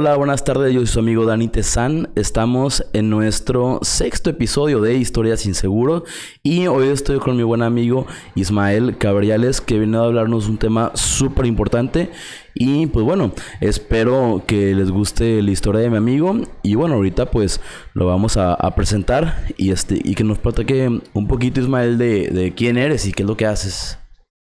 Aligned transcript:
Hola, 0.00 0.14
buenas 0.14 0.44
tardes. 0.44 0.72
Yo 0.72 0.78
soy 0.78 0.86
su 0.86 1.00
amigo 1.00 1.26
Dani 1.26 1.48
Tezán. 1.48 2.08
Estamos 2.14 2.86
en 2.92 3.10
nuestro 3.10 3.80
sexto 3.82 4.30
episodio 4.30 4.80
de 4.80 4.94
Historias 4.94 5.40
sin 5.40 5.56
Seguro 5.56 6.04
y 6.44 6.68
hoy 6.68 6.86
estoy 6.86 7.18
con 7.18 7.36
mi 7.36 7.42
buen 7.42 7.62
amigo 7.62 8.06
Ismael 8.36 8.96
Cabriales 8.96 9.60
que 9.60 9.76
viene 9.76 9.96
a 9.96 10.02
hablarnos 10.02 10.48
un 10.48 10.56
tema 10.56 10.92
súper 10.94 11.46
importante 11.46 12.12
y 12.54 12.86
pues 12.86 13.04
bueno, 13.04 13.32
espero 13.60 14.44
que 14.46 14.72
les 14.72 14.92
guste 14.92 15.42
la 15.42 15.50
historia 15.50 15.80
de 15.80 15.90
mi 15.90 15.96
amigo 15.96 16.42
y 16.62 16.76
bueno, 16.76 16.94
ahorita 16.94 17.32
pues 17.32 17.60
lo 17.92 18.06
vamos 18.06 18.36
a, 18.36 18.56
presentar 18.76 19.46
y, 19.56 19.72
este, 19.72 20.00
y 20.00 20.14
que 20.14 20.22
nos 20.22 20.38
platique 20.38 20.88
un 21.12 21.26
poquito 21.26 21.60
Ismael 21.60 21.98
de, 21.98 22.28
de 22.28 22.54
quién 22.54 22.78
eres 22.78 23.04
y 23.04 23.12
qué 23.12 23.24
es 23.24 23.28
lo 23.28 23.36
que 23.36 23.46
haces. 23.46 23.98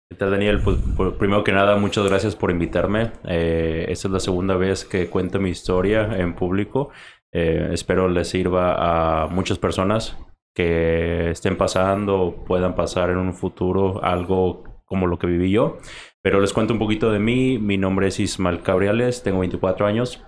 ¿Qué 0.09 0.15
tal, 0.15 0.31
Daniel? 0.31 0.61
Pues, 0.63 0.77
primero 1.19 1.43
que 1.43 1.51
nada, 1.51 1.75
muchas 1.75 2.07
gracias 2.07 2.33
por 2.33 2.49
invitarme. 2.49 3.11
Eh, 3.25 3.87
esta 3.89 4.07
es 4.07 4.11
la 4.13 4.21
segunda 4.21 4.55
vez 4.55 4.85
que 4.85 5.09
cuento 5.09 5.37
mi 5.37 5.49
historia 5.49 6.17
en 6.17 6.33
público. 6.33 6.91
Eh, 7.33 7.71
espero 7.73 8.07
les 8.07 8.29
sirva 8.29 9.23
a 9.23 9.27
muchas 9.27 9.59
personas 9.59 10.17
que 10.55 11.31
estén 11.31 11.57
pasando 11.57 12.21
o 12.21 12.45
puedan 12.45 12.73
pasar 12.73 13.09
en 13.09 13.17
un 13.17 13.33
futuro 13.33 14.01
algo 14.01 14.63
como 14.85 15.07
lo 15.07 15.19
que 15.19 15.27
viví 15.27 15.51
yo. 15.51 15.77
Pero 16.21 16.39
les 16.39 16.53
cuento 16.53 16.71
un 16.71 16.79
poquito 16.79 17.11
de 17.11 17.19
mí. 17.19 17.59
Mi 17.59 17.77
nombre 17.77 18.07
es 18.07 18.19
Ismael 18.21 18.61
Cabriales, 18.61 19.23
tengo 19.23 19.39
24 19.39 19.85
años. 19.85 20.23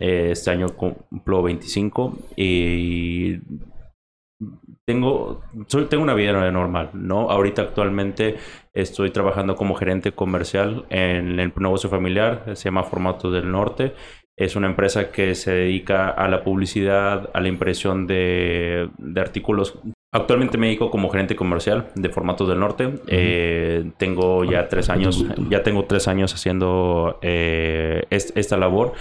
Eh, 0.00 0.28
este 0.32 0.50
año 0.50 0.68
cumplo 0.76 1.42
25 1.42 2.18
y 2.36 3.38
tengo, 4.86 5.42
tengo 5.88 6.02
una 6.02 6.14
vida 6.14 6.32
normal, 6.50 6.90
¿no? 6.92 7.30
Ahorita 7.30 7.62
actualmente 7.62 8.36
estoy 8.72 9.10
trabajando 9.10 9.56
como 9.56 9.74
gerente 9.74 10.12
comercial 10.12 10.84
en 10.90 11.40
el 11.40 11.52
negocio 11.56 11.88
familiar, 11.88 12.44
se 12.54 12.64
llama 12.64 12.84
Formatos 12.84 13.32
del 13.32 13.50
Norte. 13.50 13.94
Es 14.36 14.56
una 14.56 14.66
empresa 14.66 15.12
que 15.12 15.34
se 15.36 15.52
dedica 15.52 16.08
a 16.08 16.28
la 16.28 16.42
publicidad, 16.42 17.30
a 17.32 17.40
la 17.40 17.48
impresión 17.48 18.06
de, 18.06 18.90
artículos. 19.16 19.78
Actualmente 20.12 20.58
me 20.58 20.66
dedico 20.66 20.90
como 20.90 21.08
gerente 21.08 21.36
comercial 21.36 21.88
de 21.94 22.08
Formatos 22.08 22.48
del 22.48 22.58
Norte. 22.58 22.94
Eh, 23.06 23.92
tengo 23.96 24.44
ya 24.44 24.68
tres 24.68 24.90
años, 24.90 25.24
ya 25.48 25.62
tengo 25.62 25.84
tres 25.84 26.08
años 26.08 26.34
haciendo 26.34 27.18
eh, 27.22 28.04
esta 28.10 28.56
labor 28.56 28.94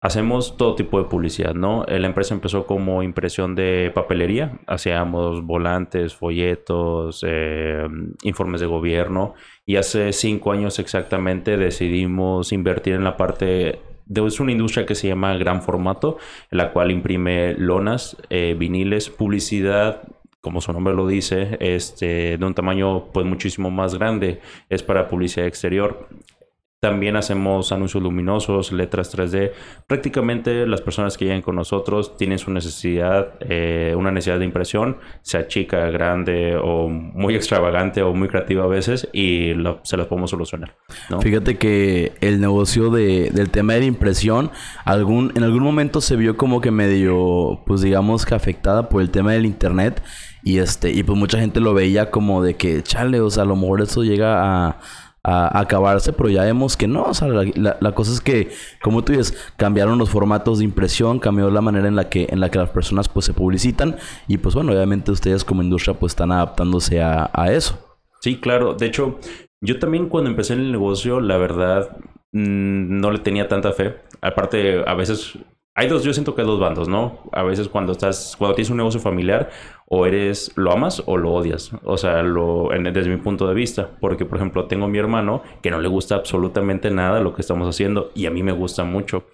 Hacemos 0.00 0.56
todo 0.56 0.76
tipo 0.76 1.02
de 1.02 1.08
publicidad, 1.08 1.54
¿no? 1.54 1.84
La 1.88 2.06
empresa 2.06 2.32
empezó 2.32 2.66
como 2.66 3.02
impresión 3.02 3.56
de 3.56 3.90
papelería, 3.92 4.60
hacíamos 4.68 5.44
volantes, 5.44 6.14
folletos, 6.14 7.24
eh, 7.26 7.84
informes 8.22 8.60
de 8.60 8.68
gobierno 8.68 9.34
y 9.66 9.74
hace 9.74 10.12
cinco 10.12 10.52
años 10.52 10.78
exactamente 10.78 11.56
decidimos 11.56 12.52
invertir 12.52 12.94
en 12.94 13.02
la 13.02 13.16
parte 13.16 13.80
de 14.08 14.26
es 14.26 14.40
una 14.40 14.52
industria 14.52 14.86
que 14.86 14.94
se 14.94 15.08
llama 15.08 15.36
Gran 15.36 15.62
Formato, 15.62 16.16
en 16.50 16.58
la 16.58 16.72
cual 16.72 16.90
imprime 16.90 17.54
lonas, 17.54 18.16
eh, 18.30 18.56
viniles, 18.58 19.10
publicidad, 19.10 20.02
como 20.40 20.60
su 20.60 20.72
nombre 20.72 20.94
lo 20.94 21.06
dice, 21.06 21.56
este, 21.60 22.38
de 22.38 22.44
un 22.44 22.54
tamaño 22.54 23.06
pues 23.12 23.26
muchísimo 23.26 23.70
más 23.70 23.94
grande, 23.96 24.40
es 24.70 24.82
para 24.82 25.08
publicidad 25.08 25.46
exterior. 25.46 26.08
También 26.80 27.16
hacemos 27.16 27.72
anuncios 27.72 28.00
luminosos, 28.00 28.70
letras 28.70 29.12
3D. 29.12 29.50
Prácticamente 29.88 30.64
las 30.64 30.80
personas 30.80 31.18
que 31.18 31.24
llegan 31.24 31.42
con 31.42 31.56
nosotros 31.56 32.16
tienen 32.16 32.38
su 32.38 32.52
necesidad, 32.52 33.34
eh, 33.40 33.96
una 33.96 34.12
necesidad 34.12 34.38
de 34.38 34.44
impresión, 34.44 34.98
sea 35.22 35.48
chica, 35.48 35.90
grande 35.90 36.56
o 36.56 36.88
muy 36.88 37.34
extravagante 37.34 38.02
o 38.02 38.14
muy 38.14 38.28
creativa 38.28 38.62
a 38.62 38.68
veces 38.68 39.08
y 39.12 39.54
se 39.82 39.96
las 39.96 40.06
podemos 40.06 40.30
solucionar. 40.30 40.76
Fíjate 41.20 41.58
que 41.58 42.12
el 42.20 42.40
negocio 42.40 42.90
de, 42.90 43.30
del 43.32 43.50
tema 43.50 43.72
de 43.72 43.80
la 43.80 43.86
impresión 43.86 44.52
algún, 44.84 45.32
en 45.34 45.42
algún 45.42 45.64
momento 45.64 46.00
se 46.00 46.14
vio 46.14 46.36
como 46.36 46.60
que 46.60 46.70
medio, 46.70 47.60
pues 47.66 47.80
digamos 47.80 48.24
que 48.24 48.36
afectada 48.36 48.88
por 48.88 49.02
el 49.02 49.10
tema 49.10 49.32
del 49.32 49.46
internet 49.46 50.00
y 50.44 50.58
este 50.58 50.92
y 50.92 51.02
pues 51.02 51.18
mucha 51.18 51.40
gente 51.40 51.58
lo 51.58 51.74
veía 51.74 52.12
como 52.12 52.40
de 52.40 52.54
que, 52.54 52.84
chale, 52.84 53.20
o 53.20 53.30
sea, 53.30 53.42
a 53.42 53.46
lo 53.46 53.56
mejor 53.56 53.82
eso 53.82 54.04
llega 54.04 54.68
a 54.68 54.80
a, 55.22 55.60
acabarse, 55.60 56.12
pero 56.12 56.28
ya 56.28 56.42
vemos 56.44 56.76
que 56.76 56.86
no. 56.86 57.04
O 57.04 57.14
sea, 57.14 57.28
la, 57.28 57.92
cosa 57.92 58.12
es 58.12 58.20
que, 58.20 58.50
como 58.82 59.02
tú 59.02 59.12
dices, 59.12 59.52
cambiaron 59.56 59.98
los 59.98 60.10
formatos 60.10 60.58
de 60.58 60.64
impresión, 60.64 61.18
cambió 61.18 61.50
la 61.50 61.60
manera 61.60 61.88
en 61.88 61.96
la 61.96 62.08
que, 62.08 62.26
en 62.30 62.40
la 62.40 62.50
que 62.50 62.58
las 62.58 62.70
personas 62.70 63.08
pues 63.08 63.26
se 63.26 63.32
publicitan 63.32 63.96
y 64.26 64.38
pues 64.38 64.54
bueno, 64.54 64.72
obviamente 64.72 65.10
ustedes 65.10 65.44
como 65.44 65.62
industria 65.62 65.98
pues 65.98 66.12
están 66.12 66.32
adaptándose 66.32 67.02
a, 67.02 67.28
eso. 67.50 67.78
Sí, 68.20 68.40
claro. 68.40 68.74
De 68.74 68.86
hecho, 68.86 69.18
yo 69.60 69.78
también 69.78 70.08
cuando 70.08 70.30
empecé 70.30 70.54
en 70.54 70.60
el 70.60 70.72
negocio, 70.72 71.20
la 71.20 71.36
verdad, 71.36 71.96
mm, 72.32 73.00
no 73.00 73.10
le 73.10 73.18
tenía 73.20 73.48
tanta 73.48 73.72
fe. 73.72 73.96
Aparte, 74.20 74.82
a 74.86 74.94
veces 74.94 75.38
hay 75.78 75.86
dos, 75.86 76.02
yo 76.02 76.12
siento 76.12 76.34
que 76.34 76.40
hay 76.40 76.46
dos 76.46 76.58
bandos, 76.58 76.88
¿no? 76.88 77.20
A 77.30 77.44
veces 77.44 77.68
cuando 77.68 77.92
estás, 77.92 78.34
cuando 78.36 78.56
tienes 78.56 78.70
un 78.70 78.78
negocio 78.78 78.98
familiar, 78.98 79.50
o 79.90 80.06
eres, 80.06 80.52
lo 80.54 80.72
amas 80.72 81.02
o 81.06 81.16
lo 81.16 81.32
odias. 81.32 81.72
O 81.82 81.96
sea, 81.96 82.22
lo, 82.22 82.68
desde 82.92 83.08
mi 83.08 83.16
punto 83.16 83.48
de 83.48 83.54
vista. 83.54 83.90
Porque, 84.00 84.26
por 84.26 84.36
ejemplo, 84.36 84.66
tengo 84.66 84.84
a 84.84 84.88
mi 84.88 84.98
hermano 84.98 85.42
que 85.62 85.70
no 85.70 85.80
le 85.80 85.88
gusta 85.88 86.16
absolutamente 86.16 86.90
nada 86.90 87.20
lo 87.20 87.34
que 87.34 87.40
estamos 87.40 87.68
haciendo 87.68 88.10
y 88.14 88.26
a 88.26 88.30
mí 88.30 88.42
me 88.42 88.52
gusta 88.52 88.84
mucho. 88.84 89.24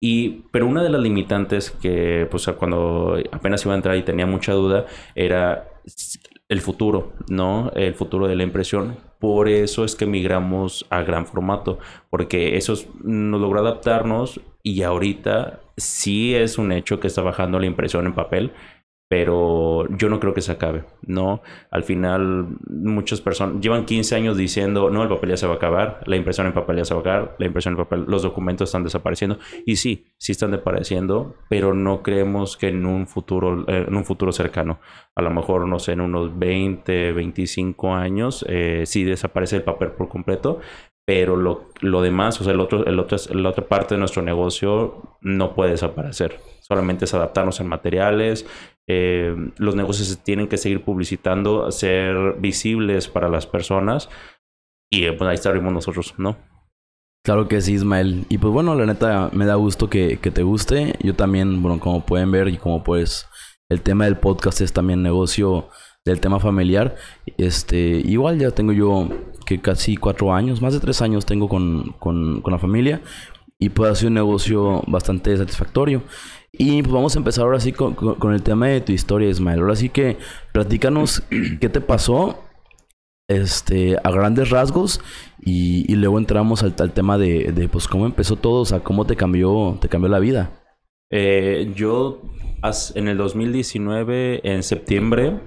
Y, 0.00 0.44
pero 0.50 0.66
una 0.66 0.82
de 0.82 0.90
las 0.90 1.02
limitantes 1.02 1.70
que, 1.70 2.26
pues, 2.30 2.46
cuando 2.58 3.18
apenas 3.32 3.64
iba 3.64 3.74
a 3.74 3.76
entrar 3.76 3.96
y 3.96 4.02
tenía 4.02 4.26
mucha 4.26 4.52
duda, 4.52 4.86
era 5.14 5.68
el 6.48 6.60
futuro, 6.62 7.12
¿no? 7.28 7.70
El 7.74 7.94
futuro 7.94 8.28
de 8.28 8.36
la 8.36 8.44
impresión. 8.44 8.96
Por 9.18 9.48
eso 9.48 9.84
es 9.84 9.94
que 9.94 10.06
migramos 10.06 10.86
a 10.88 11.02
gran 11.02 11.26
formato, 11.26 11.78
porque 12.08 12.56
eso 12.56 12.74
nos 13.02 13.40
logró 13.40 13.60
adaptarnos 13.60 14.40
y 14.62 14.82
ahorita 14.82 15.60
sí 15.76 16.34
es 16.34 16.56
un 16.56 16.72
hecho 16.72 17.00
que 17.00 17.08
está 17.08 17.22
bajando 17.22 17.58
la 17.58 17.66
impresión 17.66 18.06
en 18.06 18.14
papel, 18.14 18.52
pero 19.08 19.88
yo 19.96 20.10
no 20.10 20.20
creo 20.20 20.34
que 20.34 20.42
se 20.42 20.52
acabe, 20.52 20.84
¿no? 21.02 21.42
Al 21.70 21.82
final, 21.82 22.48
muchas 22.68 23.22
personas 23.22 23.60
llevan 23.62 23.86
15 23.86 24.14
años 24.14 24.36
diciendo, 24.36 24.90
no, 24.90 25.02
el 25.02 25.08
papel 25.08 25.30
ya 25.30 25.38
se 25.38 25.46
va 25.46 25.54
a 25.54 25.56
acabar, 25.56 26.00
la 26.04 26.16
impresión 26.16 26.46
en 26.46 26.52
papel 26.52 26.76
ya 26.76 26.84
se 26.84 26.92
va 26.92 27.00
a 27.00 27.02
acabar, 27.02 27.36
la 27.38 27.46
impresión 27.46 27.72
en 27.72 27.78
papel, 27.78 28.04
los 28.06 28.22
documentos 28.22 28.68
están 28.68 28.84
desapareciendo, 28.84 29.38
y 29.64 29.76
sí, 29.76 30.12
sí 30.18 30.32
están 30.32 30.50
desapareciendo, 30.50 31.36
pero 31.48 31.72
no 31.72 32.02
creemos 32.02 32.58
que 32.58 32.68
en 32.68 32.84
un 32.84 33.06
futuro, 33.06 33.64
eh, 33.66 33.86
en 33.88 33.96
un 33.96 34.04
futuro 34.04 34.30
cercano, 34.30 34.78
a 35.14 35.22
lo 35.22 35.30
mejor, 35.30 35.66
no 35.66 35.78
sé, 35.78 35.92
en 35.92 36.02
unos 36.02 36.38
20, 36.38 37.12
25 37.12 37.94
años, 37.94 38.44
eh, 38.46 38.82
sí 38.84 39.04
desaparece 39.04 39.56
el 39.56 39.62
papel 39.62 39.92
por 39.92 40.08
completo, 40.08 40.60
pero 41.06 41.36
lo, 41.36 41.70
lo 41.80 42.02
demás, 42.02 42.38
o 42.42 42.44
sea, 42.44 42.52
el 42.52 42.60
otro, 42.60 42.84
el 42.84 42.98
otro, 42.98 43.16
la 43.30 43.48
otra 43.48 43.66
parte 43.66 43.94
de 43.94 43.98
nuestro 43.98 44.20
negocio 44.20 45.16
no 45.22 45.54
puede 45.54 45.70
desaparecer. 45.70 46.38
Solamente 46.60 47.06
es 47.06 47.14
adaptarnos 47.14 47.60
en 47.60 47.66
materiales. 47.66 48.46
Eh, 48.88 49.36
los 49.58 49.76
negocios 49.76 50.18
tienen 50.24 50.48
que 50.48 50.56
seguir 50.56 50.82
publicitando, 50.82 51.70
ser 51.70 52.36
visibles 52.40 53.06
para 53.06 53.28
las 53.28 53.46
personas. 53.46 54.08
Y 54.90 55.04
eh, 55.04 55.12
pues 55.12 55.28
ahí 55.28 55.34
estaremos 55.34 55.72
nosotros, 55.72 56.14
¿no? 56.16 56.36
Claro 57.24 57.46
que 57.46 57.60
sí, 57.60 57.74
Ismael. 57.74 58.24
Y 58.30 58.38
pues 58.38 58.52
bueno, 58.52 58.74
la 58.74 58.86
neta 58.86 59.30
me 59.32 59.44
da 59.44 59.54
gusto 59.56 59.90
que, 59.90 60.18
que 60.18 60.30
te 60.30 60.42
guste. 60.42 60.94
Yo 61.00 61.14
también, 61.14 61.62
bueno, 61.62 61.78
como 61.78 62.04
pueden 62.06 62.30
ver 62.30 62.48
y 62.48 62.56
como 62.56 62.82
pues 62.82 63.26
el 63.68 63.82
tema 63.82 64.06
del 64.06 64.16
podcast 64.16 64.62
es 64.62 64.72
también 64.72 65.02
negocio 65.02 65.68
del 66.06 66.20
tema 66.20 66.40
familiar. 66.40 66.96
Este, 67.36 67.78
igual 67.78 68.38
ya 68.38 68.50
tengo 68.52 68.72
yo 68.72 69.08
que 69.44 69.60
casi 69.60 69.96
cuatro 69.96 70.32
años, 70.32 70.62
más 70.62 70.72
de 70.72 70.80
tres 70.80 71.02
años 71.02 71.26
tengo 71.26 71.48
con, 71.48 71.92
con, 71.98 72.40
con 72.40 72.52
la 72.52 72.58
familia 72.58 73.02
y 73.58 73.70
puede 73.70 73.94
ser 73.94 74.08
un 74.08 74.14
negocio 74.14 74.82
bastante 74.86 75.36
satisfactorio. 75.36 76.02
Y 76.52 76.82
pues 76.82 76.92
vamos 76.92 77.14
a 77.14 77.18
empezar 77.18 77.44
ahora 77.44 77.60
sí 77.60 77.72
con, 77.72 77.94
con, 77.94 78.32
el 78.32 78.42
tema 78.42 78.68
de 78.68 78.80
tu 78.80 78.92
historia, 78.92 79.28
Ismael. 79.28 79.60
Ahora 79.60 79.76
sí 79.76 79.90
que 79.90 80.16
platícanos 80.52 81.22
qué 81.60 81.68
te 81.68 81.80
pasó 81.80 82.42
este, 83.28 83.96
a 84.02 84.10
grandes 84.10 84.50
rasgos 84.50 85.00
y, 85.40 85.90
y 85.92 85.96
luego 85.96 86.18
entramos 86.18 86.62
al, 86.62 86.74
al 86.78 86.92
tema 86.92 87.18
de, 87.18 87.52
de, 87.52 87.68
pues 87.68 87.86
cómo 87.86 88.06
empezó 88.06 88.36
todo, 88.36 88.62
o 88.62 88.64
sea, 88.64 88.80
cómo 88.80 89.06
te 89.06 89.16
cambió, 89.16 89.76
te 89.80 89.88
cambió 89.88 90.08
la 90.08 90.18
vida. 90.18 90.50
Eh, 91.10 91.72
yo 91.74 92.22
en 92.94 93.08
el 93.08 93.16
2019, 93.16 94.40
en 94.42 94.62
septiembre, 94.62 95.40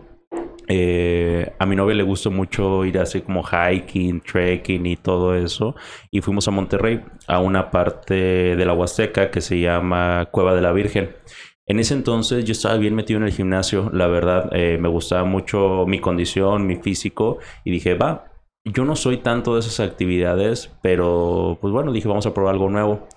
eh, 0.74 1.52
a 1.60 1.66
mi 1.66 1.76
novia 1.76 1.96
le 1.96 2.04
gustó 2.04 2.32
mucho 2.32 2.86
ir 2.86 2.98
así 2.98 3.20
como 3.20 3.44
hiking, 3.44 4.22
trekking 4.22 4.86
y 4.86 4.96
todo 4.96 5.36
eso. 5.36 5.76
Y 6.12 6.22
fuimos 6.22 6.48
a 6.48 6.52
Monterrey, 6.52 7.02
a 7.28 7.42
una 7.42 7.70
parte 7.72 8.56
de 8.56 8.66
la 8.66 8.72
Huasteca 8.72 9.32
que 9.32 9.42
se 9.42 9.60
llama 9.60 10.30
Cueva 10.32 10.56
de 10.56 10.62
la 10.62 10.72
Virgen. 10.72 11.14
En 11.66 11.80
ese 11.80 11.94
entonces 11.94 12.46
yo 12.46 12.54
estaba 12.54 12.78
bien 12.78 12.96
metido 12.96 13.20
en 13.20 13.26
el 13.26 13.34
gimnasio, 13.34 13.90
la 13.94 14.08
verdad, 14.08 14.50
eh, 14.54 14.78
me 14.80 14.88
gustaba 14.88 15.26
mucho 15.26 15.86
mi 15.88 16.00
condición, 16.00 16.66
mi 16.66 16.78
físico, 16.78 17.40
y 17.66 17.72
dije, 17.72 17.96
va, 17.96 18.32
yo 18.64 18.86
no 18.86 18.96
soy 18.96 19.18
tanto 19.18 19.56
de 19.56 19.60
esas 19.60 19.82
actividades, 19.82 20.72
pero 20.82 21.58
pues 21.60 21.74
bueno, 21.74 21.92
dije, 21.92 22.08
vamos 22.08 22.26
a 22.28 22.34
probar 22.34 22.54
algo 22.54 22.70
nuevo. 22.70 23.08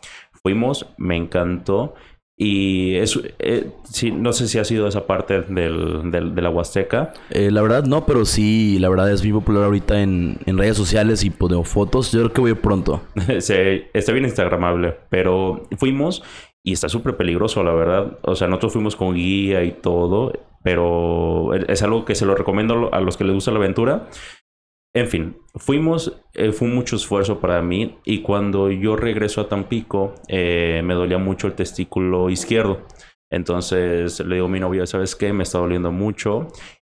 Fuimos, 0.43 0.87
me 0.99 1.17
encantó 1.17 1.95
Y 2.37 2.97
eso, 2.97 3.21
eh, 3.39 3.71
sí, 3.85 4.11
no 4.11 4.33
sé 4.33 4.49
si 4.49 4.59
ha 4.59 4.65
sido 4.65 4.89
esa 4.89 5.07
parte 5.07 5.43
del, 5.43 6.11
del, 6.11 6.35
de 6.35 6.43
la 6.43 6.51
Huasteca. 6.51 7.13
Eh, 7.31 7.51
la 7.53 7.63
verdad 7.63 7.85
no, 7.85 8.07
pero 8.07 8.25
sí, 8.25 8.79
la 8.81 8.89
verdad 8.89 9.13
es 9.13 9.23
muy 9.23 9.33
popular 9.33 9.65
ahorita 9.65 10.03
en, 10.03 10.39
en 10.45 10.59
redes 10.59 10.77
sociales 10.77 11.25
y 11.25 11.31
pues, 11.31 11.53
fotos. 11.69 12.11
Yo 12.11 12.21
creo 12.21 12.33
que 12.33 12.41
voy 12.41 12.55
pronto. 12.55 13.03
Se, 13.39 13.89
está 13.95 14.13
bien 14.13 14.25
instagramable, 14.25 14.97
pero 15.11 15.69
fuimos 15.79 16.25
y 16.65 16.73
está 16.73 16.89
súper 16.89 17.17
peligroso, 17.17 17.63
la 17.63 17.73
verdad. 17.73 18.19
O 18.23 18.35
sea, 18.35 18.49
nosotros 18.49 18.73
fuimos 18.73 18.97
con 18.97 19.15
guía 19.15 19.63
y 19.63 19.71
todo, 19.71 20.33
pero 20.65 21.55
es 21.55 21.83
algo 21.83 22.05
que 22.05 22.17
se 22.17 22.27
lo 22.27 22.35
recomiendo 22.35 22.93
a 22.93 23.01
los 23.01 23.17
que 23.17 23.25
les 23.25 23.35
gusta 23.35 23.53
la 23.53 23.59
aventura. 23.59 24.09
En 24.97 25.09
fin, 25.09 25.37
fuimos, 25.57 26.23
eh, 26.35 26.53
fue 26.53 26.69
mucho 26.69 26.95
esfuerzo 26.95 27.41
para 27.41 27.61
mí 27.63 27.99
y 28.05 28.23
cuando 28.23 28.71
yo 28.71 28.95
regreso 28.95 29.41
a 29.41 29.49
Tampico 29.49 30.15
eh, 30.29 30.83
me 30.85 30.95
dolía 30.95 31.19
mucho 31.19 31.49
el 31.49 31.55
testículo 31.55 32.31
izquierdo. 32.31 32.87
Entonces 33.29 34.21
le 34.21 34.37
digo 34.37 34.47
a 34.47 34.51
mi 34.51 34.61
novia, 34.61 34.87
¿sabes 34.87 35.17
qué? 35.17 35.33
Me 35.33 35.43
está 35.43 35.59
doliendo 35.59 35.91
mucho 35.91 36.47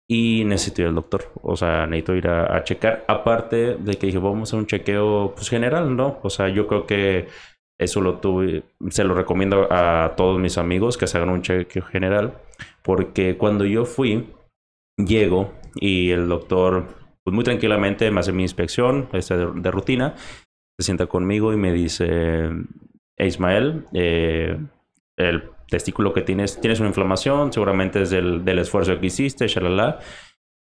y 0.09 0.45
necesito 0.45 0.83
ir 0.83 0.89
al 0.89 0.97
doctor. 0.97 1.31
O 1.43 1.57
sea, 1.57 1.87
necesito 1.87 2.17
ir 2.17 2.27
a, 2.27 2.65
checar. 2.65 3.05
Aparte 3.07 3.77
de 3.77 3.95
que 3.95 4.07
dije, 4.07 4.19
vamos 4.19 4.53
a 4.53 4.57
un 4.57 4.67
chequeo 4.67 5.35
pues, 5.37 5.49
general, 5.49 5.95
¿no? 5.95 6.19
O 6.23 6.31
sea, 6.31 6.49
yo 6.49 6.67
creo 6.67 6.87
que 6.87 7.29
eso 7.79 8.01
lo 8.01 8.19
tuve, 8.19 8.65
se 8.91 9.05
lo 9.05 9.15
recomiendo 9.15 9.69
a 9.71 10.15
todos 10.17 10.41
mis 10.41 10.59
amigos 10.59 10.99
que 10.99 11.07
se 11.07 11.19
hagan 11.19 11.31
un 11.31 11.43
chequeo 11.43 11.85
general. 11.85 12.35
Porque 12.83 13.37
cuando 13.37 13.65
yo 13.65 13.85
fui, 13.85 14.29
llego 14.99 15.53
y 15.77 16.11
el 16.11 16.29
doctor 16.29 17.02
pues 17.25 17.35
muy 17.35 17.45
tranquilamente 17.45 18.11
me 18.11 18.21
hace 18.21 18.33
mi 18.33 18.43
inspección 18.43 19.09
este, 19.13 19.37
de, 19.37 19.71
rutina, 19.71 20.15
se 20.79 20.85
sienta 20.85 21.07
conmigo 21.07 21.53
y 21.53 21.57
me 21.57 21.73
dice, 21.73 22.51
Ismael, 23.19 23.87
eh, 23.93 24.59
el 25.17 25.51
testículo 25.69 26.13
que 26.13 26.23
tienes, 26.23 26.61
tienes 26.61 26.81
una 26.81 26.89
inflamación, 26.89 27.53
seguramente 27.53 28.03
es 28.03 28.11
del, 28.11 28.45
del 28.45 28.59
esfuerzo 28.59 28.99
que 28.99 29.07
hiciste, 29.07 29.47
shalala. 29.49 30.01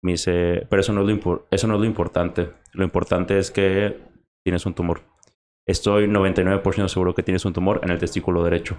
Me 0.04 0.12
dice, 0.12 0.68
pero 0.70 0.82
eso 0.82 0.94
no, 0.94 1.02
es 1.02 1.26
lo 1.26 1.48
eso 1.50 1.68
no 1.68 1.74
es 1.76 1.80
lo 1.80 1.86
importante. 1.86 2.52
Lo 2.74 2.84
importante 2.84 3.40
es 3.40 3.52
que 3.52 4.00
tienes 4.44 4.66
un 4.66 4.74
tumor. 4.74 5.02
Estoy 5.68 6.08
99% 6.08 6.88
seguro 6.88 7.14
que 7.14 7.24
tienes 7.24 7.46
un 7.46 7.54
tumor 7.54 7.82
en 7.84 7.90
el 7.90 8.00
testículo 8.00 8.44
derecho. 8.44 8.78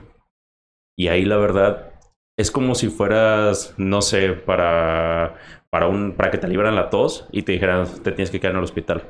Y 0.97 1.09
ahí 1.09 1.25
la 1.25 1.37
verdad 1.37 1.93
es 2.39 2.51
como 2.51 2.75
si 2.75 2.89
fueras, 2.89 3.75
no 3.79 4.01
sé, 4.01 4.31
para 4.33 5.37
para, 5.71 5.87
un, 5.89 6.13
para 6.13 6.31
que 6.31 6.39
te 6.39 6.49
libran 6.49 6.75
la 6.75 6.91
tos 6.91 7.29
y 7.33 7.43
te 7.43 7.53
dijeran, 7.53 7.87
te 8.03 8.13
tienes 8.13 8.31
que 8.31 8.41
quedar 8.41 8.53
en 8.53 8.59
el 8.59 8.65
hospital. 8.65 9.03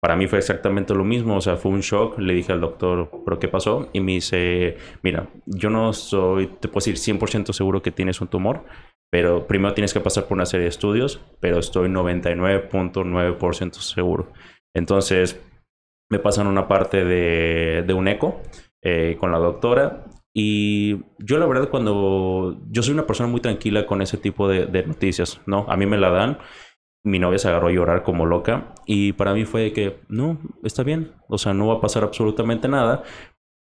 Para 0.00 0.16
mí 0.16 0.26
fue 0.26 0.38
exactamente 0.38 0.94
lo 0.94 1.04
mismo, 1.04 1.36
o 1.36 1.40
sea, 1.40 1.56
fue 1.56 1.72
un 1.72 1.80
shock. 1.80 2.18
Le 2.18 2.34
dije 2.34 2.52
al 2.52 2.60
doctor, 2.60 3.10
¿pero 3.24 3.38
qué 3.38 3.48
pasó? 3.48 3.88
Y 3.92 4.00
me 4.00 4.12
dice, 4.12 4.76
mira, 5.02 5.28
yo 5.46 5.70
no 5.70 5.92
soy, 5.92 6.46
te 6.46 6.68
puedo 6.68 6.84
decir 6.84 6.96
100% 6.96 7.52
seguro 7.52 7.82
que 7.82 7.90
tienes 7.90 8.20
un 8.20 8.28
tumor, 8.28 8.64
pero 9.10 9.46
primero 9.46 9.74
tienes 9.74 9.92
que 9.92 10.00
pasar 10.00 10.24
por 10.24 10.36
una 10.36 10.46
serie 10.46 10.64
de 10.64 10.70
estudios, 10.70 11.20
pero 11.40 11.58
estoy 11.58 11.88
99.9% 11.88 13.72
seguro. 13.72 14.32
Entonces, 14.74 15.40
me 16.10 16.18
pasan 16.18 16.46
una 16.46 16.68
parte 16.68 17.04
de, 17.04 17.82
de 17.86 17.94
un 17.94 18.08
eco 18.08 18.42
eh, 18.82 19.16
con 19.18 19.32
la 19.32 19.38
doctora 19.38 20.04
y 20.38 21.02
yo 21.18 21.38
la 21.38 21.46
verdad 21.46 21.70
cuando 21.70 22.60
yo 22.68 22.82
soy 22.82 22.92
una 22.92 23.06
persona 23.06 23.26
muy 23.26 23.40
tranquila 23.40 23.86
con 23.86 24.02
ese 24.02 24.18
tipo 24.18 24.46
de, 24.48 24.84
noticias, 24.86 25.40
¿no? 25.46 25.64
A 25.66 25.78
mí 25.78 25.86
me 25.86 25.96
la 25.96 26.10
dan, 26.10 26.36
mi 27.02 27.18
novia 27.18 27.38
se 27.38 27.48
agarró 27.48 27.68
a 27.68 27.72
llorar 27.72 28.02
como 28.02 28.26
loca 28.26 28.74
y 28.84 29.14
para 29.14 29.32
mí 29.32 29.46
fue 29.46 29.72
que, 29.72 30.00
no, 30.10 30.38
está 30.62 30.82
bien, 30.82 31.14
o 31.30 31.38
sea, 31.38 31.54
no 31.54 31.68
va 31.68 31.76
a 31.76 31.80
pasar 31.80 32.04
absolutamente 32.04 32.68
nada. 32.68 33.02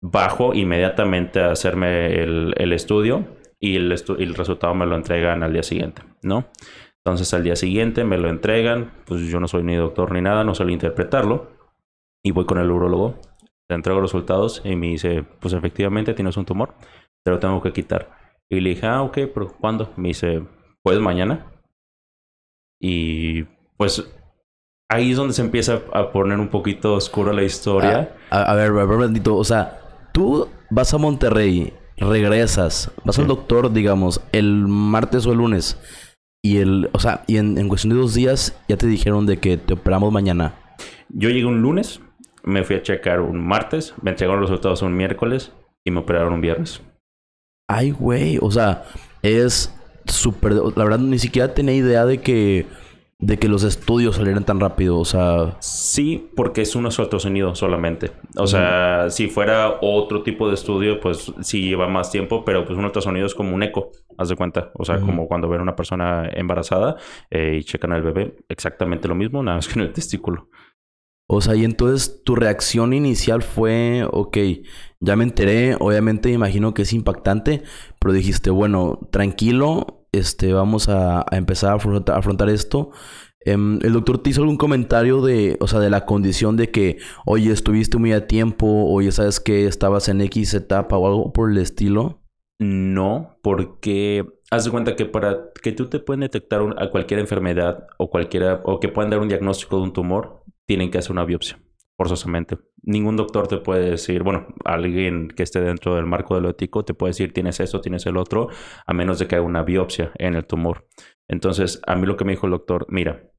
Bajo 0.01 0.55
inmediatamente 0.55 1.41
a 1.41 1.51
hacerme 1.51 2.23
el, 2.23 2.73
estudio 2.73 3.27
y 3.61 3.77
el, 3.77 3.93
el 3.93 4.35
resultado 4.35 4.75
me 4.75 4.87
lo 4.87 4.97
entregan 4.97 5.43
al 5.43 5.53
día 5.53 5.63
siguiente, 5.63 6.01
¿no? 6.23 6.47
Entonces 7.05 7.35
al 7.35 7.45
día 7.45 7.55
siguiente 7.55 8.05
me 8.05 8.17
lo 8.17 8.31
entregan, 8.31 8.93
pues 9.05 9.21
yo 9.27 9.41
no 9.41 9.47
soy 9.47 9.63
ni 9.63 9.77
doctor 9.77 10.11
ni 10.11 10.23
nada, 10.23 10.43
no 10.43 10.55
suelo 10.55 10.73
interpretarlo 10.73 11.51
y 12.23 12.31
voy 12.31 12.47
con 12.47 12.57
el 12.57 12.71
urologo 12.71 13.21
te 13.73 13.77
entrego 13.77 14.01
los 14.01 14.13
resultados 14.13 14.61
y 14.65 14.77
me 14.77 14.89
dice, 14.89 15.25
pues 15.41 15.55
efectivamente 15.55 16.13
tienes 16.13 16.37
un 16.37 16.45
tumor, 16.45 16.75
te 17.25 17.31
lo 17.31 17.39
tengo 17.39 17.63
que 17.63 17.73
quitar. 17.73 18.11
Y 18.51 18.61
le 18.61 18.71
dije, 18.71 18.87
ah, 18.87 19.01
ok, 19.01 19.19
pero 19.33 19.51
¿cuándo? 19.59 19.91
Me 19.97 20.09
dice, 20.09 20.45
pues 20.83 21.01
mañana. 21.01 21.47
Y 22.79 23.45
pues 23.79 24.07
ahí 24.91 25.13
es 25.13 25.17
donde 25.17 25.33
se 25.33 25.41
empieza 25.41 25.81
a 25.95 26.13
poner 26.13 26.39
un 26.39 26.49
poquito 26.49 26.95
oscura 26.95 27.33
la 27.33 27.45
historia. 27.45 28.15
Ah, 28.31 28.43
a, 28.43 28.55
ver, 28.55 28.73
a 28.73 28.85
ver, 28.85 28.99
bendito, 28.99 29.37
o 29.37 29.45
sea, 29.45 29.81
tú 30.13 30.49
vas 30.69 30.93
a 30.93 30.99
Monterrey, 30.99 31.73
regresas, 31.97 32.93
vas 33.05 33.19
al 33.19 33.27
doctor, 33.27 33.73
digamos, 33.73 34.21
el 34.33 34.69
martes 34.69 35.25
o 35.25 35.33
el 35.33 35.39
lunes. 35.39 35.79
Y 36.45 36.59
el, 36.59 36.91
o 36.93 36.99
sea, 36.99 37.25
y 37.27 37.39
en, 37.39 37.57
en 37.57 37.69
cuestión 37.69 37.95
de 37.95 38.01
dos 38.01 38.13
días 38.13 38.55
ya 38.69 38.77
te 38.77 38.87
dijeron 38.87 39.25
de 39.25 39.39
que 39.39 39.57
te 39.57 39.73
operamos 39.73 40.13
mañana. 40.13 40.57
Yo 41.09 41.31
llegué 41.31 41.47
un 41.47 41.63
lunes, 41.63 42.01
me 42.45 42.65
fui 42.65 42.77
a 42.77 42.83
checar 42.83 43.21
un 43.21 43.41
martes, 43.47 43.95
me 44.03 44.11
entregaron 44.11 44.41
los 44.41 44.51
resultados 44.51 44.83
un 44.83 44.97
miércoles 44.97 45.53
y 45.85 45.91
me 45.91 46.01
operaron 46.01 46.35
un 46.35 46.41
viernes. 46.41 46.83
Ay, 47.69 47.91
güey, 47.91 48.39
o 48.41 48.51
sea, 48.51 48.85
es 49.23 49.75
súper... 50.07 50.53
La 50.55 50.85
verdad, 50.85 50.99
ni 50.99 51.19
siquiera 51.19 51.55
tenía 51.55 51.75
idea 51.75 52.05
de 52.05 52.19
que... 52.19 52.67
De 53.25 53.39
que 53.39 53.47
los 53.47 53.63
estudios 53.63 54.17
salieran 54.17 54.45
tan 54.45 54.59
rápido, 54.59 54.99
o 54.99 55.05
sea... 55.05 55.57
Sí, 55.61 56.29
porque 56.35 56.63
es 56.63 56.75
un 56.75 56.87
ultrasonido 56.87 57.55
solamente. 57.55 58.11
O 58.37 58.49
sea, 58.49 59.11
si 59.11 59.29
fuera 59.29 59.79
otro 59.81 60.25
tipo 60.25 60.49
de 60.49 60.55
estudio, 60.55 60.99
pues 60.99 61.33
sí 61.41 61.69
lleva 61.69 61.87
más 61.87 62.11
tiempo, 62.11 62.45
pero 62.45 62.65
pues 62.65 62.77
un 62.77 62.85
ultrasonido 62.85 63.25
es 63.25 63.37
como 63.37 63.55
un 63.55 63.63
eco, 63.63 63.93
haz 64.19 64.29
de 64.29 64.35
cuenta. 64.35 64.73
O 64.75 64.85
sea, 64.85 64.99
como 64.99 65.29
cuando 65.29 65.49
ven 65.49 65.61
a 65.61 65.63
una 65.63 65.77
persona 65.77 66.29
embarazada 66.33 66.97
eh, 67.31 67.59
y 67.61 67.63
checan 67.63 67.93
al 67.93 68.03
bebé, 68.03 68.35
exactamente 68.49 69.07
lo 69.07 69.15
mismo, 69.15 69.41
nada 69.41 69.59
más 69.59 69.69
que 69.69 69.79
en 69.79 69.87
el 69.87 69.93
testículo. 69.93 70.49
O 71.35 71.41
sea, 71.41 71.57
y 71.57 71.65
entonces 71.65 72.21
tu 72.25 72.35
reacción 72.35 72.93
inicial 72.93 73.43
fue, 73.43 74.07
ok, 74.13 74.37
ya 75.01 75.17
me 75.17 75.25
enteré, 75.25 75.77
obviamente 75.81 76.29
me 76.29 76.35
imagino 76.35 76.75
que 76.75 76.83
es 76.83 76.93
impactante, 76.93 77.63
pero 77.99 78.13
dijiste, 78.13 78.51
bueno, 78.51 79.09
tranquilo, 79.11 80.05
este, 80.13 80.53
vamos 80.53 80.91
a, 80.91 81.25
empezar 81.33 81.71
a 81.71 82.17
afrontar, 82.17 82.51
esto. 82.51 82.91
Em, 83.47 83.79
¿El 83.81 83.95
doctor 83.95 84.19
te 84.19 84.29
hizo 84.29 84.43
algún 84.43 84.59
comentario 84.59 85.23
de, 85.23 85.57
o 85.61 85.69
sea, 85.69 85.81
de 85.81 85.89
la 85.89 86.05
condición 86.05 86.59
de 86.59 86.71
que, 86.71 86.99
oye, 87.25 87.51
estuviste 87.51 87.97
muy 87.97 88.13
a 88.13 88.27
tiempo, 88.27 88.67
oye, 88.91 89.11
sabes 89.11 89.41
que 89.41 89.65
estabas 89.67 90.11
en 90.11 90.21
X 90.21 90.53
etapa 90.53 90.99
o 90.99 91.07
algo 91.07 91.33
por 91.33 91.51
el 91.51 91.57
estilo? 91.57 92.21
No, 92.59 93.39
porque 93.43 94.27
haz 94.51 94.67
de 94.67 94.71
cuenta 94.71 94.97
que 94.97 95.07
para 95.07 95.51
que 95.63 95.73
tú 95.73 95.89
te 95.89 95.99
puedas 95.99 96.21
detectar 96.21 96.61
a 96.77 96.91
cualquier 96.91 97.21
enfermedad 97.21 97.87
o 97.97 98.11
cualquiera, 98.11 98.61
o 98.65 98.81
que 98.81 98.89
puedan 98.89 99.11
dar 99.11 99.21
un 99.21 99.29
diagnóstico 99.29 99.79
de 99.79 99.83
un 99.85 99.93
tumor, 99.95 100.42
tienen 100.67 100.91
que 100.91 100.99
hacer 100.99 101.13
una 101.13 101.25
biopsia, 101.25 101.59
forzosamente. 101.97 102.59
Ningún 102.83 103.17
doctor 103.17 103.49
te 103.49 103.59
puede 103.59 103.91
decir, 103.91 104.23
bueno, 104.23 104.47
alguien 104.65 105.29
que 105.29 105.43
esté 105.43 105.61
dentro 105.61 105.95
del 105.95 106.07
marco 106.07 106.35
de 106.35 106.41
lo 106.41 106.51
ético 106.51 106.85
te 106.85 106.95
puede 106.95 107.11
decir 107.11 107.33
tienes 107.33 107.61
esto, 107.61 107.81
tienes 107.81 108.07
el 108.07 108.17
otro, 108.17 108.49
a 108.87 108.93
menos 108.93 109.19
de 109.19 109.27
que 109.27 109.37
haga 109.37 109.45
una 109.45 109.63
biopsia 109.63 110.13
en 110.19 110.35
el 110.35 110.47
tumor. 110.47 110.89
Entonces, 111.29 111.81
a 111.87 111.97
mí 111.97 112.07
lo 112.07 112.17
que 112.17 112.25
me 112.25 112.33
dijo 112.33 112.47
el 112.47 112.53
doctor, 112.53 112.87
mira, 112.89 113.31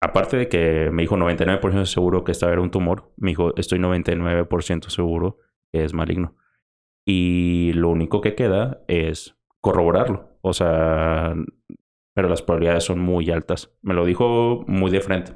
aparte 0.00 0.36
de 0.36 0.48
que 0.48 0.90
me 0.90 1.02
dijo 1.02 1.16
99% 1.16 1.86
seguro 1.86 2.24
que 2.24 2.32
estaba 2.32 2.52
era 2.52 2.62
un 2.62 2.70
tumor, 2.70 3.12
me 3.16 3.30
dijo, 3.30 3.54
estoy 3.56 3.78
99% 3.78 4.88
seguro 4.88 5.38
que 5.72 5.84
es 5.84 5.94
maligno. 5.94 6.36
Y 7.06 7.72
lo 7.74 7.88
único 7.88 8.20
que 8.20 8.34
queda 8.34 8.82
es 8.88 9.36
corroborarlo. 9.60 10.38
O 10.40 10.52
sea, 10.52 11.34
pero 12.14 12.28
las 12.28 12.42
probabilidades 12.42 12.84
son 12.84 12.98
muy 13.00 13.30
altas. 13.30 13.76
Me 13.82 13.94
lo 13.94 14.04
dijo 14.04 14.64
muy 14.66 14.90
de 14.90 15.00
frente. 15.00 15.32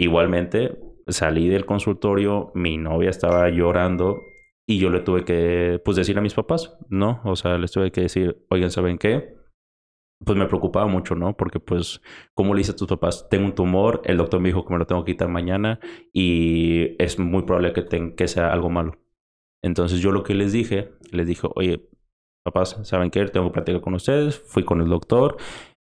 Igualmente, 0.00 0.78
salí 1.08 1.50
del 1.50 1.66
consultorio, 1.66 2.52
mi 2.54 2.78
novia 2.78 3.10
estaba 3.10 3.50
llorando 3.50 4.22
y 4.66 4.78
yo 4.78 4.88
le 4.88 5.00
tuve 5.00 5.26
que, 5.26 5.78
pues, 5.84 5.94
decir 5.94 6.16
a 6.16 6.22
mis 6.22 6.32
papás, 6.32 6.78
¿no? 6.88 7.20
O 7.22 7.36
sea, 7.36 7.58
les 7.58 7.70
tuve 7.70 7.92
que 7.92 8.00
decir, 8.00 8.42
oigan, 8.48 8.70
¿saben 8.70 8.96
qué? 8.96 9.34
Pues 10.24 10.38
me 10.38 10.46
preocupaba 10.46 10.86
mucho, 10.86 11.16
¿no? 11.16 11.36
Porque, 11.36 11.60
pues, 11.60 12.00
¿cómo 12.34 12.54
le 12.54 12.62
hice 12.62 12.72
a 12.72 12.76
tus 12.76 12.88
papás? 12.88 13.28
Tengo 13.28 13.44
un 13.44 13.54
tumor, 13.54 14.00
el 14.06 14.16
doctor 14.16 14.40
me 14.40 14.48
dijo 14.48 14.64
que 14.64 14.72
me 14.72 14.78
lo 14.78 14.86
tengo 14.86 15.04
que 15.04 15.12
quitar 15.12 15.28
mañana 15.28 15.80
y 16.14 16.96
es 16.98 17.18
muy 17.18 17.42
probable 17.42 17.74
que, 17.74 18.14
que 18.14 18.26
sea 18.26 18.54
algo 18.54 18.70
malo. 18.70 18.98
Entonces 19.62 20.00
yo 20.00 20.12
lo 20.12 20.22
que 20.22 20.32
les 20.32 20.50
dije, 20.50 20.94
les 21.10 21.26
dije, 21.26 21.46
oye, 21.54 21.90
papás, 22.42 22.78
¿saben 22.84 23.10
qué? 23.10 23.26
Tengo 23.26 23.48
que 23.48 23.52
platicar 23.52 23.82
con 23.82 23.92
ustedes. 23.92 24.38
Fui 24.38 24.64
con 24.64 24.80
el 24.80 24.88
doctor, 24.88 25.36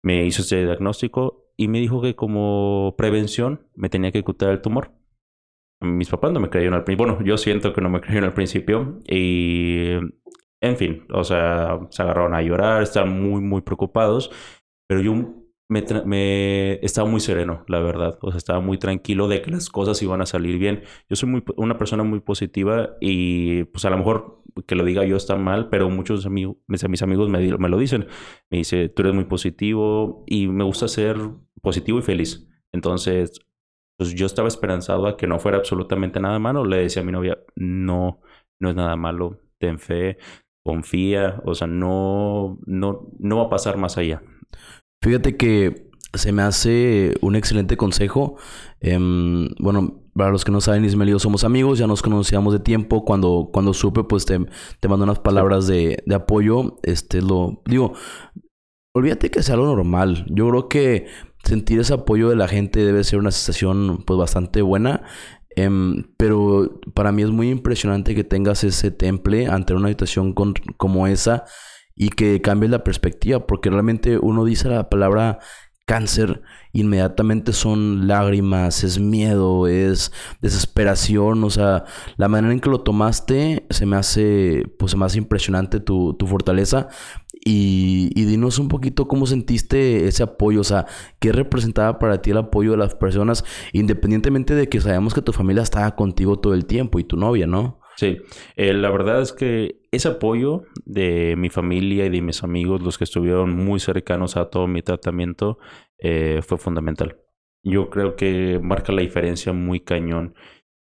me 0.02 0.24
hizo 0.24 0.40
ese 0.40 0.64
diagnóstico 0.64 1.45
y 1.56 1.68
me 1.68 1.80
dijo 1.80 2.02
que 2.02 2.14
como 2.14 2.94
prevención 2.98 3.66
me 3.74 3.88
tenía 3.88 4.12
que 4.12 4.20
ocultar 4.20 4.50
el 4.50 4.60
tumor. 4.60 4.92
Mis 5.80 6.08
papás 6.08 6.32
no 6.32 6.40
me 6.40 6.50
creyeron 6.50 6.74
al 6.74 6.84
principio. 6.84 7.06
Bueno, 7.06 7.24
yo 7.26 7.36
siento 7.38 7.72
que 7.72 7.80
no 7.80 7.90
me 7.90 8.00
creyeron 8.02 8.24
al 8.24 8.34
principio. 8.34 9.00
Y, 9.08 9.90
en 10.60 10.76
fin, 10.76 11.06
o 11.12 11.24
sea, 11.24 11.80
se 11.90 12.02
agarraron 12.02 12.34
a 12.34 12.42
llorar, 12.42 12.82
estaban 12.82 13.20
muy, 13.22 13.40
muy 13.40 13.62
preocupados. 13.62 14.30
Pero 14.88 15.00
yo 15.00 15.14
me, 15.68 15.84
me, 16.04 16.74
estaba 16.84 17.08
muy 17.08 17.20
sereno, 17.20 17.64
la 17.68 17.80
verdad. 17.80 18.18
O 18.22 18.30
sea, 18.30 18.38
estaba 18.38 18.60
muy 18.60 18.78
tranquilo 18.78 19.28
de 19.28 19.42
que 19.42 19.50
las 19.50 19.70
cosas 19.70 20.00
iban 20.02 20.20
a 20.20 20.26
salir 20.26 20.58
bien. 20.58 20.82
Yo 21.08 21.16
soy 21.16 21.28
muy, 21.28 21.44
una 21.56 21.78
persona 21.78 22.02
muy 22.04 22.20
positiva 22.20 22.96
y 23.00 23.64
pues 23.64 23.84
a 23.84 23.90
lo 23.90 23.98
mejor 23.98 24.42
que 24.66 24.74
lo 24.74 24.84
diga 24.84 25.04
yo 25.04 25.16
está 25.16 25.36
mal, 25.36 25.68
pero 25.68 25.90
muchos 25.90 26.24
amigos, 26.24 26.56
mis 26.66 27.02
amigos 27.02 27.28
me, 27.28 27.58
me 27.58 27.68
lo 27.68 27.78
dicen. 27.78 28.06
Me 28.50 28.58
dice, 28.58 28.88
tú 28.88 29.02
eres 29.02 29.14
muy 29.14 29.24
positivo 29.24 30.24
y 30.26 30.48
me 30.48 30.64
gusta 30.64 30.88
ser 30.88 31.16
positivo 31.66 31.98
y 31.98 32.02
feliz. 32.02 32.48
Entonces, 32.72 33.40
pues 33.98 34.14
yo 34.14 34.24
estaba 34.26 34.46
esperanzado 34.46 35.08
a 35.08 35.16
que 35.16 35.26
no 35.26 35.40
fuera 35.40 35.58
absolutamente 35.58 36.20
nada 36.20 36.38
malo. 36.38 36.64
Le 36.64 36.76
decía 36.76 37.02
a 37.02 37.04
mi 37.04 37.10
novia, 37.10 37.40
no, 37.56 38.20
no 38.60 38.70
es 38.70 38.76
nada 38.76 38.94
malo, 38.94 39.40
ten 39.58 39.80
fe, 39.80 40.16
confía, 40.64 41.42
o 41.44 41.56
sea, 41.56 41.66
no, 41.66 42.60
no, 42.66 43.10
no 43.18 43.36
va 43.38 43.42
a 43.46 43.50
pasar 43.50 43.78
más 43.78 43.98
allá. 43.98 44.22
Fíjate 45.02 45.36
que 45.36 45.90
se 46.14 46.30
me 46.30 46.42
hace 46.42 47.14
un 47.20 47.34
excelente 47.34 47.76
consejo. 47.76 48.36
Em, 48.78 49.48
bueno, 49.58 50.04
para 50.14 50.30
los 50.30 50.44
que 50.44 50.52
no 50.52 50.60
saben, 50.60 50.84
Ismael 50.84 51.08
y 51.08 51.12
yo 51.12 51.18
somos 51.18 51.42
amigos, 51.42 51.80
ya 51.80 51.88
nos 51.88 52.00
conocíamos 52.00 52.52
de 52.52 52.60
tiempo. 52.60 53.04
Cuando, 53.04 53.50
cuando 53.52 53.74
supe, 53.74 54.04
pues 54.04 54.24
te, 54.24 54.38
te 54.78 54.86
mando 54.86 55.02
unas 55.02 55.18
palabras 55.18 55.66
de, 55.66 56.00
de, 56.06 56.14
apoyo. 56.14 56.78
Este 56.84 57.22
lo 57.22 57.60
digo, 57.66 57.94
olvídate 58.94 59.32
que 59.32 59.42
sea 59.42 59.56
lo 59.56 59.66
normal. 59.66 60.26
Yo 60.30 60.48
creo 60.48 60.68
que 60.68 61.06
sentir 61.46 61.80
ese 61.80 61.94
apoyo 61.94 62.28
de 62.28 62.36
la 62.36 62.48
gente 62.48 62.84
debe 62.84 63.04
ser 63.04 63.18
una 63.18 63.30
sensación 63.30 64.02
pues 64.06 64.18
bastante 64.18 64.62
buena. 64.62 65.02
Em, 65.56 66.04
pero 66.18 66.80
para 66.94 67.12
mí 67.12 67.22
es 67.22 67.30
muy 67.30 67.48
impresionante 67.50 68.14
que 68.14 68.24
tengas 68.24 68.62
ese 68.62 68.90
temple 68.90 69.46
ante 69.46 69.72
una 69.72 69.88
situación 69.88 70.34
como 70.34 71.06
esa 71.06 71.44
y 71.94 72.10
que 72.10 72.42
cambies 72.42 72.70
la 72.70 72.84
perspectiva, 72.84 73.46
porque 73.46 73.70
realmente 73.70 74.18
uno 74.18 74.44
dice 74.44 74.68
la 74.68 74.90
palabra 74.90 75.38
cáncer, 75.86 76.42
inmediatamente 76.72 77.52
son 77.52 78.08
lágrimas, 78.08 78.82
es 78.84 78.98
miedo, 78.98 79.68
es 79.68 80.12
desesperación, 80.42 81.42
o 81.44 81.48
sea, 81.48 81.84
la 82.16 82.28
manera 82.28 82.52
en 82.52 82.60
que 82.60 82.68
lo 82.68 82.80
tomaste 82.80 83.66
se 83.70 83.86
me 83.86 83.96
hace, 83.96 84.64
pues 84.78 84.96
se 85.08 85.18
impresionante 85.18 85.78
tu, 85.80 86.14
tu 86.14 86.26
fortaleza 86.26 86.88
y, 87.48 88.24
dinos 88.24 88.58
un 88.58 88.66
poquito 88.66 89.06
cómo 89.06 89.24
sentiste 89.24 90.08
ese 90.08 90.24
apoyo, 90.24 90.60
o 90.62 90.64
sea, 90.64 90.86
qué 91.20 91.30
representaba 91.30 92.00
para 92.00 92.20
ti 92.20 92.32
el 92.32 92.38
apoyo 92.38 92.72
de 92.72 92.76
las 92.76 92.96
personas, 92.96 93.44
independientemente 93.72 94.56
de 94.56 94.68
que 94.68 94.80
sabemos 94.80 95.14
que 95.14 95.22
tu 95.22 95.32
familia 95.32 95.62
estaba 95.62 95.94
contigo 95.94 96.40
todo 96.40 96.54
el 96.54 96.66
tiempo 96.66 96.98
y 96.98 97.04
tu 97.04 97.16
novia, 97.16 97.46
¿no? 97.46 97.78
Sí, 97.94 98.18
eh, 98.56 98.72
la 98.72 98.90
verdad 98.90 99.22
es 99.22 99.32
que 99.32 99.80
ese 99.92 100.08
apoyo 100.08 100.64
de 100.84 101.36
mi 101.38 101.48
familia 101.48 102.04
y 102.06 102.10
de 102.10 102.20
mis 102.20 102.42
amigos, 102.42 102.82
los 102.82 102.98
que 102.98 103.04
estuvieron 103.04 103.54
muy 103.54 103.78
cercanos 103.78 104.36
a 104.36 104.50
todo 104.50 104.66
mi 104.66 104.82
tratamiento, 104.82 105.58
eh, 105.98 106.40
fue 106.42 106.58
fundamental. 106.58 107.20
Yo 107.62 107.90
creo 107.90 108.16
que 108.16 108.58
marca 108.60 108.92
la 108.92 109.02
diferencia 109.02 109.52
muy 109.52 109.80
cañón. 109.80 110.34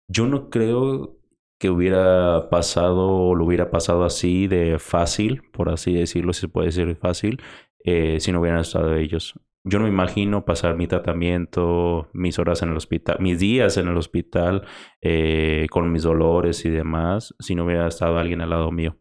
Yo 0.09 0.27
no 0.27 0.49
creo 0.49 1.19
que 1.65 1.71
hubiera 1.71 2.51
pasado 2.51 3.09
o 3.09 3.35
lo 3.35 3.47
hubiera 3.47 3.71
pasado 3.71 4.05
así 4.05 4.49
de 4.49 4.79
fácil, 4.79 5.41
por 5.51 5.71
así 5.71 5.95
decirlo, 5.95 6.35
si 6.35 6.43
se 6.43 6.49
puede 6.49 6.67
decir 6.67 6.95
fácil, 6.95 7.41
eh, 7.83 8.21
si 8.21 8.33
no 8.33 8.41
hubieran 8.41 8.61
estado 8.61 8.95
ellos. 8.95 9.33
Yo 9.65 9.79
no 9.79 9.87
me 9.87 9.91
imagino 9.91 10.45
pasar 10.45 10.77
mi 10.77 10.87
tratamiento, 10.87 12.11
mis 12.13 12.39
horas 12.39 12.61
en 12.61 12.69
el 12.69 12.77
hospital, 12.77 13.17
mis 13.21 13.39
días 13.39 13.79
en 13.79 13.89
el 13.89 13.97
hospital, 13.97 14.67
eh, 15.01 15.67
con 15.71 15.91
mis 15.91 16.03
dolores 16.03 16.67
y 16.67 16.69
demás, 16.69 17.35
si 17.39 17.55
no 17.55 17.65
hubiera 17.65 17.87
estado 17.87 18.19
alguien 18.19 18.43
al 18.43 18.51
lado 18.51 18.71
mío. 18.71 18.99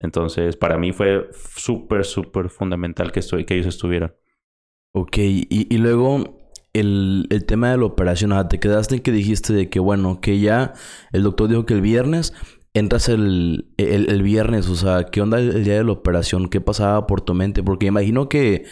Entonces, 0.00 0.56
para 0.56 0.78
mí 0.78 0.92
fue 0.92 1.28
súper, 1.32 2.06
súper 2.06 2.48
fundamental 2.48 3.12
que, 3.12 3.20
estoy, 3.20 3.44
que 3.44 3.56
ellos 3.56 3.66
estuvieran. 3.66 4.16
Ok, 4.94 5.18
y, 5.18 5.46
y 5.50 5.76
luego 5.76 6.35
el, 6.80 7.26
el, 7.30 7.44
tema 7.44 7.70
de 7.70 7.78
la 7.78 7.84
operación, 7.84 8.32
te 8.48 8.60
quedaste 8.60 8.96
en 8.96 9.02
que 9.02 9.12
dijiste 9.12 9.52
de 9.52 9.68
que, 9.68 9.80
bueno, 9.80 10.20
que 10.20 10.40
ya 10.40 10.74
el 11.12 11.22
doctor 11.22 11.48
dijo 11.48 11.66
que 11.66 11.74
el 11.74 11.80
viernes 11.80 12.32
entras 12.74 13.08
el, 13.08 13.68
el, 13.78 14.10
el 14.10 14.22
viernes, 14.22 14.68
o 14.68 14.76
sea, 14.76 15.04
¿qué 15.04 15.20
onda 15.20 15.38
el, 15.38 15.64
día 15.64 15.78
de 15.78 15.84
la 15.84 15.92
operación? 15.92 16.48
¿Qué 16.48 16.60
pasaba 16.60 17.06
por 17.06 17.20
tu 17.20 17.34
mente? 17.34 17.62
Porque 17.62 17.86
imagino 17.86 18.28
que 18.28 18.64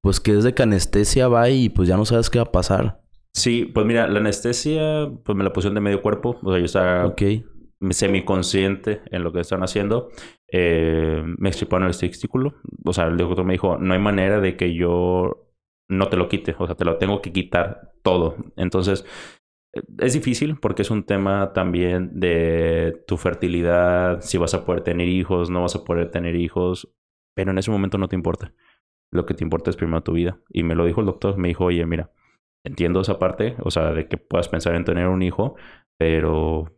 pues 0.00 0.18
que 0.18 0.32
desde 0.32 0.54
que 0.54 0.62
anestesia 0.62 1.28
va 1.28 1.50
y 1.50 1.68
pues 1.68 1.88
ya 1.88 1.96
no 1.96 2.04
sabes 2.04 2.30
qué 2.30 2.38
va 2.38 2.44
a 2.44 2.52
pasar. 2.52 3.00
Sí, 3.34 3.66
pues 3.66 3.86
mira, 3.86 4.08
la 4.08 4.18
anestesia, 4.18 5.10
pues 5.24 5.36
me 5.36 5.44
la 5.44 5.52
pusieron 5.52 5.74
de 5.74 5.82
medio 5.82 6.02
cuerpo. 6.02 6.38
O 6.42 6.50
sea, 6.50 6.58
yo 6.58 6.64
estaba 6.64 7.06
okay. 7.06 7.44
semiconsciente 7.90 9.02
en 9.10 9.22
lo 9.22 9.32
que 9.32 9.40
están 9.40 9.62
haciendo. 9.62 10.08
Eh, 10.50 11.22
me 11.38 11.50
extirparon 11.50 11.86
el 11.86 11.96
testículo. 11.96 12.54
O 12.84 12.92
sea, 12.92 13.06
el 13.08 13.18
doctor 13.18 13.44
me 13.44 13.52
dijo, 13.52 13.76
no 13.78 13.92
hay 13.92 14.00
manera 14.00 14.40
de 14.40 14.56
que 14.56 14.74
yo 14.74 15.49
no 15.90 16.08
te 16.08 16.16
lo 16.16 16.28
quite. 16.28 16.54
O 16.58 16.66
sea, 16.66 16.76
te 16.76 16.84
lo 16.84 16.96
tengo 16.98 17.20
que 17.22 17.32
quitar 17.32 17.92
todo. 18.02 18.36
Entonces, 18.56 19.04
eh, 19.74 19.82
es 19.98 20.14
difícil 20.14 20.56
porque 20.58 20.82
es 20.82 20.90
un 20.90 21.04
tema 21.04 21.52
también 21.52 22.18
de 22.18 23.04
tu 23.06 23.16
fertilidad, 23.16 24.20
si 24.22 24.38
vas 24.38 24.54
a 24.54 24.64
poder 24.64 24.82
tener 24.82 25.08
hijos, 25.08 25.50
no 25.50 25.62
vas 25.62 25.76
a 25.76 25.84
poder 25.84 26.10
tener 26.10 26.36
hijos, 26.36 26.92
pero 27.34 27.50
en 27.50 27.58
ese 27.58 27.70
momento 27.70 27.98
no 27.98 28.08
te 28.08 28.16
importa 28.16 28.54
lo 29.12 29.26
que 29.26 29.34
te 29.34 29.44
importa 29.44 29.70
es 29.70 29.76
primero 29.76 30.02
tu 30.02 30.12
vida. 30.12 30.40
Y 30.48 30.62
me 30.62 30.74
lo 30.74 30.84
dijo 30.84 31.00
el 31.00 31.06
doctor, 31.06 31.36
me 31.36 31.48
dijo, 31.48 31.64
oye, 31.64 31.84
mira, 31.86 32.12
entiendo 32.64 33.00
esa 33.00 33.18
parte, 33.18 33.56
o 33.62 33.70
sea, 33.70 33.92
de 33.92 34.08
que 34.08 34.16
puedas 34.16 34.48
pensar 34.48 34.74
en 34.74 34.84
tener 34.84 35.08
un 35.08 35.22
hijo, 35.22 35.56
pero 35.98 36.76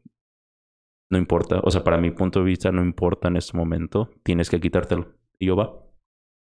no 1.10 1.18
importa, 1.18 1.60
o 1.62 1.70
sea, 1.70 1.84
para 1.84 1.98
mi 1.98 2.10
punto 2.10 2.40
de 2.40 2.46
vista 2.46 2.72
no 2.72 2.82
importa 2.82 3.28
en 3.28 3.36
este 3.36 3.56
momento, 3.56 4.10
tienes 4.22 4.48
que 4.48 4.60
quitártelo. 4.60 5.14
Y 5.38 5.46
yo 5.46 5.56
va, 5.56 5.81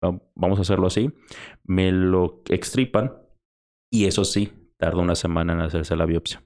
vamos 0.00 0.58
a 0.58 0.62
hacerlo 0.62 0.86
así. 0.86 1.10
Me 1.64 1.92
lo 1.92 2.42
extripan 2.48 3.14
y 3.90 4.06
eso 4.06 4.24
sí, 4.24 4.52
tarda 4.76 5.00
una 5.00 5.14
semana 5.14 5.52
en 5.52 5.60
hacerse 5.60 5.96
la 5.96 6.06
biopsia. 6.06 6.42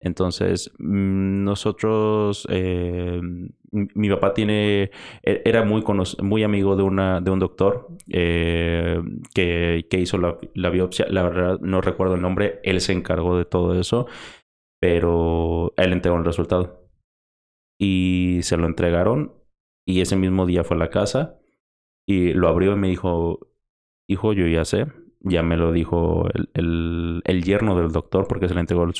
Entonces, 0.00 0.72
mm, 0.78 1.44
nosotros, 1.44 2.46
eh, 2.50 3.20
mi 3.72 4.10
papá 4.10 4.34
tiene, 4.34 4.90
e, 5.22 5.42
era 5.44 5.64
muy, 5.64 5.82
muy 6.22 6.42
amigo 6.42 6.76
de, 6.76 6.82
una, 6.82 7.20
de 7.20 7.30
un 7.30 7.38
doctor 7.38 7.88
eh, 8.10 9.00
que, 9.34 9.86
que, 9.90 9.98
hizo 9.98 10.18
la, 10.18 10.38
la, 10.54 10.70
biopsia. 10.70 11.06
La 11.08 11.22
verdad, 11.22 11.60
no 11.60 11.80
recuerdo 11.80 12.14
el 12.14 12.22
nombre. 12.22 12.60
Él 12.62 12.80
se 12.80 12.92
encargó 12.92 13.38
de 13.38 13.46
todo 13.46 13.78
eso, 13.78 14.06
pero 14.80 15.72
él 15.76 15.92
entregó 15.92 16.16
el 16.18 16.24
resultado. 16.24 16.88
Y 17.80 18.40
se 18.42 18.56
lo 18.56 18.66
entregaron 18.66 19.34
y 19.86 20.00
ese 20.00 20.16
mismo 20.16 20.46
día 20.46 20.64
fue 20.64 20.76
a 20.76 20.80
la 20.80 20.90
casa 20.90 21.38
y 22.06 22.32
lo 22.32 22.48
abrió 22.48 22.72
y 22.74 22.76
me 22.76 22.88
dijo, 22.88 23.40
hijo, 24.08 24.32
yo 24.32 24.46
ya 24.46 24.64
sé, 24.64 24.86
ya 25.20 25.42
me 25.42 25.56
lo 25.56 25.72
dijo 25.72 26.28
el, 26.32 26.50
el, 26.54 27.22
el, 27.24 27.42
yerno 27.42 27.76
del 27.76 27.90
doctor 27.90 28.28
porque 28.28 28.48
se 28.48 28.54
le 28.54 28.60
entregó 28.60 28.84
el 28.84 28.94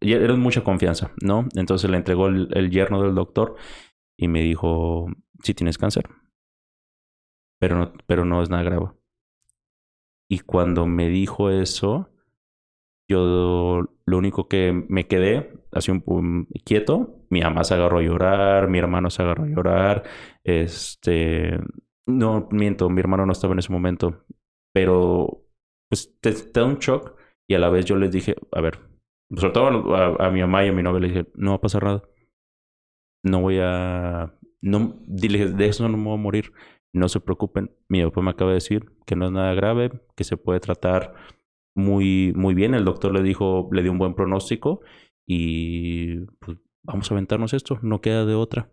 y 0.00 0.12
Era 0.12 0.34
mucha 0.36 0.64
confianza, 0.64 1.12
¿no? 1.22 1.46
Entonces 1.54 1.90
le 1.90 1.96
entregó 1.98 2.28
el, 2.28 2.48
el, 2.54 2.70
yerno 2.70 3.02
del 3.02 3.14
doctor 3.14 3.56
y 4.16 4.28
me 4.28 4.40
dijo, 4.40 5.08
sí 5.42 5.54
tienes 5.54 5.78
cáncer, 5.78 6.08
pero 7.60 7.76
no, 7.76 7.92
pero 8.06 8.24
no 8.24 8.42
es 8.42 8.50
nada 8.50 8.62
grave. 8.62 8.92
Y 10.30 10.40
cuando 10.40 10.86
me 10.86 11.08
dijo 11.08 11.50
eso, 11.50 12.10
yo 13.08 13.84
lo 14.04 14.18
único 14.18 14.48
que 14.48 14.72
me 14.88 15.06
quedé 15.06 15.52
así 15.72 15.90
un, 15.90 16.48
quieto, 16.64 17.24
mi 17.30 17.40
mamá 17.40 17.64
se 17.64 17.74
agarró 17.74 17.98
a 17.98 18.02
llorar, 18.02 18.68
mi 18.68 18.78
hermano 18.78 19.10
se 19.10 19.22
agarró 19.22 19.44
a 19.44 19.48
llorar, 19.48 20.02
este, 20.44 21.58
no 22.08 22.48
miento, 22.50 22.88
mi 22.88 23.00
hermano 23.00 23.26
no 23.26 23.32
estaba 23.32 23.52
en 23.52 23.60
ese 23.60 23.72
momento, 23.72 24.24
pero 24.72 25.44
pues 25.88 26.18
te, 26.20 26.32
da 26.52 26.64
un 26.64 26.78
shock 26.78 27.14
y 27.46 27.54
a 27.54 27.58
la 27.58 27.68
vez 27.68 27.84
yo 27.84 27.96
les 27.96 28.10
dije, 28.10 28.34
a 28.52 28.60
ver, 28.60 28.80
sobre 29.34 29.52
todo 29.52 29.94
a, 30.20 30.30
mi 30.30 30.40
mamá 30.40 30.64
y 30.64 30.68
a 30.68 30.72
mi 30.72 30.82
novia 30.82 31.00
le 31.00 31.08
dije, 31.08 31.26
no 31.34 31.50
va 31.50 31.56
a 31.56 31.60
pasar 31.60 31.84
nada. 31.84 32.02
No 33.24 33.42
voy 33.42 33.58
a... 33.60 34.34
No, 34.60 34.96
dile, 35.06 35.48
de 35.48 35.66
eso 35.66 35.88
no 35.88 35.96
me 35.96 36.04
voy 36.04 36.14
a 36.14 36.22
morir. 36.22 36.52
No 36.94 37.08
se 37.08 37.20
preocupen. 37.20 37.70
Mi 37.88 38.02
papá 38.02 38.22
me 38.22 38.30
acaba 38.30 38.50
de 38.50 38.56
decir 38.56 38.86
que 39.06 39.16
no 39.16 39.26
es 39.26 39.32
nada 39.32 39.52
grave, 39.54 39.90
que 40.16 40.24
se 40.24 40.36
puede 40.36 40.60
tratar 40.60 41.14
muy, 41.76 42.32
muy 42.34 42.54
bien. 42.54 42.74
El 42.74 42.84
doctor 42.84 43.12
le 43.12 43.22
dijo, 43.22 43.68
le 43.72 43.82
dio 43.82 43.92
un 43.92 43.98
buen 43.98 44.14
pronóstico 44.14 44.80
y 45.26 46.20
pues 46.38 46.58
vamos 46.82 47.10
a 47.10 47.14
aventarnos 47.14 47.54
esto. 47.54 47.78
No 47.82 48.00
queda 48.00 48.24
de 48.24 48.34
otra. 48.34 48.72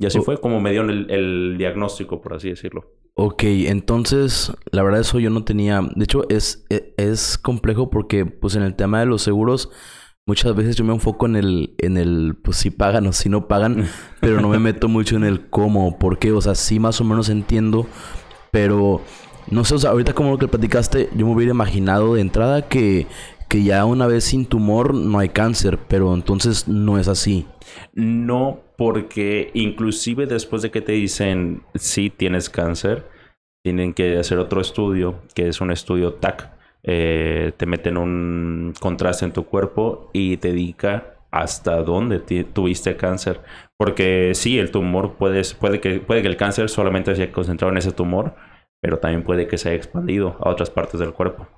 Y 0.00 0.06
así 0.06 0.18
fue 0.20 0.40
como 0.40 0.60
me 0.60 0.72
dio 0.72 0.80
el, 0.80 1.10
el 1.10 1.56
diagnóstico, 1.58 2.22
por 2.22 2.32
así 2.32 2.48
decirlo. 2.48 2.90
Ok, 3.14 3.42
entonces, 3.42 4.50
la 4.70 4.82
verdad 4.82 5.02
eso 5.02 5.18
yo 5.18 5.28
no 5.28 5.44
tenía. 5.44 5.82
De 5.94 6.04
hecho, 6.04 6.26
es, 6.30 6.64
e, 6.70 6.94
es, 6.96 7.36
complejo 7.36 7.90
porque, 7.90 8.24
pues, 8.24 8.56
en 8.56 8.62
el 8.62 8.74
tema 8.74 9.00
de 9.00 9.04
los 9.04 9.20
seguros, 9.20 9.68
muchas 10.24 10.56
veces 10.56 10.74
yo 10.76 10.84
me 10.84 10.94
enfoco 10.94 11.26
en 11.26 11.36
el, 11.36 11.74
en 11.76 11.98
el, 11.98 12.34
pues, 12.42 12.56
si 12.56 12.70
pagan 12.70 13.06
o 13.08 13.12
si 13.12 13.28
no 13.28 13.46
pagan, 13.46 13.86
pero 14.22 14.40
no 14.40 14.48
me 14.48 14.58
meto 14.58 14.88
mucho 14.88 15.16
en 15.16 15.24
el 15.24 15.50
cómo, 15.50 15.98
por 15.98 16.18
qué. 16.18 16.32
O 16.32 16.40
sea, 16.40 16.54
sí 16.54 16.78
más 16.78 16.98
o 17.02 17.04
menos 17.04 17.28
entiendo, 17.28 17.86
pero 18.52 19.02
no 19.50 19.64
sé, 19.64 19.74
o 19.74 19.78
sea, 19.78 19.90
ahorita 19.90 20.14
como 20.14 20.30
lo 20.30 20.38
que 20.38 20.48
platicaste, 20.48 21.10
yo 21.14 21.26
me 21.26 21.34
hubiera 21.34 21.52
imaginado 21.52 22.14
de 22.14 22.22
entrada 22.22 22.68
que, 22.68 23.06
que 23.50 23.64
ya 23.64 23.84
una 23.84 24.06
vez 24.06 24.24
sin 24.24 24.46
tumor 24.46 24.94
no 24.94 25.18
hay 25.18 25.28
cáncer, 25.28 25.80
pero 25.88 26.14
entonces 26.14 26.68
no 26.68 26.98
es 26.98 27.08
así. 27.08 27.46
No, 27.92 28.60
porque 28.78 29.50
inclusive 29.54 30.26
después 30.26 30.62
de 30.62 30.70
que 30.70 30.80
te 30.80 30.92
dicen 30.92 31.64
sí 31.74 32.10
tienes 32.10 32.48
cáncer, 32.48 33.08
tienen 33.64 33.92
que 33.92 34.16
hacer 34.18 34.38
otro 34.38 34.60
estudio, 34.60 35.16
que 35.34 35.48
es 35.48 35.60
un 35.60 35.72
estudio 35.72 36.14
TAC, 36.14 36.48
eh, 36.84 37.52
te 37.56 37.66
meten 37.66 37.98
un 37.98 38.72
contraste 38.80 39.24
en 39.24 39.32
tu 39.32 39.44
cuerpo 39.44 40.10
y 40.12 40.36
te 40.36 40.50
indica 40.50 41.16
hasta 41.32 41.82
dónde 41.82 42.20
tuviste 42.20 42.96
cáncer. 42.96 43.40
Porque 43.76 44.30
sí, 44.34 44.60
el 44.60 44.70
tumor 44.70 45.16
puede, 45.16 45.42
puede, 45.58 45.80
que, 45.80 45.98
puede 45.98 46.22
que 46.22 46.28
el 46.28 46.36
cáncer 46.36 46.68
solamente 46.68 47.16
se 47.16 47.24
haya 47.24 47.32
concentrado 47.32 47.72
en 47.72 47.78
ese 47.78 47.90
tumor, 47.90 48.36
pero 48.80 49.00
también 49.00 49.24
puede 49.24 49.48
que 49.48 49.58
se 49.58 49.70
haya 49.70 49.76
expandido 49.76 50.36
a 50.40 50.50
otras 50.50 50.70
partes 50.70 51.00
del 51.00 51.12
cuerpo. 51.12 51.48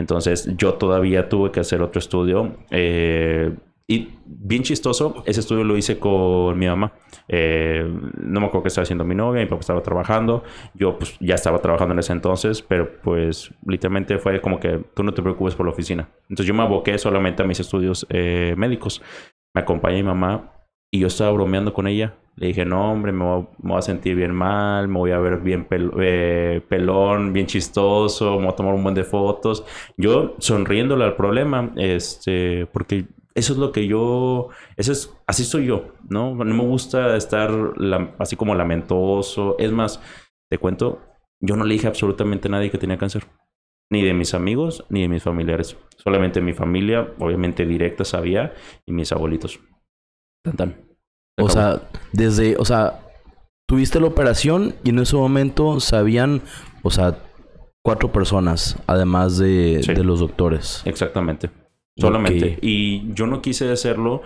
Entonces 0.00 0.50
yo 0.56 0.74
todavía 0.74 1.28
tuve 1.28 1.52
que 1.52 1.60
hacer 1.60 1.82
otro 1.82 1.98
estudio. 1.98 2.56
Eh, 2.70 3.54
y 3.86 4.08
bien 4.24 4.62
chistoso, 4.62 5.22
ese 5.26 5.40
estudio 5.40 5.64
lo 5.64 5.76
hice 5.76 5.98
con 5.98 6.56
mi 6.58 6.66
mamá. 6.66 6.92
Eh, 7.26 7.84
no 8.18 8.40
me 8.40 8.46
acuerdo 8.46 8.62
qué 8.62 8.68
estaba 8.68 8.84
haciendo 8.84 9.04
mi 9.04 9.14
novia, 9.16 9.42
mi 9.42 9.48
papá 9.48 9.60
estaba 9.60 9.82
trabajando. 9.82 10.44
Yo 10.74 10.96
pues 10.96 11.16
ya 11.20 11.34
estaba 11.34 11.58
trabajando 11.58 11.94
en 11.94 11.98
ese 11.98 12.12
entonces, 12.12 12.62
pero 12.62 12.88
pues 13.02 13.52
literalmente 13.66 14.18
fue 14.18 14.40
como 14.40 14.60
que 14.60 14.80
tú 14.94 15.02
no 15.02 15.12
te 15.12 15.22
preocupes 15.22 15.54
por 15.54 15.66
la 15.66 15.72
oficina. 15.72 16.08
Entonces 16.28 16.46
yo 16.46 16.54
me 16.54 16.62
aboqué 16.62 16.96
solamente 16.98 17.42
a 17.42 17.46
mis 17.46 17.58
estudios 17.58 18.06
eh, 18.10 18.54
médicos. 18.56 19.02
Me 19.54 19.62
acompañé 19.62 19.96
mi 19.96 20.04
mamá 20.04 20.52
y 20.92 21.00
yo 21.00 21.08
estaba 21.08 21.32
bromeando 21.32 21.72
con 21.72 21.88
ella. 21.88 22.14
Le 22.40 22.46
dije, 22.46 22.64
no, 22.64 22.90
hombre, 22.90 23.12
me 23.12 23.46
voy, 23.58 23.76
a 23.76 23.82
sentir 23.82 24.16
bien 24.16 24.34
mal, 24.34 24.88
me 24.88 24.98
voy 24.98 25.10
a 25.10 25.18
ver 25.18 25.40
bien 25.40 25.68
eh, 26.00 26.62
pelón, 26.66 27.34
bien 27.34 27.46
chistoso, 27.46 28.36
me 28.36 28.44
voy 28.44 28.48
a 28.54 28.56
tomar 28.56 28.72
un 28.72 28.82
buen 28.82 28.94
de 28.94 29.04
fotos. 29.04 29.62
Yo 29.98 30.36
sonriéndole 30.38 31.04
al 31.04 31.16
problema, 31.16 31.70
este, 31.76 32.64
porque 32.72 33.04
eso 33.34 33.52
es 33.52 33.58
lo 33.58 33.72
que 33.72 33.86
yo, 33.86 34.48
eso 34.78 34.90
es, 34.90 35.14
así 35.26 35.44
soy 35.44 35.66
yo, 35.66 35.92
¿no? 36.08 36.34
No 36.34 36.44
me 36.46 36.64
gusta 36.64 37.14
estar 37.14 37.50
así 38.18 38.36
como 38.36 38.54
lamentoso. 38.54 39.56
Es 39.58 39.70
más, 39.70 40.00
te 40.50 40.56
cuento, 40.56 40.98
yo 41.40 41.56
no 41.56 41.64
le 41.64 41.74
dije 41.74 41.88
absolutamente 41.88 42.48
a 42.48 42.52
nadie 42.52 42.70
que 42.70 42.78
tenía 42.78 42.96
cáncer. 42.96 43.26
Ni 43.90 44.02
de 44.02 44.14
mis 44.14 44.32
amigos, 44.32 44.86
ni 44.88 45.02
de 45.02 45.08
mis 45.08 45.22
familiares. 45.22 45.76
Solamente 45.98 46.40
mi 46.40 46.54
familia, 46.54 47.12
obviamente 47.18 47.66
directa, 47.66 48.06
sabía, 48.06 48.54
y 48.86 48.92
mis 48.92 49.12
abuelitos. 49.12 49.60
Tan, 50.42 50.56
tan. 50.56 50.89
O 51.40 51.48
sea, 51.48 51.82
desde, 52.12 52.56
o 52.56 52.64
sea, 52.64 53.00
tuviste 53.68 54.00
la 54.00 54.06
operación 54.06 54.74
y 54.84 54.90
en 54.90 54.98
ese 54.98 55.16
momento 55.16 55.80
sabían, 55.80 56.42
o 56.82 56.90
sea, 56.90 57.18
cuatro 57.82 58.12
personas, 58.12 58.76
además 58.86 59.38
de, 59.38 59.78
de 59.78 60.04
los 60.04 60.20
doctores. 60.20 60.82
Exactamente. 60.84 61.50
Solamente. 61.96 62.58
Y 62.62 63.12
yo 63.12 63.26
no 63.26 63.42
quise 63.42 63.70
hacerlo. 63.70 64.22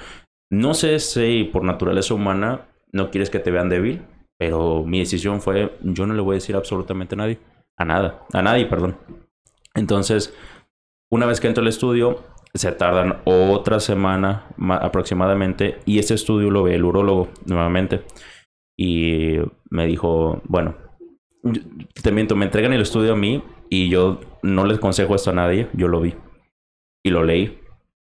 No 0.51 0.75
sé 0.75 0.99
si 1.01 1.45
por 1.45 1.65
naturaleza 1.65 2.15
humana 2.15 2.67
no 2.93 3.11
quieres 3.11 3.31
que 3.31 3.41
te 3.41 3.51
vean 3.51 3.69
débil, 3.69 4.03
pero 4.39 4.85
mi 4.85 5.01
decisión 5.01 5.41
fue, 5.41 5.77
yo 5.83 6.07
no 6.07 6.15
le 6.15 6.23
voy 6.23 6.35
a 6.35 6.41
decir 6.41 6.57
absolutamente 6.57 7.15
a 7.15 7.19
nadie. 7.19 7.39
A 7.77 7.85
nada. 7.85 8.25
A 8.33 8.43
nadie, 8.43 8.67
perdón. 8.67 8.97
Entonces, 9.75 10.33
una 11.11 11.27
vez 11.27 11.41
que 11.41 11.49
entro 11.49 11.63
al 11.63 11.69
estudio, 11.69 12.23
se 12.55 12.73
tardan 12.73 13.21
otra 13.25 13.81
semana 13.81 14.47
aproximadamente 14.81 15.79
y 15.85 15.99
ese 15.99 16.15
estudio 16.15 16.51
lo 16.51 16.63
ve 16.63 16.77
el 16.77 16.85
urólogo 16.85 17.29
nuevamente. 17.47 18.03
Y 18.77 19.37
me 19.71 19.87
dijo, 19.87 20.41
bueno, 20.45 20.77
te 22.03 22.13
miento, 22.13 22.37
me 22.37 22.45
entregan 22.45 22.73
el 22.73 22.81
estudio 22.81 23.13
a 23.13 23.17
mí 23.17 23.43
y 23.71 23.89
yo 23.89 24.21
no 24.43 24.65
les 24.65 24.79
consejo 24.79 25.15
esto 25.15 25.31
a 25.31 25.35
nadie, 25.35 25.69
yo 25.73 25.89
lo 25.89 26.01
vi 26.01 26.15
y 27.05 27.11
lo 27.11 27.25
leí. 27.25 27.59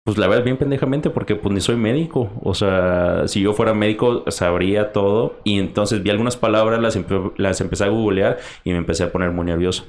Pues 0.04 0.18
la 0.18 0.28
verdad, 0.28 0.44
bien 0.44 0.56
pendejamente, 0.56 1.10
porque 1.10 1.34
pues 1.34 1.52
ni 1.52 1.60
soy 1.60 1.74
médico. 1.74 2.30
O 2.44 2.54
sea, 2.54 3.26
si 3.26 3.40
yo 3.40 3.54
fuera 3.54 3.74
médico, 3.74 4.22
sabría 4.28 4.92
todo. 4.92 5.40
Y 5.42 5.58
entonces 5.58 6.04
vi 6.04 6.10
algunas 6.10 6.36
palabras, 6.36 6.80
las, 6.80 6.96
las 7.38 7.60
empecé 7.60 7.84
a 7.84 7.88
googlear 7.88 8.38
y 8.62 8.70
me 8.70 8.76
empecé 8.76 9.02
a 9.02 9.10
poner 9.10 9.32
muy 9.32 9.46
nervioso. 9.46 9.84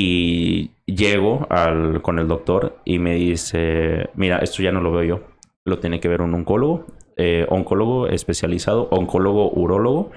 Y 0.00 0.70
llego 0.86 1.48
al, 1.50 2.02
con 2.02 2.20
el 2.20 2.28
doctor 2.28 2.78
y 2.84 3.00
me 3.00 3.14
dice, 3.14 4.10
mira, 4.14 4.38
esto 4.38 4.62
ya 4.62 4.70
no 4.70 4.80
lo 4.80 4.92
veo 4.92 5.02
yo. 5.02 5.20
Lo 5.64 5.80
tiene 5.80 5.98
que 5.98 6.06
ver 6.06 6.22
un 6.22 6.32
oncólogo, 6.34 6.86
eh, 7.16 7.46
oncólogo 7.48 8.06
especializado, 8.06 8.88
oncólogo 8.92 9.50
urólogo. 9.50 10.12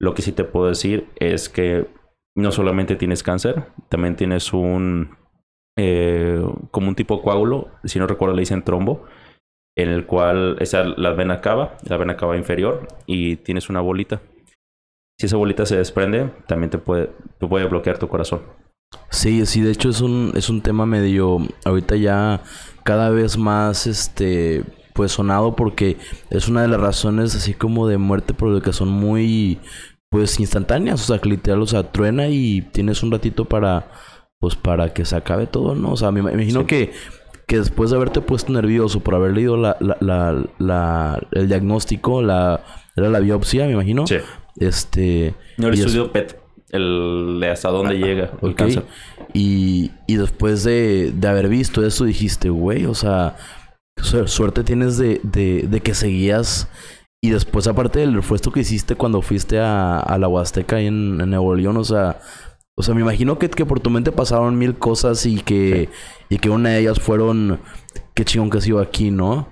Lo 0.00 0.14
que 0.14 0.22
sí 0.22 0.32
te 0.32 0.44
puedo 0.44 0.68
decir 0.68 1.08
es 1.16 1.50
que 1.50 1.88
no 2.34 2.52
solamente 2.52 2.96
tienes 2.96 3.22
cáncer, 3.22 3.66
también 3.90 4.16
tienes 4.16 4.54
un 4.54 5.10
eh, 5.76 6.42
como 6.70 6.88
un 6.88 6.94
tipo 6.94 7.20
coágulo, 7.20 7.68
si 7.84 7.98
no 7.98 8.06
recuerdo 8.06 8.34
le 8.34 8.40
dicen 8.40 8.62
trombo, 8.62 9.04
en 9.76 9.90
el 9.90 10.06
cual 10.06 10.56
esa 10.60 10.84
la 10.84 11.10
vena 11.10 11.42
cava, 11.42 11.76
la 11.86 11.98
vena 11.98 12.16
cava 12.16 12.38
inferior, 12.38 12.88
y 13.04 13.36
tienes 13.36 13.68
una 13.68 13.82
bolita. 13.82 14.22
Si 15.18 15.26
esa 15.26 15.36
bolita 15.36 15.66
se 15.66 15.76
desprende, 15.76 16.30
también 16.46 16.70
te 16.70 16.78
puede, 16.78 17.10
te 17.38 17.46
puede 17.46 17.66
bloquear 17.66 17.98
tu 17.98 18.08
corazón. 18.08 18.40
Sí, 19.10 19.44
sí, 19.46 19.60
de 19.60 19.72
hecho 19.72 19.90
es 19.90 20.00
un, 20.00 20.32
es 20.34 20.48
un 20.48 20.60
tema 20.60 20.86
medio, 20.86 21.38
ahorita 21.64 21.96
ya 21.96 22.42
cada 22.84 23.10
vez 23.10 23.36
más, 23.36 23.86
este, 23.86 24.64
pues 24.94 25.12
sonado 25.12 25.56
porque 25.56 25.96
es 26.30 26.48
una 26.48 26.62
de 26.62 26.68
las 26.68 26.80
razones 26.80 27.34
así 27.34 27.54
como 27.54 27.88
de 27.88 27.98
muerte 27.98 28.34
que 28.62 28.72
son 28.72 28.88
muy, 28.88 29.60
pues 30.10 30.40
instantáneas, 30.40 31.02
o 31.02 31.04
sea, 31.04 31.20
que 31.20 31.28
literal, 31.28 31.62
o 31.62 31.66
sea, 31.66 31.90
truena 31.92 32.28
y 32.28 32.62
tienes 32.62 33.02
un 33.02 33.10
ratito 33.10 33.44
para 33.44 33.90
pues 34.38 34.54
para 34.54 34.92
que 34.92 35.04
se 35.04 35.16
acabe 35.16 35.46
todo, 35.46 35.74
¿no? 35.74 35.92
O 35.92 35.96
sea, 35.96 36.12
me, 36.12 36.20
imagino 36.20 36.66
que, 36.66 36.92
que 37.46 37.58
después 37.58 37.90
de 37.90 37.96
haberte 37.96 38.20
puesto 38.20 38.52
nervioso 38.52 39.00
por 39.00 39.14
haber 39.14 39.32
leído 39.32 39.56
la, 39.56 39.76
la, 39.80 40.44
la, 40.58 41.20
el 41.32 41.48
diagnóstico, 41.48 42.22
la, 42.22 42.62
era 42.96 43.08
la 43.08 43.20
biopsia, 43.20 43.66
me 43.66 43.72
imagino. 43.72 44.06
Sí. 44.06 44.16
Este. 44.56 45.34
No, 45.56 45.68
el 45.68 45.74
estudio 45.74 46.12
PET, 46.12 46.40
el 46.70 47.38
de 47.40 47.50
hasta 47.50 47.70
dónde 47.70 47.98
llega 47.98 48.32
el 48.42 48.54
cáncer. 48.54 48.84
Y, 49.32 49.90
y 50.06 50.16
después 50.16 50.64
de, 50.64 51.12
de 51.14 51.28
haber 51.28 51.48
visto 51.48 51.84
eso, 51.84 52.04
dijiste, 52.04 52.50
güey, 52.50 52.86
o 52.86 52.94
sea, 52.94 53.36
suerte 54.26 54.64
tienes 54.64 54.98
de, 54.98 55.20
de, 55.22 55.66
de 55.68 55.80
que 55.80 55.94
seguías. 55.94 56.68
Y 57.20 57.30
después, 57.30 57.66
aparte 57.66 57.98
del 57.98 58.14
refuerzo 58.14 58.52
que 58.52 58.60
hiciste 58.60 58.94
cuando 58.94 59.22
fuiste 59.22 59.58
a, 59.58 59.98
a 59.98 60.18
la 60.18 60.28
Huasteca 60.28 60.80
en, 60.80 61.20
en 61.20 61.30
Nuevo 61.30 61.54
León, 61.54 61.76
o 61.76 61.84
sea, 61.84 62.20
o 62.76 62.82
sea, 62.82 62.94
me 62.94 63.00
imagino 63.00 63.40
que, 63.40 63.50
que 63.50 63.66
por 63.66 63.80
tu 63.80 63.90
mente 63.90 64.12
pasaron 64.12 64.56
mil 64.56 64.76
cosas 64.76 65.26
y 65.26 65.40
que, 65.40 65.88
y 66.28 66.38
que 66.38 66.48
una 66.48 66.68
de 66.68 66.78
ellas 66.78 67.00
fueron, 67.00 67.58
qué 68.14 68.24
chingón 68.24 68.50
que 68.50 68.58
ha 68.58 68.60
sido 68.60 68.78
aquí, 68.78 69.10
¿no? 69.10 69.48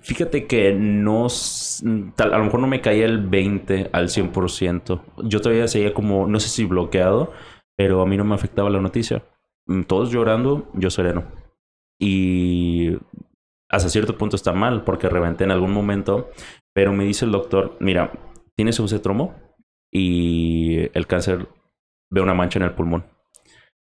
Fíjate 0.00 0.46
que 0.46 0.72
no, 0.72 1.26
a 1.26 2.38
lo 2.38 2.44
mejor 2.44 2.60
no 2.60 2.66
me 2.66 2.80
caía 2.80 3.06
el 3.06 3.26
20 3.26 3.90
al 3.92 4.08
100%. 4.08 5.02
Yo 5.24 5.40
todavía 5.40 5.68
seguía 5.68 5.94
como, 5.94 6.26
no 6.26 6.38
sé 6.40 6.48
si 6.48 6.64
bloqueado, 6.64 7.32
pero 7.76 8.02
a 8.02 8.06
mí 8.06 8.16
no 8.16 8.24
me 8.24 8.34
afectaba 8.34 8.70
la 8.70 8.80
noticia. 8.80 9.24
Mm, 9.66 9.82
todos 9.82 10.10
llorando, 10.10 10.70
yo 10.74 10.90
sereno. 10.90 11.24
Y 11.98 12.96
hasta 13.68 13.88
cierto 13.88 14.16
punto 14.18 14.36
está 14.36 14.52
mal 14.52 14.84
porque 14.84 15.08
reventé 15.08 15.44
en 15.44 15.50
algún 15.50 15.72
momento, 15.72 16.30
pero 16.72 16.92
me 16.92 17.04
dice 17.04 17.24
el 17.24 17.32
doctor, 17.32 17.76
mira, 17.80 18.12
tienes 18.56 18.78
un 18.78 18.88
cetromo 18.88 19.34
y 19.90 20.88
el 20.96 21.06
cáncer 21.06 21.48
veo 22.10 22.22
una 22.22 22.34
mancha 22.34 22.58
en 22.58 22.64
el 22.64 22.74
pulmón. 22.74 23.04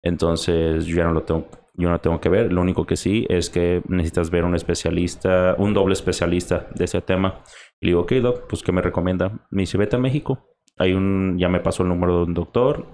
Entonces 0.03 0.85
yo 0.85 0.97
ya 0.97 1.05
no 1.05 1.13
lo 1.13 1.23
tengo, 1.23 1.47
yo 1.77 1.89
no 1.89 1.99
tengo 1.99 2.19
que 2.19 2.29
ver. 2.29 2.51
Lo 2.51 2.61
único 2.61 2.85
que 2.85 2.95
sí 2.95 3.25
es 3.29 3.49
que 3.49 3.81
necesitas 3.87 4.29
ver 4.29 4.45
un 4.45 4.55
especialista, 4.55 5.55
un 5.57 5.73
doble 5.73 5.93
especialista 5.93 6.67
de 6.75 6.85
ese 6.85 7.01
tema. 7.01 7.41
Y 7.79 7.87
le 7.87 7.89
digo, 7.91 8.01
ok, 8.01 8.11
doc, 8.13 8.47
pues 8.47 8.63
¿qué 8.63 8.71
me 8.71 8.81
recomienda? 8.81 9.47
Me 9.51 9.63
dice, 9.63 9.77
vete 9.77 9.95
a 9.95 9.99
México. 9.99 10.55
Hay 10.77 10.93
un, 10.93 11.37
ya 11.37 11.49
me 11.49 11.59
pasó 11.59 11.83
el 11.83 11.89
número 11.89 12.17
de 12.17 12.23
un 12.23 12.33
doctor. 12.33 12.85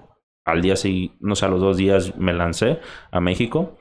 Al 0.44 0.62
día 0.62 0.76
sí, 0.76 1.16
no 1.20 1.34
sé, 1.36 1.46
a 1.46 1.48
los 1.48 1.60
dos 1.60 1.76
días 1.76 2.16
me 2.18 2.32
lancé 2.32 2.80
a 3.10 3.20
México. 3.20 3.78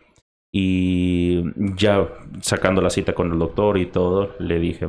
Y 0.54 1.44
ya 1.76 2.08
sacando 2.42 2.82
la 2.82 2.90
cita 2.90 3.14
con 3.14 3.32
el 3.32 3.40
doctor 3.40 3.78
y 3.78 3.86
todo, 3.86 4.36
le 4.40 4.60
dije, 4.60 4.88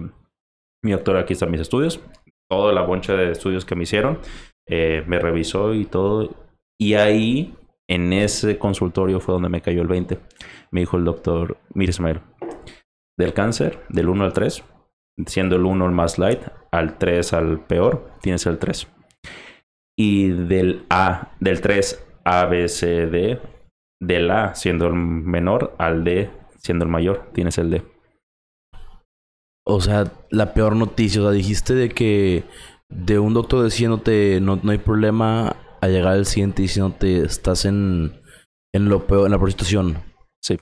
mi 0.83 0.91
doctor, 0.91 1.17
aquí 1.17 1.35
están 1.35 1.51
mis 1.51 1.61
estudios. 1.61 2.01
Toda 2.51 2.73
la 2.73 2.83
boncha 2.83 3.15
de 3.15 3.31
estudios 3.31 3.65
que 3.65 3.77
me 3.77 3.85
hicieron. 3.85 4.19
Eh, 4.67 5.05
me 5.07 5.19
revisó 5.19 5.75
y 5.75 5.85
todo. 5.85 6.31
Y 6.79 6.95
ahí, 6.95 7.55
en 7.89 8.13
ese 8.13 8.59
consultorio, 8.59 9.21
fue 9.21 9.35
donde 9.35 9.49
me 9.49 9.61
cayó 9.63 9.83
el 9.83 9.89
20. 9.89 10.19
Me 10.71 10.81
dijo 10.81 10.97
el 10.97 11.05
doctor, 11.05 11.59
mire 11.75 11.91
Ismael, 11.91 12.21
del 13.19 13.35
cáncer, 13.35 13.81
del 13.89 14.09
1 14.09 14.25
al 14.25 14.33
3, 14.33 14.65
siendo 15.27 15.57
el 15.57 15.65
1 15.65 15.87
el 15.87 15.93
más 15.93 16.19
light, 16.19 16.41
al 16.71 16.99
3 16.99 17.33
al 17.33 17.61
peor, 17.61 18.11
tienes 18.21 18.47
el 18.47 18.59
3. 18.59 18.89
Y 19.99 20.29
del 20.29 20.87
A, 20.89 21.33
del 21.41 21.61
3 21.61 22.05
A, 22.25 22.47
B, 22.47 22.69
C, 22.69 23.07
D, 23.07 23.41
del 24.01 24.31
A 24.31 24.55
siendo 24.55 24.87
el 24.87 24.95
menor 24.95 25.75
al 25.79 26.03
D 26.03 26.31
siendo 26.59 26.85
el 26.85 26.91
mayor, 26.91 27.31
tienes 27.33 27.59
el 27.59 27.71
D. 27.71 27.83
O 29.65 29.81
sea, 29.81 30.13
la 30.31 30.55
peor 30.55 30.77
noticia, 30.77 31.21
o 31.21 31.25
sea, 31.25 31.33
dijiste 31.33 31.75
de 31.75 31.89
que 31.89 32.45
de 32.89 33.19
un 33.19 33.35
doctor 33.35 33.65
diciéndote 33.65 34.41
no, 34.41 34.61
no 34.63 34.73
hay 34.73 34.79
problema 34.79 35.57
a 35.83 35.89
llegar 35.89 36.15
al 36.15 36.27
siguiente 36.27 36.63
diciéndote 36.63 37.23
estás 37.23 37.67
en, 37.67 38.23
en 38.73 38.89
lo 38.89 39.07
peor, 39.07 39.27
en 39.27 39.33
la 39.33 39.39
peor 39.39 39.51
situación. 39.51 39.99
Sí. 40.41 40.59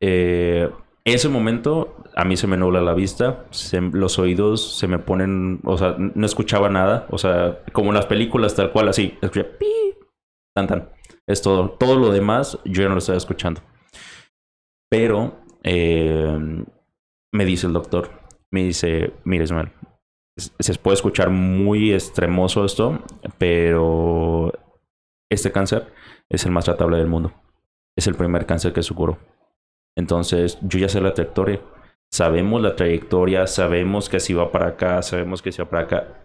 Eh, 0.00 0.68
ese 1.04 1.28
momento 1.28 1.96
a 2.16 2.24
mí 2.24 2.36
se 2.36 2.46
me 2.46 2.56
nubla 2.56 2.80
la 2.80 2.94
vista, 2.94 3.44
los 3.92 4.18
oídos 4.18 4.78
se 4.78 4.88
me 4.88 4.98
ponen, 4.98 5.60
o 5.64 5.78
sea, 5.78 5.94
no 5.98 6.26
escuchaba 6.26 6.70
nada, 6.70 7.06
o 7.10 7.18
sea, 7.18 7.62
como 7.72 7.90
en 7.90 7.94
las 7.94 8.06
películas 8.06 8.56
tal 8.56 8.72
cual, 8.72 8.88
así, 8.88 9.16
escuché 9.20 9.44
pi, 9.44 9.66
Tan, 10.56 10.66
tan. 10.66 10.88
Es 11.28 11.42
todo. 11.42 11.72
Todo 11.72 11.96
lo 11.96 12.10
demás 12.10 12.58
yo 12.64 12.82
ya 12.82 12.88
no 12.88 12.94
lo 12.94 12.98
estaba 12.98 13.18
escuchando. 13.18 13.60
Pero 14.88 15.38
eh, 15.62 16.64
me 17.32 17.44
dice 17.44 17.66
el 17.66 17.74
doctor, 17.74 18.10
me 18.50 18.64
dice, 18.64 19.12
mire 19.24 19.44
Ismael, 19.44 19.70
se 20.36 20.74
puede 20.74 20.94
escuchar 20.94 21.30
muy 21.30 21.92
extremoso 21.92 22.64
esto, 22.64 23.02
pero 23.38 24.52
este 25.30 25.50
cáncer 25.50 25.92
es 26.28 26.44
el 26.44 26.52
más 26.52 26.66
tratable 26.66 26.98
del 26.98 27.06
mundo. 27.06 27.32
Es 27.96 28.06
el 28.06 28.14
primer 28.14 28.46
cáncer 28.46 28.72
que 28.72 28.82
se 28.82 28.94
curó. 28.94 29.18
Entonces, 29.96 30.58
yo 30.60 30.78
ya 30.78 30.88
sé 30.88 31.00
la 31.00 31.14
trayectoria. 31.14 31.60
Sabemos 32.12 32.60
la 32.60 32.76
trayectoria, 32.76 33.46
sabemos 33.46 34.08
que 34.08 34.20
si 34.20 34.34
va 34.34 34.52
para 34.52 34.68
acá, 34.68 35.02
sabemos 35.02 35.42
que 35.42 35.52
si 35.52 35.62
va 35.62 35.70
para 35.70 35.84
acá. 35.84 36.22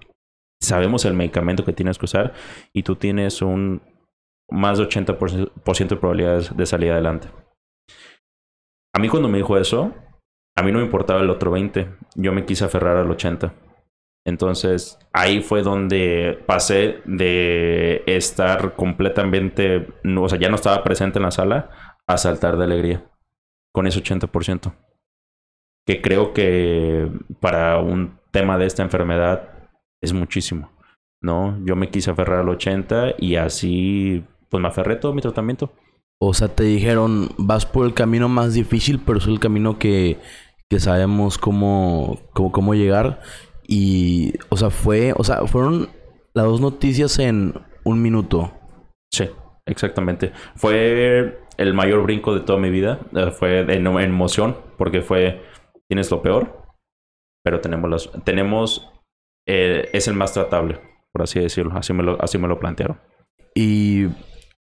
Sabemos 0.60 1.06
el 1.06 1.14
medicamento 1.14 1.66
que 1.66 1.74
tienes 1.74 1.98
que 1.98 2.06
usar 2.06 2.34
y 2.74 2.84
tú 2.84 2.96
tienes 2.96 3.42
un 3.42 3.82
más 4.50 4.78
de 4.78 4.84
80% 4.84 5.88
de 5.88 5.96
probabilidades 5.96 6.56
de 6.56 6.66
salir 6.66 6.92
adelante. 6.92 7.30
A 8.94 9.00
mí 9.00 9.08
cuando 9.08 9.30
me 9.30 9.38
dijo 9.38 9.58
eso, 9.58 9.94
a 10.56 10.62
mí 10.62 10.72
no 10.72 10.80
me 10.80 10.86
importaba 10.86 11.22
el 11.22 11.30
otro 11.30 11.52
20, 11.52 11.90
yo 12.16 12.34
me 12.34 12.46
quise 12.46 12.66
aferrar 12.66 12.98
al 12.98 13.10
80. 13.10 13.54
Entonces 14.26 15.00
ahí 15.14 15.42
fue 15.42 15.64
donde 15.64 16.40
pasé 16.46 17.02
de 17.06 18.04
estar 18.06 18.76
completamente, 18.76 19.88
o 20.18 20.30
sea, 20.30 20.40
ya 20.40 20.50
no 20.50 20.56
estaba 20.56 20.84
presente 20.84 21.20
en 21.20 21.24
la 21.24 21.32
sala, 21.32 21.70
a 22.08 22.18
saltar 22.18 22.58
de 22.58 22.66
alegría 22.66 23.06
con 23.74 23.88
ese 23.88 24.02
80%. 24.02 24.74
Que 25.86 26.02
creo 26.02 26.34
que 26.34 27.12
para 27.40 27.80
un 27.80 28.20
tema 28.32 28.58
de 28.58 28.66
esta 28.66 28.84
enfermedad 28.84 29.50
es 30.02 30.14
muchísimo, 30.14 30.72
¿no? 31.22 31.58
Yo 31.66 31.76
me 31.76 31.90
quise 31.90 32.12
aferrar 32.12 32.42
al 32.42 32.50
80 32.50 33.16
y 33.18 33.36
así, 33.36 34.24
pues 34.50 34.62
me 34.62 34.68
aferré 34.68 34.96
todo 34.98 35.14
mi 35.14 35.22
tratamiento. 35.22 35.74
O 36.20 36.36
sea, 36.36 36.50
te 36.50 36.64
dijeron, 36.64 37.30
vas 37.38 37.66
por 37.66 37.88
el 37.88 37.96
camino 37.96 38.30
más 38.30 38.54
difícil, 38.54 39.00
pero 39.04 39.18
es 39.18 39.26
el 39.26 39.40
camino 39.40 39.80
que, 39.80 40.20
que 40.70 40.80
sabemos 40.80 41.40
cómo, 41.40 42.20
cómo, 42.34 42.52
cómo 42.52 42.76
llegar. 42.76 43.22
Y, 43.72 44.34
o 44.50 44.58
sea, 44.58 44.70
fue, 44.70 45.14
o 45.16 45.24
sea, 45.24 45.48
fueron 45.48 45.88
las 46.34 46.44
dos 46.44 46.60
noticias 46.60 47.18
en 47.20 47.54
un 47.86 48.02
minuto. 48.02 48.52
Sí, 49.14 49.30
exactamente. 49.66 50.34
Fue 50.58 51.40
el 51.56 51.74
mayor 51.74 52.04
brinco 52.04 52.34
de 52.34 52.42
toda 52.42 52.60
mi 52.60 52.70
vida. 52.70 53.00
Eh, 53.16 53.32
fue 53.32 53.62
en, 53.62 53.88
emoción, 53.88 54.58
porque 54.78 55.02
fue, 55.02 55.42
tienes 55.88 56.12
lo 56.12 56.22
peor, 56.22 56.64
pero 57.46 57.62
tenemos 57.62 57.90
los, 57.90 58.12
tenemos, 58.26 58.92
eh, 59.48 59.88
es 59.94 60.10
el 60.10 60.16
más 60.16 60.34
tratable, 60.34 60.82
por 61.14 61.22
así 61.22 61.40
decirlo. 61.40 61.72
Así 61.78 61.94
me 61.94 62.04
lo, 62.04 62.22
así 62.22 62.38
me 62.38 62.50
lo 62.50 62.60
plantearon. 62.60 63.00
Y 63.56 64.08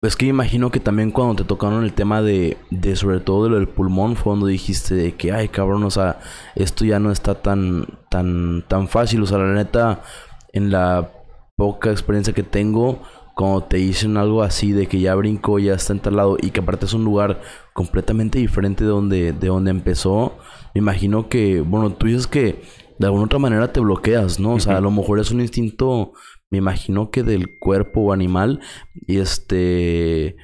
es 0.07 0.15
que 0.15 0.25
imagino 0.25 0.69
que 0.69 0.79
también 0.79 1.11
cuando 1.11 1.35
te 1.35 1.43
tocaron 1.45 1.83
el 1.83 1.93
tema 1.93 2.21
de, 2.21 2.57
de 2.69 2.95
sobre 2.95 3.21
todo 3.21 3.45
de 3.45 3.49
lo 3.51 3.55
del 3.57 3.69
pulmón, 3.69 4.15
fue 4.15 4.25
cuando 4.25 4.47
dijiste 4.47 4.95
de 4.95 5.15
que, 5.15 5.31
ay, 5.31 5.47
cabrón, 5.47 5.83
o 5.83 5.91
sea, 5.91 6.19
esto 6.55 6.83
ya 6.83 6.99
no 6.99 7.11
está 7.11 7.35
tan, 7.35 7.87
tan, 8.09 8.65
tan 8.67 8.87
fácil. 8.87 9.23
O 9.23 9.25
sea, 9.25 9.37
la 9.37 9.53
neta, 9.53 10.01
en 10.51 10.71
la 10.71 11.11
poca 11.55 11.91
experiencia 11.91 12.33
que 12.33 12.43
tengo, 12.43 13.01
cuando 13.35 13.63
te 13.63 13.77
dicen 13.77 14.17
algo 14.17 14.43
así 14.43 14.71
de 14.73 14.87
que 14.87 14.99
ya 14.99 15.15
brincó, 15.15 15.57
ya 15.57 15.73
está 15.73 15.93
instalado 15.93 16.37
y 16.39 16.51
que 16.51 16.59
aparte 16.59 16.85
es 16.85 16.93
un 16.93 17.05
lugar 17.05 17.41
completamente 17.73 18.39
diferente 18.39 18.83
de 18.83 18.89
donde, 18.89 19.31
de 19.33 19.47
donde 19.47 19.71
empezó, 19.71 20.37
me 20.75 20.79
imagino 20.79 21.29
que, 21.29 21.61
bueno, 21.61 21.93
tú 21.93 22.07
dices 22.07 22.27
que 22.27 22.61
de 22.99 23.05
alguna 23.07 23.25
otra 23.25 23.39
manera 23.39 23.71
te 23.71 23.79
bloqueas, 23.79 24.39
¿no? 24.39 24.55
O 24.55 24.59
sea, 24.59 24.77
a 24.77 24.81
lo 24.81 24.91
mejor 24.91 25.19
es 25.19 25.31
un 25.31 25.41
instinto 25.41 26.13
me 26.53 26.59
imagino 26.59 27.09
que 27.09 27.23
del 27.23 27.57
cuerpo 27.57 28.13
animal. 28.13 28.59
Y 29.07 29.17
este. 29.17 30.35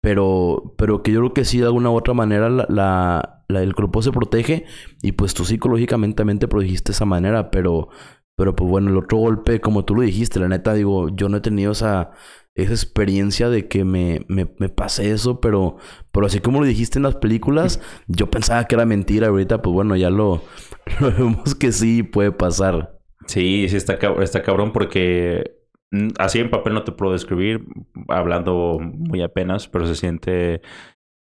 Pero, 0.00 0.74
pero 0.78 1.02
que 1.02 1.10
yo 1.10 1.18
creo 1.18 1.34
que 1.34 1.44
sí, 1.44 1.58
de 1.58 1.64
alguna 1.66 1.90
u 1.90 1.96
otra 1.96 2.14
manera, 2.14 2.48
la, 2.48 3.44
el 3.48 3.74
cuerpo 3.74 4.00
se 4.00 4.12
protege. 4.12 4.66
Y 5.02 5.12
pues 5.12 5.34
tú 5.34 5.44
psicológicamente 5.44 6.18
también 6.18 6.38
te 6.38 6.46
protegiste 6.46 6.92
de 6.92 6.94
esa 6.94 7.06
manera. 7.06 7.50
Pero, 7.50 7.88
pero 8.36 8.54
pues 8.54 8.70
bueno, 8.70 8.90
el 8.90 8.98
otro 8.98 9.18
golpe, 9.18 9.60
como 9.60 9.84
tú 9.84 9.96
lo 9.96 10.02
dijiste, 10.02 10.38
la 10.38 10.46
neta, 10.48 10.74
digo, 10.74 11.08
yo 11.08 11.28
no 11.28 11.38
he 11.38 11.40
tenido 11.40 11.72
esa, 11.72 12.12
esa 12.54 12.72
experiencia 12.72 13.48
de 13.50 13.66
que 13.66 13.84
me, 13.84 14.24
me, 14.28 14.54
me 14.58 14.68
pase 14.68 15.10
eso, 15.10 15.40
pero, 15.40 15.78
pero 16.12 16.26
así 16.26 16.38
como 16.38 16.60
lo 16.60 16.66
dijiste 16.66 17.00
en 17.00 17.02
las 17.02 17.16
películas, 17.16 17.80
yo 18.06 18.30
pensaba 18.30 18.64
que 18.66 18.76
era 18.76 18.86
mentira. 18.86 19.26
Ahorita, 19.26 19.60
pues 19.60 19.74
bueno, 19.74 19.96
ya 19.96 20.10
lo, 20.10 20.40
lo 21.00 21.10
vemos 21.10 21.56
que 21.56 21.72
sí 21.72 22.04
puede 22.04 22.30
pasar. 22.30 22.97
Sí, 23.28 23.68
sí, 23.68 23.76
está, 23.76 23.98
está 24.22 24.42
cabrón 24.42 24.72
porque 24.72 25.58
mm, 25.90 26.08
así 26.18 26.38
en 26.40 26.50
papel 26.50 26.74
no 26.74 26.84
te 26.84 26.92
puedo 26.92 27.12
describir, 27.12 27.64
hablando 28.08 28.78
muy 28.80 29.22
apenas, 29.22 29.68
pero 29.68 29.86
se 29.86 29.94
siente 29.94 30.62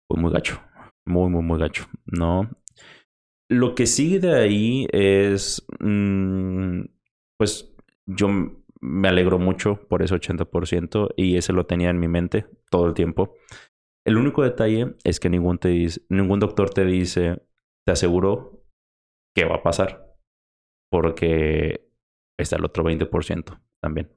pues, 0.08 0.22
muy 0.22 0.32
gacho. 0.32 0.62
Muy, 1.08 1.30
muy, 1.30 1.44
muy 1.44 1.60
gacho, 1.60 1.86
¿no? 2.06 2.50
Lo 3.50 3.76
que 3.76 3.86
sigue 3.86 4.20
de 4.20 4.36
ahí 4.36 4.88
es, 4.92 5.66
mm, 5.80 6.82
pues 7.38 7.76
yo 8.08 8.28
me 8.82 9.08
alegro 9.08 9.40
mucho 9.40 9.88
por 9.88 10.02
ese 10.02 10.16
80% 10.16 11.10
y 11.16 11.38
ese 11.38 11.54
lo 11.54 11.66
tenía 11.66 11.90
en 11.90 12.00
mi 12.00 12.08
mente 12.08 12.46
todo 12.70 12.88
el 12.88 12.94
tiempo. 12.94 13.36
El 14.06 14.18
único 14.18 14.44
detalle 14.44 14.96
es 15.04 15.20
que 15.20 15.30
ningún, 15.30 15.58
te 15.58 15.70
dice, 15.70 16.02
ningún 16.10 16.40
doctor 16.40 16.70
te 16.70 16.86
dice, 16.86 17.42
te 17.86 17.92
aseguro 17.92 18.64
que 19.36 19.46
va 19.46 19.56
a 19.56 19.64
pasar. 19.64 20.16
Porque 20.92 21.85
está 22.38 22.58
el 22.58 22.66
otro 22.66 22.84
20% 22.84 23.60
también. 23.82 24.12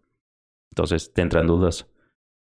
Entonces 0.71 1.13
te 1.13 1.23
entran 1.23 1.47
dudas, 1.47 1.91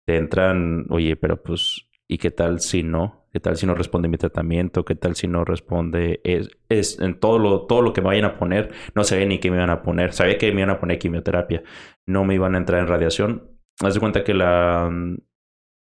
te 0.05 0.17
entran, 0.17 0.85
oye, 0.89 1.15
pero 1.15 1.41
pues, 1.41 1.87
¿y 2.07 2.17
qué 2.17 2.31
tal 2.31 2.59
si 2.59 2.83
no? 2.83 3.27
¿Qué 3.31 3.39
tal 3.39 3.57
si 3.57 3.65
no 3.65 3.75
responde 3.75 4.07
mi 4.07 4.17
tratamiento? 4.17 4.85
¿Qué 4.85 4.95
tal 4.95 5.15
si 5.15 5.27
no 5.27 5.45
responde? 5.45 6.21
Es, 6.23 6.49
es 6.69 6.99
en 6.99 7.19
todo 7.19 7.39
lo, 7.39 7.67
todo 7.67 7.81
lo 7.81 7.93
que 7.93 8.01
me 8.01 8.07
vayan 8.07 8.25
a 8.25 8.37
poner, 8.37 8.73
no 8.95 9.03
sabía 9.03 9.25
ni 9.25 9.39
qué 9.39 9.51
me 9.51 9.57
iban 9.57 9.69
a 9.69 9.81
poner. 9.81 10.13
Sabía 10.13 10.37
que 10.37 10.51
me 10.51 10.61
iban 10.61 10.71
a 10.71 10.79
poner 10.79 10.97
quimioterapia, 10.97 11.63
no 12.05 12.23
me 12.23 12.35
iban 12.35 12.55
a 12.55 12.57
entrar 12.57 12.81
en 12.81 12.87
radiación. 12.87 13.51
Haz 13.79 13.93
de 13.93 13.99
cuenta 13.99 14.23
que 14.23 14.33
la, 14.33 14.89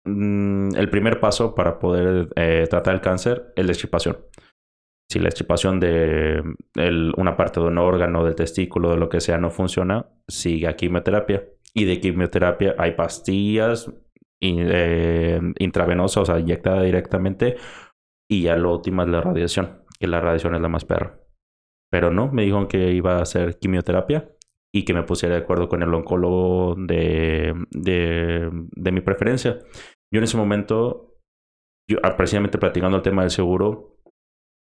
mm, 0.05 0.77
el 0.77 0.91
primer 0.91 1.21
paso 1.21 1.55
para 1.55 1.79
poder 1.79 2.29
eh, 2.37 2.67
tratar 2.69 2.95
el 2.95 3.01
cáncer 3.01 3.53
es 3.57 3.65
la 3.65 3.73
extirpación 3.73 4.19
si 5.11 5.19
la 5.19 5.29
extirpación 5.29 5.81
de 5.81 6.41
una 7.17 7.37
parte 7.37 7.59
de 7.59 7.67
un 7.67 7.79
órgano, 7.79 8.25
del 8.25 8.37
testículo, 8.37 8.91
de 8.91 8.97
lo 8.97 9.09
que 9.09 9.21
sea, 9.21 9.39
no 9.39 9.51
funciona, 9.51 10.07
sigue 10.29 10.69
a 10.69 10.77
quimioterapia. 10.77 11.49
Y 11.75 11.85
de 11.85 11.99
quimioterapia 11.99 12.77
hay 12.79 12.93
pastillas 12.93 13.93
eh, 14.41 15.41
intravenosas, 15.59 16.23
o 16.23 16.27
sea, 16.27 16.39
inyectada 16.39 16.83
directamente. 16.83 17.57
Y 18.31 18.43
ya 18.43 18.57
lo 18.57 18.73
último 18.73 19.03
es 19.03 19.09
la 19.09 19.21
radiación, 19.21 19.83
que 19.99 20.07
la 20.07 20.21
radiación 20.21 20.55
es 20.55 20.61
la 20.61 20.69
más 20.69 20.85
perra. 20.85 21.19
Pero 21.91 22.13
no, 22.13 22.31
me 22.31 22.43
dijeron 22.43 22.69
que 22.69 22.93
iba 22.93 23.19
a 23.19 23.23
hacer 23.23 23.59
quimioterapia 23.59 24.31
y 24.73 24.85
que 24.85 24.95
me 24.95 25.03
pusiera 25.03 25.35
de 25.35 25.41
acuerdo 25.41 25.69
con 25.69 25.83
el 25.83 25.93
oncólogo 25.93 26.77
de, 26.77 27.53
de, 27.73 28.49
de 28.53 28.93
mi 28.93 29.01
preferencia. 29.01 29.59
Yo 30.13 30.19
en 30.19 30.23
ese 30.23 30.37
momento, 30.37 31.17
yo, 31.91 31.99
ah, 32.05 32.17
precisamente 32.17 32.59
platicando 32.59 32.97
el 32.97 33.03
tema 33.03 33.23
del 33.23 33.33
seguro, 33.33 33.90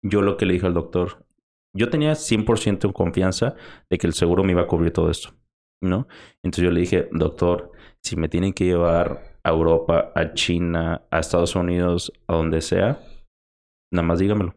yo 0.04 0.22
lo 0.22 0.38
que 0.38 0.46
le 0.46 0.54
dije 0.54 0.66
al 0.66 0.74
doctor, 0.74 1.26
yo 1.74 1.90
tenía 1.90 2.16
100% 2.16 2.86
en 2.86 2.94
confianza 2.94 3.56
de 3.90 3.98
que 3.98 4.08
el 4.08 4.14
seguro 4.14 4.44
me 4.44 4.52
iba 4.52 4.64
a 4.64 4.68
cubrir 4.68 4.92
todo 4.92 5.10
esto, 5.10 5.34
¿no? 5.82 6.08
Entonces 6.44 6.66
yo 6.66 6.72
le 6.72 6.82
dije, 6.82 7.08
doctor, 7.12 7.72
si 8.04 8.16
me 8.16 8.28
tienen 8.30 8.54
que 8.54 8.66
llevar 8.66 9.40
a 9.44 9.50
Europa, 9.50 10.12
a 10.16 10.34
China, 10.34 11.08
a 11.10 11.20
Estados 11.20 11.56
Unidos, 11.56 12.12
a 12.28 12.36
donde 12.36 12.62
sea, 12.62 13.00
nada 13.92 14.08
más 14.08 14.20
dígamelo. 14.20 14.56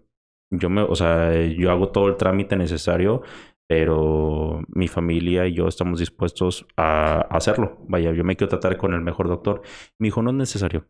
Yo 0.51 0.71
me, 0.71 0.83
o 0.83 0.95
sea, 0.95 1.35
yo 1.47 1.71
hago 1.71 1.91
todo 1.91 2.09
el 2.09 2.17
trámite 2.17 2.57
necesario, 2.57 3.23
pero 3.69 4.63
mi 4.69 4.89
familia 4.89 5.47
y 5.47 5.55
yo 5.55 5.69
estamos 5.69 6.01
dispuestos 6.01 6.67
a 6.77 7.21
hacerlo. 7.31 7.79
Vaya, 7.89 8.13
yo 8.13 8.25
me 8.25 8.37
quiero 8.37 8.51
tratar 8.51 8.77
con 8.77 8.93
el 8.95 9.01
mejor 9.01 9.29
doctor. 9.29 9.63
Me 9.99 10.09
dijo, 10.09 10.23
no 10.23 10.31
es 10.31 10.37
necesario 10.37 10.87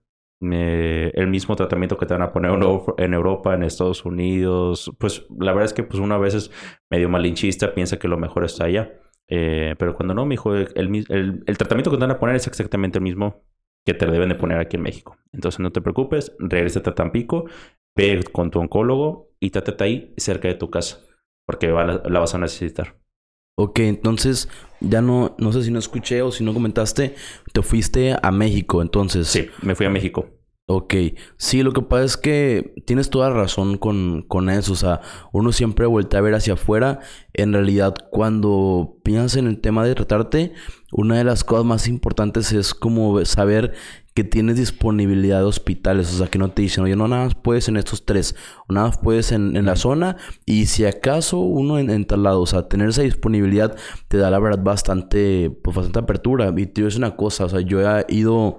el 0.52 1.26
mismo 1.28 1.56
tratamiento 1.56 1.96
que 1.96 2.06
te 2.06 2.14
van 2.14 2.22
a 2.22 2.32
poner 2.32 2.52
en 2.98 3.14
Europa, 3.14 3.54
en 3.54 3.62
Estados 3.62 4.04
Unidos. 4.04 4.92
Pues 4.98 5.26
la 5.38 5.52
verdad 5.52 5.66
es 5.66 5.72
que 5.72 5.82
pues 5.82 6.00
una 6.00 6.18
vez 6.18 6.34
es 6.34 6.50
medio 6.90 7.08
malinchista, 7.08 7.74
piensa 7.74 7.98
que 7.98 8.08
lo 8.08 8.18
mejor 8.18 8.44
está 8.44 8.64
allá. 8.64 9.00
Eh, 9.28 9.74
pero 9.78 9.94
cuando 9.94 10.14
no, 10.14 10.26
me 10.26 10.34
dijo, 10.34 10.54
el, 10.54 11.42
el, 11.46 11.58
tratamiento 11.58 11.90
que 11.90 11.96
te 11.96 12.02
van 12.02 12.10
a 12.10 12.18
poner 12.18 12.36
es 12.36 12.46
exactamente 12.46 12.98
el 12.98 13.04
mismo 13.04 13.42
que 13.86 13.94
te 13.94 14.06
deben 14.06 14.28
de 14.28 14.34
poner 14.34 14.58
aquí 14.58 14.76
en 14.76 14.82
México. 14.82 15.16
Entonces 15.32 15.60
no 15.60 15.72
te 15.72 15.80
preocupes, 15.80 16.34
regresa 16.38 16.80
a 16.80 16.94
Tampico, 16.94 17.46
ve 17.96 18.22
con 18.32 18.50
tu 18.50 18.60
oncólogo 18.60 19.30
y 19.40 19.50
trátate 19.50 19.84
ahí 19.84 20.14
cerca 20.16 20.48
de 20.48 20.54
tu 20.54 20.70
casa, 20.70 21.00
porque 21.46 21.68
la 21.68 22.18
vas 22.20 22.34
a 22.34 22.38
necesitar. 22.38 22.96
Ok, 23.56 23.78
entonces 23.80 24.48
ya 24.80 25.00
no, 25.00 25.36
no 25.38 25.52
sé 25.52 25.62
si 25.62 25.70
no 25.70 25.78
escuché 25.78 26.22
o 26.22 26.32
si 26.32 26.42
no 26.42 26.52
comentaste, 26.52 27.14
te 27.52 27.62
fuiste 27.62 28.16
a 28.20 28.30
México, 28.32 28.82
entonces. 28.82 29.28
Sí, 29.28 29.48
me 29.62 29.74
fui 29.74 29.86
a 29.86 29.90
México. 29.90 30.26
Ok, 30.66 30.94
sí, 31.36 31.62
lo 31.62 31.72
que 31.72 31.82
pasa 31.82 32.04
es 32.04 32.16
que 32.16 32.74
tienes 32.86 33.10
toda 33.10 33.28
razón 33.28 33.76
con, 33.76 34.22
con 34.22 34.48
eso, 34.48 34.72
o 34.72 34.76
sea, 34.76 35.02
uno 35.30 35.52
siempre 35.52 35.84
vuelve 35.84 36.16
a 36.16 36.22
ver 36.22 36.34
hacia 36.34 36.54
afuera, 36.54 37.00
en 37.34 37.52
realidad 37.52 37.94
cuando 38.10 38.96
piensas 39.04 39.36
en 39.36 39.46
el 39.46 39.60
tema 39.60 39.84
de 39.84 39.94
tratarte, 39.94 40.54
una 40.90 41.18
de 41.18 41.24
las 41.24 41.44
cosas 41.44 41.66
más 41.66 41.86
importantes 41.86 42.50
es 42.52 42.72
como 42.72 43.22
saber 43.26 43.74
que 44.14 44.22
tienes 44.22 44.56
disponibilidad 44.56 45.40
de 45.40 45.44
hospitales. 45.44 46.14
O 46.14 46.18
sea, 46.18 46.28
que 46.28 46.38
no 46.38 46.50
te 46.50 46.62
dicen, 46.62 46.84
oye, 46.84 46.94
no, 46.94 47.08
nada 47.08 47.24
más 47.24 47.34
puedes 47.34 47.68
en 47.68 47.76
estos 47.76 48.06
tres. 48.06 48.36
O 48.68 48.72
nada 48.72 48.86
más 48.86 48.98
puedes 48.98 49.32
en, 49.32 49.56
en 49.56 49.66
la 49.66 49.76
zona. 49.76 50.16
Y 50.46 50.66
si 50.66 50.84
acaso 50.84 51.38
uno 51.40 51.78
en, 51.78 51.90
en, 51.90 52.06
tal 52.06 52.22
lado. 52.22 52.40
O 52.40 52.46
sea, 52.46 52.68
tener 52.68 52.88
esa 52.88 53.02
disponibilidad 53.02 53.76
te 54.08 54.16
da 54.16 54.30
la 54.30 54.38
verdad 54.38 54.62
bastante, 54.62 55.50
pues 55.62 55.76
bastante 55.76 55.98
apertura. 55.98 56.52
Y 56.56 56.66
te 56.66 56.80
digo, 56.80 56.88
es 56.88 56.96
una 56.96 57.16
cosa. 57.16 57.44
O 57.44 57.48
sea, 57.48 57.60
yo 57.60 57.80
he 57.80 58.06
ido 58.08 58.58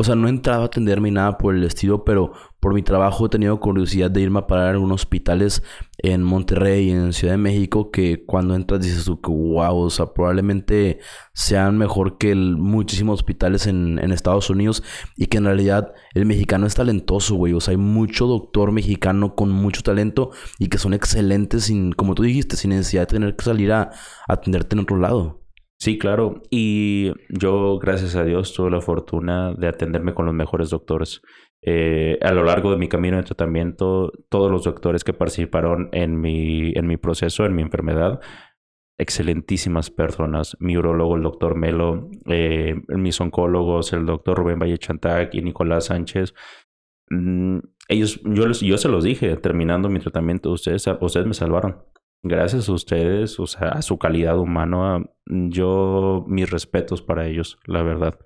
o 0.00 0.04
sea, 0.04 0.14
no 0.14 0.28
he 0.28 0.30
entrado 0.30 0.62
a 0.62 0.66
atenderme 0.66 1.10
nada 1.10 1.38
por 1.38 1.56
el 1.56 1.64
estilo, 1.64 2.04
pero 2.04 2.32
por 2.60 2.72
mi 2.72 2.82
trabajo 2.82 3.26
he 3.26 3.28
tenido 3.28 3.58
curiosidad 3.58 4.12
de 4.12 4.20
irme 4.20 4.38
a 4.38 4.46
parar 4.46 4.68
a 4.68 4.70
algunos 4.70 5.00
hospitales 5.00 5.64
en 5.98 6.22
Monterrey 6.22 6.86
y 6.86 6.90
en 6.92 7.12
Ciudad 7.12 7.34
de 7.34 7.38
México 7.38 7.90
que 7.90 8.24
cuando 8.24 8.54
entras 8.54 8.80
dices 8.80 9.06
que 9.06 9.30
wow, 9.30 9.76
o 9.76 9.90
sea, 9.90 10.14
probablemente 10.14 11.00
sean 11.34 11.78
mejor 11.78 12.16
que 12.16 12.32
muchísimos 12.36 13.14
hospitales 13.14 13.66
en, 13.66 13.98
en, 13.98 14.12
Estados 14.12 14.50
Unidos 14.50 14.84
y 15.16 15.26
que 15.26 15.38
en 15.38 15.46
realidad 15.46 15.92
el 16.14 16.26
mexicano 16.26 16.68
es 16.68 16.76
talentoso, 16.76 17.34
güey. 17.34 17.52
O 17.52 17.60
sea, 17.60 17.72
hay 17.72 17.78
mucho 17.78 18.26
doctor 18.26 18.70
mexicano 18.70 19.34
con 19.34 19.50
mucho 19.50 19.82
talento 19.82 20.30
y 20.60 20.68
que 20.68 20.78
son 20.78 20.94
excelentes 20.94 21.64
sin, 21.64 21.90
como 21.90 22.14
tú 22.14 22.22
dijiste, 22.22 22.54
sin 22.54 22.70
necesidad 22.70 23.02
de 23.02 23.14
tener 23.14 23.34
que 23.34 23.44
salir 23.44 23.72
a 23.72 23.90
atenderte 24.28 24.76
en 24.76 24.80
otro 24.80 24.96
lado. 24.96 25.37
Sí, 25.80 25.96
claro. 25.96 26.42
Y 26.50 27.12
yo, 27.28 27.78
gracias 27.78 28.16
a 28.16 28.24
Dios, 28.24 28.52
tuve 28.52 28.70
la 28.70 28.80
fortuna 28.80 29.54
de 29.54 29.68
atenderme 29.68 30.12
con 30.12 30.26
los 30.26 30.34
mejores 30.34 30.70
doctores. 30.70 31.22
Eh, 31.62 32.18
a 32.20 32.32
lo 32.32 32.44
largo 32.44 32.70
de 32.72 32.76
mi 32.78 32.88
camino 32.88 33.16
de 33.16 33.22
tratamiento, 33.22 34.12
todos 34.28 34.50
los 34.50 34.64
doctores 34.64 35.04
que 35.04 35.12
participaron 35.12 35.88
en 35.92 36.20
mi, 36.20 36.72
en 36.74 36.86
mi 36.88 36.96
proceso, 36.96 37.46
en 37.46 37.54
mi 37.54 37.62
enfermedad, 37.62 38.20
excelentísimas 38.98 39.90
personas. 39.90 40.56
Mi 40.58 40.76
urologo, 40.76 41.16
el 41.16 41.22
doctor 41.22 41.54
Melo, 41.56 42.10
eh, 42.26 42.74
mis 42.88 43.20
oncólogos, 43.20 43.92
el 43.92 44.04
doctor 44.04 44.36
Rubén 44.38 44.58
Valle 44.58 44.78
Chantac 44.78 45.32
y 45.34 45.42
Nicolás 45.42 45.86
Sánchez. 45.86 46.34
Mm, 47.10 47.58
ellos, 47.88 48.20
yo, 48.24 48.50
yo 48.50 48.78
se 48.78 48.88
los 48.88 49.04
dije 49.04 49.36
terminando 49.36 49.88
mi 49.88 50.00
tratamiento, 50.00 50.50
ustedes, 50.50 50.86
ustedes 51.00 51.26
me 51.26 51.34
salvaron 51.34 51.84
gracias 52.22 52.68
a 52.68 52.72
ustedes, 52.72 53.38
o 53.40 53.46
sea, 53.46 53.68
a 53.68 53.82
su 53.82 53.98
calidad 53.98 54.38
humana, 54.38 55.04
yo 55.26 56.24
mis 56.26 56.50
respetos 56.50 57.02
para 57.02 57.26
ellos, 57.26 57.58
la 57.66 57.82
verdad. 57.82 58.18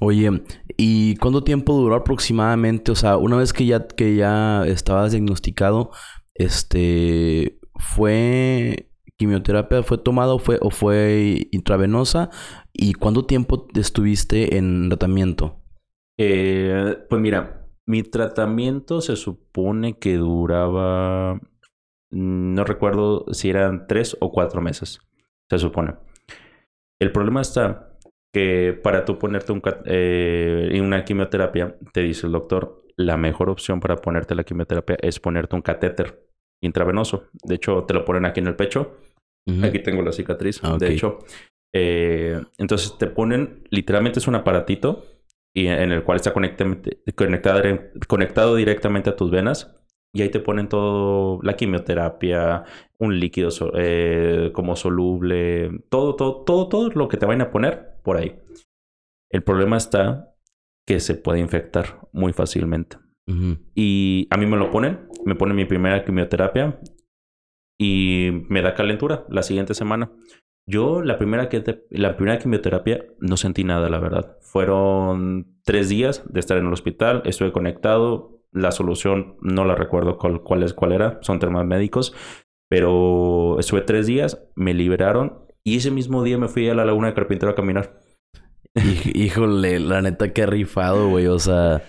Oye, 0.00 0.42
¿y 0.76 1.16
cuánto 1.16 1.42
tiempo 1.42 1.74
duró 1.74 1.96
aproximadamente? 1.96 2.92
O 2.92 2.94
sea, 2.94 3.16
una 3.16 3.36
vez 3.36 3.52
que 3.52 3.66
ya, 3.66 3.86
que 3.86 4.14
ya 4.14 4.64
estabas 4.66 5.12
diagnosticado, 5.12 5.90
este, 6.34 7.58
¿fue 7.74 8.90
quimioterapia? 9.16 9.82
¿Fue 9.82 9.98
tomada 9.98 10.34
o 10.34 10.38
fue, 10.38 10.58
o 10.60 10.70
fue 10.70 11.48
intravenosa? 11.50 12.30
¿Y 12.72 12.92
cuánto 12.94 13.26
tiempo 13.26 13.66
estuviste 13.74 14.56
en 14.56 14.88
tratamiento? 14.88 15.60
Eh, 16.16 16.96
pues 17.08 17.20
mira, 17.20 17.68
mi 17.86 18.02
tratamiento 18.02 19.00
se 19.00 19.16
supone 19.16 19.98
que 19.98 20.16
duraba 20.16 21.40
no 22.10 22.64
recuerdo 22.64 23.26
si 23.32 23.50
eran 23.50 23.86
tres 23.86 24.16
o 24.20 24.32
cuatro 24.32 24.60
meses, 24.60 25.00
se 25.50 25.58
supone. 25.58 25.94
El 27.00 27.12
problema 27.12 27.40
está 27.40 27.96
que 28.32 28.78
para 28.82 29.04
tú 29.04 29.18
ponerte 29.18 29.52
un, 29.52 29.62
eh, 29.86 30.78
una 30.82 31.04
quimioterapia, 31.04 31.76
te 31.92 32.02
dice 32.02 32.26
el 32.26 32.32
doctor, 32.32 32.84
la 32.96 33.16
mejor 33.16 33.50
opción 33.50 33.80
para 33.80 33.96
ponerte 33.96 34.34
la 34.34 34.44
quimioterapia 34.44 34.96
es 35.00 35.20
ponerte 35.20 35.54
un 35.56 35.62
catéter 35.62 36.28
intravenoso. 36.62 37.28
De 37.44 37.54
hecho, 37.54 37.84
te 37.84 37.94
lo 37.94 38.04
ponen 38.04 38.26
aquí 38.26 38.40
en 38.40 38.48
el 38.48 38.56
pecho. 38.56 38.96
Aquí 39.62 39.78
tengo 39.78 40.02
la 40.02 40.12
cicatriz. 40.12 40.60
Ah, 40.62 40.76
de 40.78 40.92
hecho, 40.92 41.20
eh, 41.74 42.38
entonces 42.58 42.98
te 42.98 43.06
ponen, 43.06 43.64
literalmente 43.70 44.18
es 44.18 44.28
un 44.28 44.34
aparatito 44.34 45.06
y 45.54 45.68
en 45.68 45.90
el 45.90 46.02
cual 46.02 46.16
está 46.16 46.34
conectado, 46.34 46.76
conectado 48.06 48.56
directamente 48.56 49.08
a 49.08 49.16
tus 49.16 49.30
venas 49.30 49.77
y 50.12 50.22
ahí 50.22 50.30
te 50.30 50.40
ponen 50.40 50.68
todo, 50.68 51.40
la 51.42 51.54
quimioterapia, 51.56 52.64
un 52.98 53.18
líquido 53.18 53.50
eh, 53.74 54.50
como 54.54 54.76
soluble, 54.76 55.82
todo, 55.90 56.16
todo, 56.16 56.44
todo, 56.44 56.68
todo 56.68 56.90
lo 56.90 57.08
que 57.08 57.16
te 57.16 57.26
vayan 57.26 57.42
a 57.42 57.50
poner 57.50 57.96
por 58.02 58.16
ahí. 58.16 58.38
El 59.30 59.42
problema 59.42 59.76
está 59.76 60.34
que 60.86 61.00
se 61.00 61.14
puede 61.14 61.40
infectar 61.40 62.08
muy 62.12 62.32
fácilmente. 62.32 62.96
Y 63.74 64.26
a 64.30 64.38
mí 64.38 64.46
me 64.46 64.56
lo 64.56 64.70
ponen, 64.70 65.06
me 65.26 65.34
ponen 65.34 65.54
mi 65.54 65.66
primera 65.66 66.02
quimioterapia 66.02 66.80
y 67.78 68.30
me 68.48 68.62
da 68.62 68.74
calentura 68.74 69.26
la 69.28 69.42
siguiente 69.42 69.74
semana. 69.74 70.10
Yo 70.66 71.02
la 71.02 71.18
primera, 71.18 71.50
que 71.50 71.62
la 71.90 72.16
primera 72.16 72.38
quimioterapia 72.38 73.04
no 73.20 73.36
sentí 73.36 73.64
nada, 73.64 73.90
la 73.90 74.00
verdad. 74.00 74.38
Fueron 74.40 75.60
tres 75.62 75.90
días 75.90 76.24
de 76.32 76.40
estar 76.40 76.56
en 76.56 76.66
el 76.66 76.72
hospital, 76.72 77.20
estuve 77.26 77.52
conectado, 77.52 78.37
la 78.52 78.72
solución 78.72 79.36
no 79.40 79.64
la 79.64 79.74
recuerdo 79.74 80.18
cuál, 80.18 80.42
cuál, 80.42 80.62
es, 80.62 80.74
cuál 80.74 80.92
era, 80.92 81.18
son 81.22 81.38
temas 81.38 81.66
médicos, 81.66 82.14
pero 82.68 83.58
estuve 83.58 83.82
tres 83.82 84.06
días, 84.06 84.46
me 84.54 84.74
liberaron 84.74 85.46
y 85.64 85.76
ese 85.76 85.90
mismo 85.90 86.22
día 86.22 86.38
me 86.38 86.48
fui 86.48 86.68
a 86.68 86.74
la 86.74 86.84
laguna 86.84 87.08
de 87.08 87.14
Carpintero 87.14 87.52
a 87.52 87.54
caminar. 87.54 88.00
Híjole, 89.14 89.80
la 89.80 90.02
neta 90.02 90.32
que 90.32 90.46
rifado, 90.46 91.08
güey, 91.08 91.26
o 91.26 91.38
sea... 91.38 91.82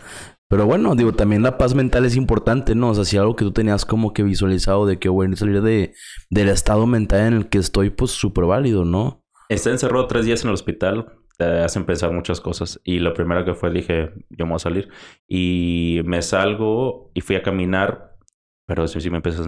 Pero 0.51 0.65
bueno, 0.65 0.95
digo, 0.95 1.13
también 1.13 1.43
la 1.43 1.59
paz 1.59 1.75
mental 1.75 2.05
es 2.05 2.15
importante, 2.15 2.73
¿no? 2.73 2.89
O 2.89 2.95
sea, 2.95 3.05
si 3.05 3.17
algo 3.17 3.35
que 3.35 3.45
tú 3.45 3.51
tenías 3.51 3.85
como 3.85 4.13
que 4.13 4.23
visualizado 4.23 4.87
de 4.87 4.97
que, 4.97 5.07
bueno, 5.07 5.35
salir 5.35 5.61
de, 5.61 5.93
del 6.31 6.49
estado 6.49 6.87
mental 6.87 7.27
en 7.27 7.33
el 7.35 7.49
que 7.49 7.59
estoy, 7.59 7.91
pues 7.91 8.09
súper 8.09 8.45
válido, 8.45 8.83
¿no? 8.83 9.23
Está 9.47 9.69
encerrado 9.69 10.07
tres 10.07 10.25
días 10.25 10.41
en 10.41 10.47
el 10.47 10.55
hospital, 10.55 11.18
te 11.39 11.45
hacen 11.45 11.85
pensar 11.85 12.11
muchas 12.11 12.41
cosas. 12.41 12.81
Y 12.83 12.99
lo 12.99 13.13
primero 13.13 13.45
que 13.45 13.53
fue, 13.53 13.71
dije, 13.71 14.11
yo 14.29 14.45
me 14.45 14.51
voy 14.51 14.55
a 14.57 14.59
salir. 14.59 14.89
Y 15.25 16.01
me 16.03 16.21
salgo 16.21 17.11
y 17.13 17.21
fui 17.21 17.37
a 17.37 17.41
caminar, 17.41 18.17
pero 18.67 18.83
eso 18.83 18.99
sí 18.99 19.09
me 19.09 19.17
empecé 19.17 19.41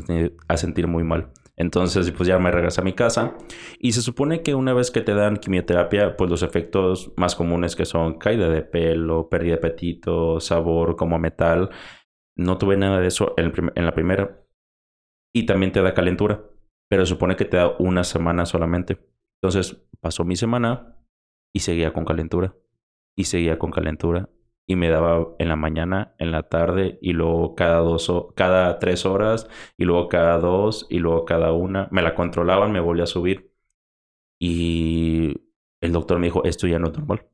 a 0.47 0.57
sentir, 0.57 0.87
muy 0.87 1.03
mal. 1.03 1.33
Entonces, 1.57 2.09
pues 2.11 2.27
ya 2.27 2.39
me 2.39 2.49
regresé 2.49 2.79
a 2.79 2.85
mi 2.85 2.93
casa. 2.93 3.35
Y 3.77 3.91
se 3.91 4.01
supone 4.01 4.41
que 4.41 4.55
una 4.55 4.73
vez 4.73 4.89
que 4.89 5.01
te 5.01 5.13
dan 5.13 5.35
quimioterapia, 5.35 6.15
pues 6.15 6.29
los 6.29 6.43
efectos 6.43 7.11
más 7.17 7.35
comunes 7.35 7.75
que 7.75 7.83
son 7.83 8.17
caída 8.17 8.47
de 8.47 8.61
pelo, 8.61 9.27
pérdida 9.27 9.55
de 9.55 9.57
apetito, 9.57 10.39
sabor 10.39 10.95
como 10.95 11.19
metal. 11.19 11.71
No 12.37 12.57
tuve 12.57 12.77
nada 12.77 13.01
de 13.01 13.07
eso 13.07 13.33
en, 13.35 13.51
en 13.75 13.85
la 13.85 13.93
primera. 13.93 14.45
Y 15.33 15.45
también 15.45 15.73
te 15.73 15.81
da 15.81 15.93
calentura. 15.93 16.41
Pero 16.89 17.05
se 17.05 17.09
supone 17.09 17.35
que 17.35 17.45
te 17.45 17.57
da 17.57 17.75
una 17.79 18.05
semana 18.05 18.45
solamente. 18.45 18.97
Entonces, 19.41 19.85
pasó 19.99 20.23
mi 20.23 20.37
semana 20.37 21.00
y 21.53 21.59
seguía 21.59 21.93
con 21.93 22.05
calentura 22.05 22.55
y 23.15 23.25
seguía 23.25 23.59
con 23.59 23.71
calentura 23.71 24.29
y 24.67 24.75
me 24.75 24.89
daba 24.89 25.35
en 25.39 25.49
la 25.49 25.55
mañana, 25.55 26.15
en 26.17 26.31
la 26.31 26.43
tarde 26.43 26.97
y 27.01 27.13
luego 27.13 27.55
cada 27.55 27.79
dos, 27.79 28.11
cada 28.35 28.79
tres 28.79 29.05
horas 29.05 29.49
y 29.77 29.85
luego 29.85 30.07
cada 30.07 30.37
dos 30.39 30.87
y 30.89 30.99
luego 30.99 31.25
cada 31.25 31.51
una. 31.51 31.87
Me 31.91 32.01
la 32.01 32.15
controlaban, 32.15 32.71
me 32.71 32.79
volvía 32.79 33.03
a 33.03 33.07
subir 33.07 33.51
y 34.39 35.35
el 35.81 35.91
doctor 35.91 36.19
me 36.19 36.27
dijo, 36.27 36.43
esto 36.45 36.67
ya 36.67 36.79
no 36.79 36.87
es 36.87 36.93
normal. 36.93 37.27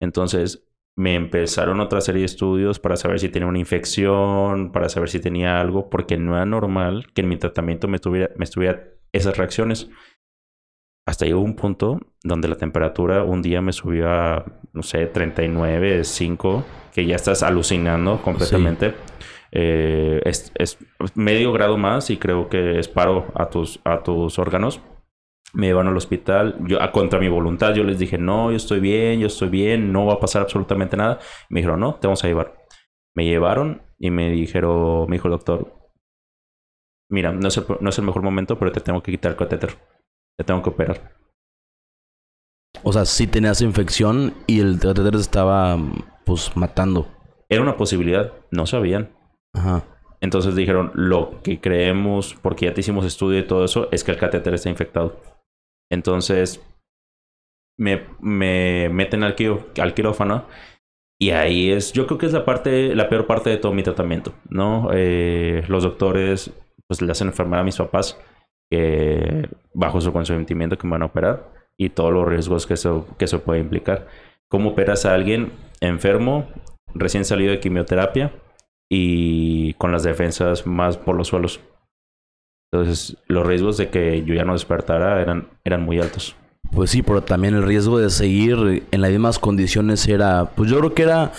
Entonces 0.00 0.68
me 0.94 1.14
empezaron 1.14 1.80
otra 1.80 2.00
serie 2.02 2.20
de 2.20 2.26
estudios 2.26 2.78
para 2.78 2.96
saber 2.96 3.18
si 3.20 3.30
tenía 3.30 3.48
una 3.48 3.58
infección, 3.58 4.72
para 4.72 4.88
saber 4.88 5.08
si 5.08 5.20
tenía 5.20 5.60
algo, 5.60 5.88
porque 5.88 6.18
no 6.18 6.36
era 6.36 6.44
normal 6.44 7.06
que 7.14 7.22
en 7.22 7.28
mi 7.28 7.36
tratamiento 7.38 7.88
me 7.88 7.96
estuviera, 7.96 8.30
me 8.36 8.44
estuviera 8.44 8.92
esas 9.12 9.36
reacciones 9.36 9.90
hasta 11.06 11.26
llegó 11.26 11.40
un 11.40 11.56
punto 11.56 12.00
donde 12.22 12.48
la 12.48 12.56
temperatura 12.56 13.24
un 13.24 13.42
día 13.42 13.60
me 13.60 13.72
subió 13.72 14.08
a, 14.08 14.44
no 14.72 14.82
sé, 14.82 15.06
39, 15.06 16.04
5, 16.04 16.64
que 16.94 17.06
ya 17.06 17.16
estás 17.16 17.42
alucinando 17.42 18.22
completamente. 18.22 18.94
Eh, 19.50 20.20
es, 20.24 20.78
medio 21.14 21.52
grado 21.52 21.76
más 21.76 22.08
y 22.10 22.16
creo 22.16 22.48
que 22.48 22.78
es 22.78 22.88
paro 22.88 23.26
a 23.34 23.50
tus, 23.50 23.80
a 23.84 24.02
tus 24.02 24.38
órganos. 24.38 24.80
Me 25.54 25.66
llevaron 25.66 25.90
al 25.90 25.96
hospital, 25.96 26.56
yo 26.66 26.80
a 26.80 26.92
contra 26.92 27.18
mi 27.18 27.28
voluntad, 27.28 27.74
yo 27.74 27.84
les 27.84 27.98
dije, 27.98 28.16
no, 28.16 28.50
yo 28.50 28.56
estoy 28.56 28.80
bien, 28.80 29.20
yo 29.20 29.26
estoy 29.26 29.50
bien, 29.50 29.92
no 29.92 30.06
va 30.06 30.14
a 30.14 30.20
pasar 30.20 30.42
absolutamente 30.42 30.96
nada. 30.96 31.18
Me 31.50 31.60
dijeron, 31.60 31.80
no, 31.80 31.96
te 31.96 32.06
vamos 32.06 32.24
a 32.24 32.28
llevar. 32.28 32.54
Me 33.14 33.26
llevaron 33.26 33.82
y 33.98 34.10
me 34.10 34.30
dijeron, 34.30 35.10
me 35.10 35.16
dijo 35.16 35.28
el 35.28 35.32
doctor, 35.32 35.74
mira, 37.10 37.32
no 37.32 37.48
es 37.48 37.56
el, 37.58 37.64
no 37.80 37.90
es 37.90 37.98
el 37.98 38.04
mejor 38.06 38.22
momento, 38.22 38.58
pero 38.58 38.72
te 38.72 38.80
tengo 38.80 39.02
que 39.02 39.10
quitar 39.10 39.32
el 39.32 39.36
catéter 39.36 39.76
te 40.42 40.46
tengo 40.48 40.62
que 40.62 40.70
operar. 40.70 41.12
O 42.82 42.92
sea, 42.92 43.04
sí 43.04 43.26
tenías 43.26 43.62
infección 43.62 44.34
y 44.46 44.60
el 44.60 44.78
catéter 44.80 45.14
estaba, 45.14 45.78
pues, 46.24 46.56
matando. 46.56 47.06
Era 47.48 47.62
una 47.62 47.76
posibilidad, 47.76 48.32
no 48.50 48.66
sabían. 48.66 49.10
Ajá. 49.54 49.84
Entonces 50.20 50.56
dijeron, 50.56 50.90
lo 50.94 51.42
que 51.42 51.60
creemos, 51.60 52.34
porque 52.42 52.66
ya 52.66 52.74
te 52.74 52.80
hicimos 52.80 53.04
estudio 53.04 53.38
y 53.38 53.46
todo 53.46 53.64
eso, 53.64 53.88
es 53.92 54.04
que 54.04 54.12
el 54.12 54.18
catéter 54.18 54.54
está 54.54 54.68
infectado. 54.68 55.20
Entonces, 55.90 56.60
me, 57.78 58.04
me 58.20 58.88
meten 58.88 59.24
al, 59.24 59.36
al 59.80 59.94
quirófano 59.94 60.46
y 61.20 61.30
ahí 61.30 61.70
es, 61.70 61.92
yo 61.92 62.06
creo 62.06 62.18
que 62.18 62.26
es 62.26 62.32
la 62.32 62.44
parte, 62.44 62.94
la 62.94 63.08
peor 63.08 63.26
parte 63.26 63.50
de 63.50 63.58
todo 63.58 63.72
mi 63.72 63.82
tratamiento, 63.82 64.34
¿no? 64.48 64.90
Eh, 64.92 65.64
los 65.68 65.84
doctores, 65.84 66.52
pues, 66.88 67.02
le 67.02 67.12
hacen 67.12 67.28
enfermar 67.28 67.60
a 67.60 67.64
mis 67.64 67.76
papás 67.76 68.18
que 68.72 69.50
bajo 69.74 70.00
su 70.00 70.14
consentimiento 70.14 70.78
que 70.78 70.86
me 70.86 70.92
van 70.92 71.02
a 71.02 71.06
operar 71.06 71.44
y 71.76 71.90
todos 71.90 72.10
los 72.10 72.26
riesgos 72.26 72.66
que 72.66 72.72
eso, 72.72 73.06
que 73.18 73.26
eso 73.26 73.42
puede 73.42 73.60
implicar. 73.60 74.06
¿Cómo 74.48 74.70
operas 74.70 75.04
a 75.04 75.12
alguien 75.12 75.52
enfermo 75.82 76.46
recién 76.94 77.26
salido 77.26 77.50
de 77.50 77.60
quimioterapia 77.60 78.32
y 78.88 79.74
con 79.74 79.92
las 79.92 80.04
defensas 80.04 80.66
más 80.66 80.96
por 80.96 81.16
los 81.16 81.28
suelos. 81.28 81.60
Entonces, 82.70 83.18
los 83.26 83.46
riesgos 83.46 83.76
de 83.76 83.90
que 83.90 84.24
yo 84.24 84.34
ya 84.34 84.46
no 84.46 84.54
despertara 84.54 85.20
eran, 85.20 85.48
eran 85.64 85.82
muy 85.82 86.00
altos. 86.00 86.34
Pues 86.70 86.90
sí, 86.90 87.02
pero 87.02 87.22
también 87.22 87.54
el 87.54 87.62
riesgo 87.62 87.98
de 87.98 88.08
seguir 88.08 88.86
en 88.90 89.00
las 89.02 89.10
mismas 89.10 89.38
condiciones 89.38 90.08
era, 90.08 90.46
pues 90.54 90.70
yo 90.70 90.78
creo 90.78 90.94
que 90.94 91.02
era 91.02 91.32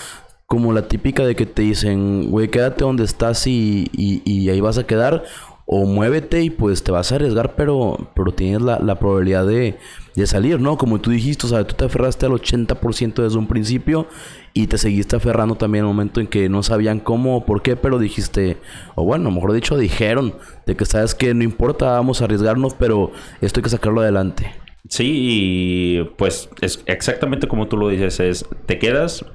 como 0.45 0.71
la 0.71 0.87
típica 0.87 1.25
de 1.25 1.35
que 1.35 1.47
te 1.47 1.63
dicen, 1.63 2.29
güey, 2.29 2.49
quédate 2.49 2.83
donde 2.83 3.03
estás 3.03 3.47
y, 3.47 3.89
y, 3.91 4.49
ahí 4.49 4.61
vas 4.61 4.77
a 4.77 4.85
quedar, 4.85 5.23
o 5.65 5.85
muévete 5.85 6.41
y 6.43 6.49
pues 6.49 6.83
te 6.83 6.91
vas 6.91 7.11
a 7.11 7.15
arriesgar, 7.15 7.55
pero, 7.55 8.11
pero 8.15 8.33
tienes 8.33 8.61
la, 8.61 8.79
la 8.79 8.99
probabilidad 8.99 9.45
de, 9.45 9.77
de, 10.15 10.27
salir, 10.27 10.59
¿no? 10.59 10.77
Como 10.77 10.99
tú 10.99 11.11
dijiste, 11.11 11.45
o 11.45 11.49
sea, 11.49 11.65
tú 11.65 11.75
te 11.75 11.85
aferraste 11.85 12.25
al 12.25 12.33
80% 12.33 13.23
desde 13.23 13.37
un 13.37 13.47
principio 13.47 14.07
y 14.53 14.67
te 14.67 14.77
seguiste 14.77 15.15
aferrando 15.15 15.55
también 15.55 15.85
en 15.85 15.89
el 15.89 15.95
momento 15.95 16.19
en 16.19 16.27
que 16.27 16.49
no 16.49 16.63
sabían 16.63 16.99
cómo 16.99 17.37
o 17.37 17.45
por 17.45 17.61
qué, 17.61 17.75
pero 17.75 17.97
dijiste, 17.97 18.57
o 18.95 19.03
bueno, 19.03 19.31
mejor 19.31 19.53
dicho, 19.53 19.77
dijeron 19.77 20.35
de 20.65 20.75
que 20.75 20.85
sabes 20.85 21.15
que 21.15 21.33
no 21.33 21.43
importa, 21.43 21.91
vamos 21.91 22.21
a 22.21 22.25
arriesgarnos, 22.25 22.73
pero 22.73 23.11
esto 23.41 23.59
hay 23.59 23.63
que 23.63 23.69
sacarlo 23.69 24.01
adelante. 24.01 24.51
Sí, 24.89 25.13
y 25.15 26.03
pues 26.17 26.49
es 26.59 26.83
exactamente 26.87 27.47
como 27.47 27.67
tú 27.67 27.77
lo 27.77 27.87
dices, 27.87 28.19
es 28.19 28.45
te 28.65 28.79
quedas 28.79 29.25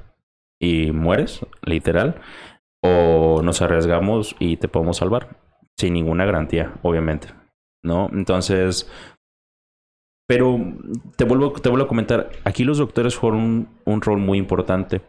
y 0.61 0.93
mueres, 0.93 1.41
literal, 1.63 2.21
o 2.83 3.41
nos 3.43 3.63
arriesgamos 3.63 4.37
y 4.39 4.59
te 4.59 4.69
podemos 4.69 4.99
salvar, 4.99 5.48
sin 5.79 5.95
ninguna 5.95 6.27
garantía, 6.27 6.75
obviamente, 6.83 7.29
¿no? 7.83 8.11
Entonces, 8.13 8.91
pero 10.29 10.59
te 11.17 11.25
vuelvo, 11.25 11.53
te 11.53 11.69
vuelvo 11.71 11.87
a 11.87 11.89
comentar, 11.89 12.31
aquí 12.45 12.65
los 12.65 12.79
doctores 12.79 13.17
fueron 13.17 13.69
un, 13.85 14.03
rol 14.03 14.19
muy 14.19 14.39
importante. 14.39 15.01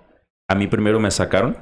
A 0.48 0.56
mí 0.56 0.68
primero 0.68 1.00
me 1.00 1.12
sacaron 1.12 1.58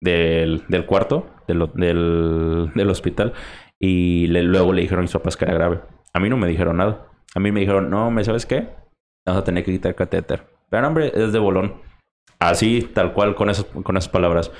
del, 0.00 0.64
del 0.68 0.86
cuarto, 0.86 1.28
del, 1.46 1.70
del, 1.74 2.90
hospital, 2.90 3.34
y 3.78 4.26
luego 4.28 4.72
le 4.72 4.82
dijeron 4.82 5.00
a 5.00 5.02
mis 5.02 5.12
papás 5.12 5.36
que 5.36 5.44
era 5.44 5.54
grave. 5.54 5.80
A 6.14 6.20
mí 6.20 6.30
no 6.30 6.36
me 6.36 6.48
dijeron 6.48 6.78
nada. 6.78 7.08
A 7.34 7.40
mí 7.40 7.52
me 7.52 7.60
dijeron, 7.60 7.90
no, 7.90 8.10
¿me 8.10 8.24
sabes 8.24 8.46
qué? 8.46 8.70
Vamos 9.26 9.42
a 9.42 9.44
tener 9.44 9.64
que 9.64 9.72
quitar 9.72 9.94
catéter. 9.94 10.46
Pero 10.70 10.86
hombre, 10.86 11.12
es 11.14 11.32
de 11.32 11.38
bolón. 11.38 11.74
Así, 12.38 12.88
tal 12.94 13.12
cual, 13.12 13.34
con 13.34 13.50
esas, 13.50 13.64
con 13.64 13.96
esas 13.96 14.08
palabras. 14.08 14.50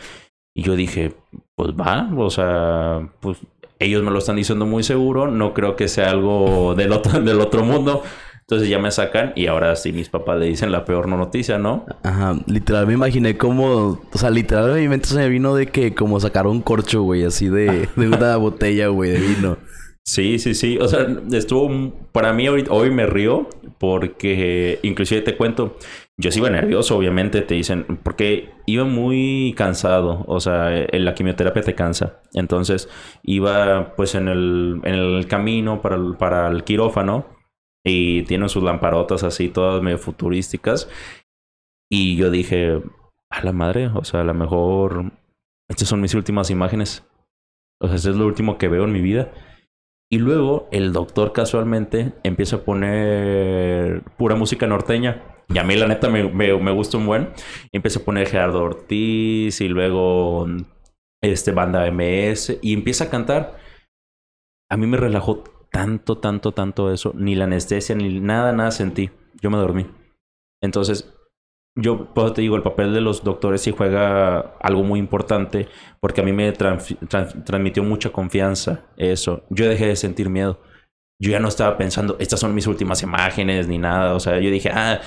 Y 0.56 0.62
yo 0.62 0.76
dije, 0.76 1.14
pues 1.56 1.72
va, 1.72 2.10
o 2.16 2.30
sea, 2.30 3.10
pues 3.20 3.38
ellos 3.84 4.02
me 4.02 4.10
lo 4.10 4.18
están 4.18 4.36
diciendo 4.36 4.66
muy 4.66 4.82
seguro, 4.82 5.28
no 5.28 5.54
creo 5.54 5.76
que 5.76 5.88
sea 5.88 6.10
algo 6.10 6.74
del 6.74 6.92
otro, 6.92 7.20
del 7.22 7.40
otro 7.40 7.64
mundo. 7.64 8.02
Entonces 8.40 8.68
ya 8.68 8.78
me 8.78 8.90
sacan 8.90 9.32
y 9.36 9.46
ahora 9.46 9.74
sí 9.74 9.92
mis 9.92 10.10
papás 10.10 10.38
le 10.38 10.44
dicen 10.44 10.70
la 10.70 10.84
peor 10.84 11.08
no 11.08 11.16
noticia, 11.16 11.58
¿no? 11.58 11.86
Ajá, 12.02 12.36
literal 12.46 12.86
me 12.86 12.92
imaginé 12.92 13.38
como, 13.38 14.02
o 14.12 14.18
sea, 14.18 14.28
literal 14.28 14.74
se 15.02 15.16
me 15.16 15.28
vino 15.30 15.54
de 15.54 15.68
que 15.68 15.94
como 15.94 16.20
sacaron 16.20 16.56
un 16.56 16.60
corcho, 16.60 17.00
güey, 17.00 17.24
así 17.24 17.48
de, 17.48 17.88
de 17.96 18.08
una 18.08 18.36
botella, 18.36 18.88
güey, 18.88 19.12
de 19.12 19.18
vino. 19.18 19.56
Sí, 20.06 20.38
sí, 20.38 20.54
sí. 20.54 20.78
O 20.78 20.86
sea, 20.86 21.06
estuvo. 21.32 21.92
Para 22.12 22.32
mí 22.32 22.46
hoy, 22.48 22.64
hoy 22.68 22.90
me 22.90 23.06
río 23.06 23.48
porque, 23.78 24.78
inclusive 24.82 25.22
te 25.22 25.36
cuento, 25.36 25.76
yo 26.18 26.30
sí 26.30 26.40
iba 26.40 26.50
nervioso, 26.50 26.96
obviamente, 26.96 27.40
te 27.42 27.54
dicen, 27.54 27.84
porque 28.02 28.50
iba 28.66 28.84
muy 28.84 29.54
cansado. 29.56 30.24
O 30.28 30.40
sea, 30.40 30.76
en 30.76 31.04
la 31.04 31.14
quimioterapia 31.14 31.62
te 31.62 31.74
cansa. 31.74 32.20
Entonces, 32.34 32.88
iba 33.22 33.94
pues 33.96 34.14
en 34.14 34.28
el, 34.28 34.80
en 34.84 34.94
el 34.94 35.26
camino 35.26 35.80
para 35.80 35.96
el, 35.96 36.16
para 36.16 36.48
el 36.48 36.64
quirófano 36.64 37.26
y 37.84 38.22
tienen 38.24 38.48
sus 38.48 38.62
lamparotas 38.62 39.22
así, 39.24 39.48
todas 39.48 39.82
medio 39.82 39.98
futurísticas. 39.98 40.88
Y 41.90 42.16
yo 42.16 42.30
dije, 42.30 42.82
a 43.30 43.44
la 43.44 43.52
madre, 43.52 43.88
o 43.88 44.04
sea, 44.04 44.20
a 44.20 44.24
lo 44.24 44.34
mejor 44.34 45.12
estas 45.68 45.88
son 45.88 46.00
mis 46.00 46.14
últimas 46.14 46.50
imágenes. 46.50 47.06
O 47.80 47.86
sea, 47.86 47.96
este 47.96 48.10
es 48.10 48.16
lo 48.16 48.26
último 48.26 48.58
que 48.58 48.68
veo 48.68 48.84
en 48.84 48.92
mi 48.92 49.00
vida. 49.00 49.32
Y 50.14 50.18
luego 50.18 50.68
el 50.70 50.92
doctor 50.92 51.32
casualmente 51.32 52.12
empieza 52.22 52.54
a 52.54 52.60
poner 52.60 54.04
pura 54.16 54.36
música 54.36 54.64
norteña. 54.68 55.24
Y 55.48 55.58
a 55.58 55.64
mí 55.64 55.74
la 55.74 55.88
neta 55.88 56.08
me, 56.08 56.22
me, 56.32 56.70
gusta 56.70 56.98
un 56.98 57.06
buen. 57.06 57.30
Empieza 57.72 57.98
a 57.98 58.04
poner 58.04 58.28
Gerardo 58.28 58.62
Ortiz 58.62 59.60
y 59.60 59.66
luego 59.66 60.46
este, 61.20 61.50
banda 61.50 61.90
MS. 61.90 62.58
Y 62.62 62.74
empieza 62.74 63.04
a 63.06 63.10
cantar. 63.10 63.58
A 64.70 64.76
mí 64.76 64.86
me 64.86 64.98
relajó 64.98 65.42
tanto, 65.72 66.18
tanto, 66.18 66.52
tanto 66.52 66.92
eso. 66.92 67.12
Ni 67.16 67.34
la 67.34 67.46
anestesia, 67.46 67.96
ni 67.96 68.20
nada, 68.20 68.52
nada 68.52 68.70
sentí. 68.70 69.10
Yo 69.42 69.50
me 69.50 69.58
dormí. 69.58 69.84
Entonces, 70.62 71.12
yo 71.76 72.14
pues 72.14 72.34
te 72.34 72.42
digo, 72.42 72.56
el 72.56 72.62
papel 72.62 72.92
de 72.94 73.00
los 73.00 73.24
doctores 73.24 73.62
sí 73.62 73.72
juega 73.72 74.38
algo 74.60 74.84
muy 74.84 75.00
importante 75.00 75.68
porque 76.00 76.20
a 76.20 76.24
mí 76.24 76.32
me 76.32 76.52
transmitió 76.52 77.82
mucha 77.82 78.10
confianza 78.10 78.86
eso. 78.96 79.44
Yo 79.50 79.68
dejé 79.68 79.88
de 79.88 79.96
sentir 79.96 80.30
miedo. 80.30 80.60
Yo 81.20 81.30
ya 81.30 81.40
no 81.40 81.48
estaba 81.48 81.76
pensando, 81.76 82.16
estas 82.20 82.40
son 82.40 82.54
mis 82.54 82.66
últimas 82.66 83.02
imágenes 83.02 83.66
ni 83.66 83.78
nada. 83.78 84.14
O 84.14 84.20
sea, 84.20 84.38
yo 84.38 84.50
dije, 84.50 84.70
ah, 84.72 85.00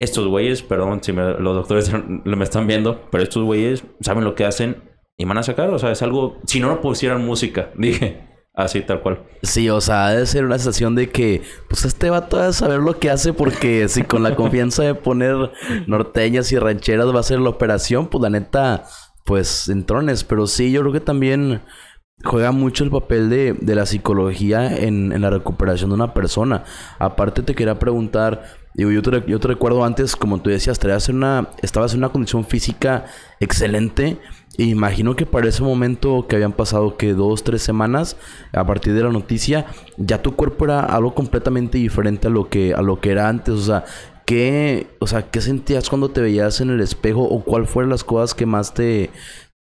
estos 0.00 0.26
güeyes, 0.26 0.62
perdón 0.62 1.02
si 1.02 1.12
los 1.12 1.54
doctores 1.54 1.92
lo 2.24 2.36
me 2.36 2.44
están 2.44 2.66
viendo, 2.66 3.08
pero 3.10 3.22
estos 3.22 3.44
güeyes 3.44 3.84
saben 4.00 4.24
lo 4.24 4.34
que 4.34 4.44
hacen 4.44 4.82
y 5.16 5.24
van 5.24 5.38
a 5.38 5.42
sacar. 5.42 5.70
O 5.70 5.78
sea, 5.78 5.92
es 5.92 6.02
algo, 6.02 6.38
si 6.46 6.60
no, 6.60 6.68
no 6.68 6.80
pusieran 6.80 7.24
música, 7.24 7.70
dije. 7.76 8.27
Así, 8.58 8.80
tal 8.82 9.00
cual. 9.00 9.20
Sí, 9.44 9.70
o 9.70 9.80
sea, 9.80 10.08
debe 10.08 10.26
ser 10.26 10.44
una 10.44 10.58
sensación 10.58 10.96
de 10.96 11.10
que, 11.10 11.42
pues 11.68 11.84
este 11.84 12.10
vato 12.10 12.40
a 12.40 12.52
saber 12.52 12.80
lo 12.80 12.98
que 12.98 13.08
hace, 13.08 13.32
porque 13.32 13.88
si 13.88 14.02
con 14.02 14.24
la 14.24 14.34
confianza 14.34 14.82
de 14.82 14.96
poner 14.96 15.52
norteñas 15.86 16.50
y 16.50 16.58
rancheras 16.58 17.14
va 17.14 17.20
a 17.20 17.22
ser 17.22 17.38
la 17.38 17.50
operación, 17.50 18.08
pues 18.08 18.20
la 18.20 18.30
neta, 18.30 18.82
pues 19.24 19.68
entrones. 19.68 20.24
Pero 20.24 20.48
sí, 20.48 20.72
yo 20.72 20.80
creo 20.80 20.92
que 20.92 20.98
también 20.98 21.60
juega 22.24 22.50
mucho 22.50 22.82
el 22.82 22.90
papel 22.90 23.30
de, 23.30 23.52
de 23.52 23.74
la 23.76 23.86
psicología 23.86 24.76
en, 24.76 25.12
en, 25.12 25.22
la 25.22 25.30
recuperación 25.30 25.90
de 25.90 25.94
una 25.94 26.12
persona. 26.12 26.64
Aparte, 26.98 27.42
te 27.42 27.54
quería 27.54 27.78
preguntar, 27.78 28.42
digo, 28.74 28.90
yo 28.90 29.02
te, 29.02 29.22
yo 29.28 29.38
te 29.38 29.46
recuerdo 29.46 29.84
antes, 29.84 30.16
como 30.16 30.42
tú 30.42 30.50
decías, 30.50 30.80
en 31.08 31.16
una, 31.18 31.50
estabas 31.62 31.92
en 31.92 31.98
una 31.98 32.08
condición 32.08 32.44
física 32.44 33.04
excelente 33.38 34.18
imagino 34.64 35.14
que 35.14 35.24
para 35.24 35.48
ese 35.48 35.62
momento 35.62 36.26
que 36.26 36.34
habían 36.34 36.52
pasado 36.52 36.96
que 36.96 37.14
dos, 37.14 37.44
tres 37.44 37.62
semanas 37.62 38.16
a 38.52 38.66
partir 38.66 38.92
de 38.92 39.04
la 39.04 39.10
noticia, 39.10 39.66
ya 39.96 40.20
tu 40.20 40.34
cuerpo 40.34 40.64
era 40.64 40.80
algo 40.80 41.14
completamente 41.14 41.78
diferente 41.78 42.26
a 42.26 42.30
lo 42.30 42.48
que, 42.48 42.74
a 42.74 42.82
lo 42.82 43.00
que 43.00 43.12
era 43.12 43.28
antes. 43.28 43.54
O 43.54 43.62
sea, 43.62 43.84
¿qué, 44.26 44.88
o 44.98 45.06
sea, 45.06 45.30
¿qué 45.30 45.40
sentías 45.40 45.88
cuando 45.88 46.10
te 46.10 46.20
veías 46.20 46.60
en 46.60 46.70
el 46.70 46.80
espejo? 46.80 47.22
¿O 47.22 47.44
cuál 47.44 47.66
fueron 47.66 47.90
las 47.90 48.02
cosas 48.02 48.34
que 48.34 48.46
más 48.46 48.74
te, 48.74 49.10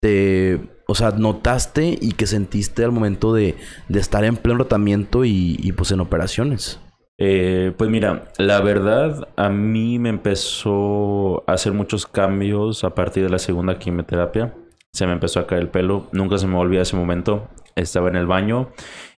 te 0.00 0.60
o 0.86 0.94
sea, 0.94 1.12
notaste 1.12 1.98
y 1.98 2.12
que 2.12 2.26
sentiste 2.26 2.84
al 2.84 2.92
momento 2.92 3.32
de, 3.32 3.56
de 3.88 3.98
estar 3.98 4.24
en 4.24 4.36
pleno 4.36 4.58
tratamiento 4.58 5.24
y, 5.24 5.56
y 5.58 5.72
pues 5.72 5.90
en 5.92 6.00
operaciones? 6.00 6.80
Eh, 7.18 7.72
pues 7.78 7.88
mira, 7.88 8.24
la 8.36 8.60
verdad 8.60 9.28
a 9.36 9.48
mí 9.48 9.98
me 9.98 10.10
empezó 10.10 11.48
a 11.48 11.52
hacer 11.54 11.72
muchos 11.72 12.04
cambios 12.04 12.84
a 12.84 12.94
partir 12.94 13.22
de 13.22 13.30
la 13.30 13.38
segunda 13.38 13.78
quimioterapia 13.78 14.52
se 14.92 15.06
me 15.06 15.12
empezó 15.12 15.40
a 15.40 15.46
caer 15.46 15.62
el 15.62 15.68
pelo. 15.68 16.08
Nunca 16.12 16.38
se 16.38 16.46
me 16.46 16.56
olvida 16.56 16.82
ese 16.82 16.96
momento. 16.96 17.48
Estaba 17.74 18.08
en 18.08 18.16
el 18.16 18.26
baño 18.26 18.70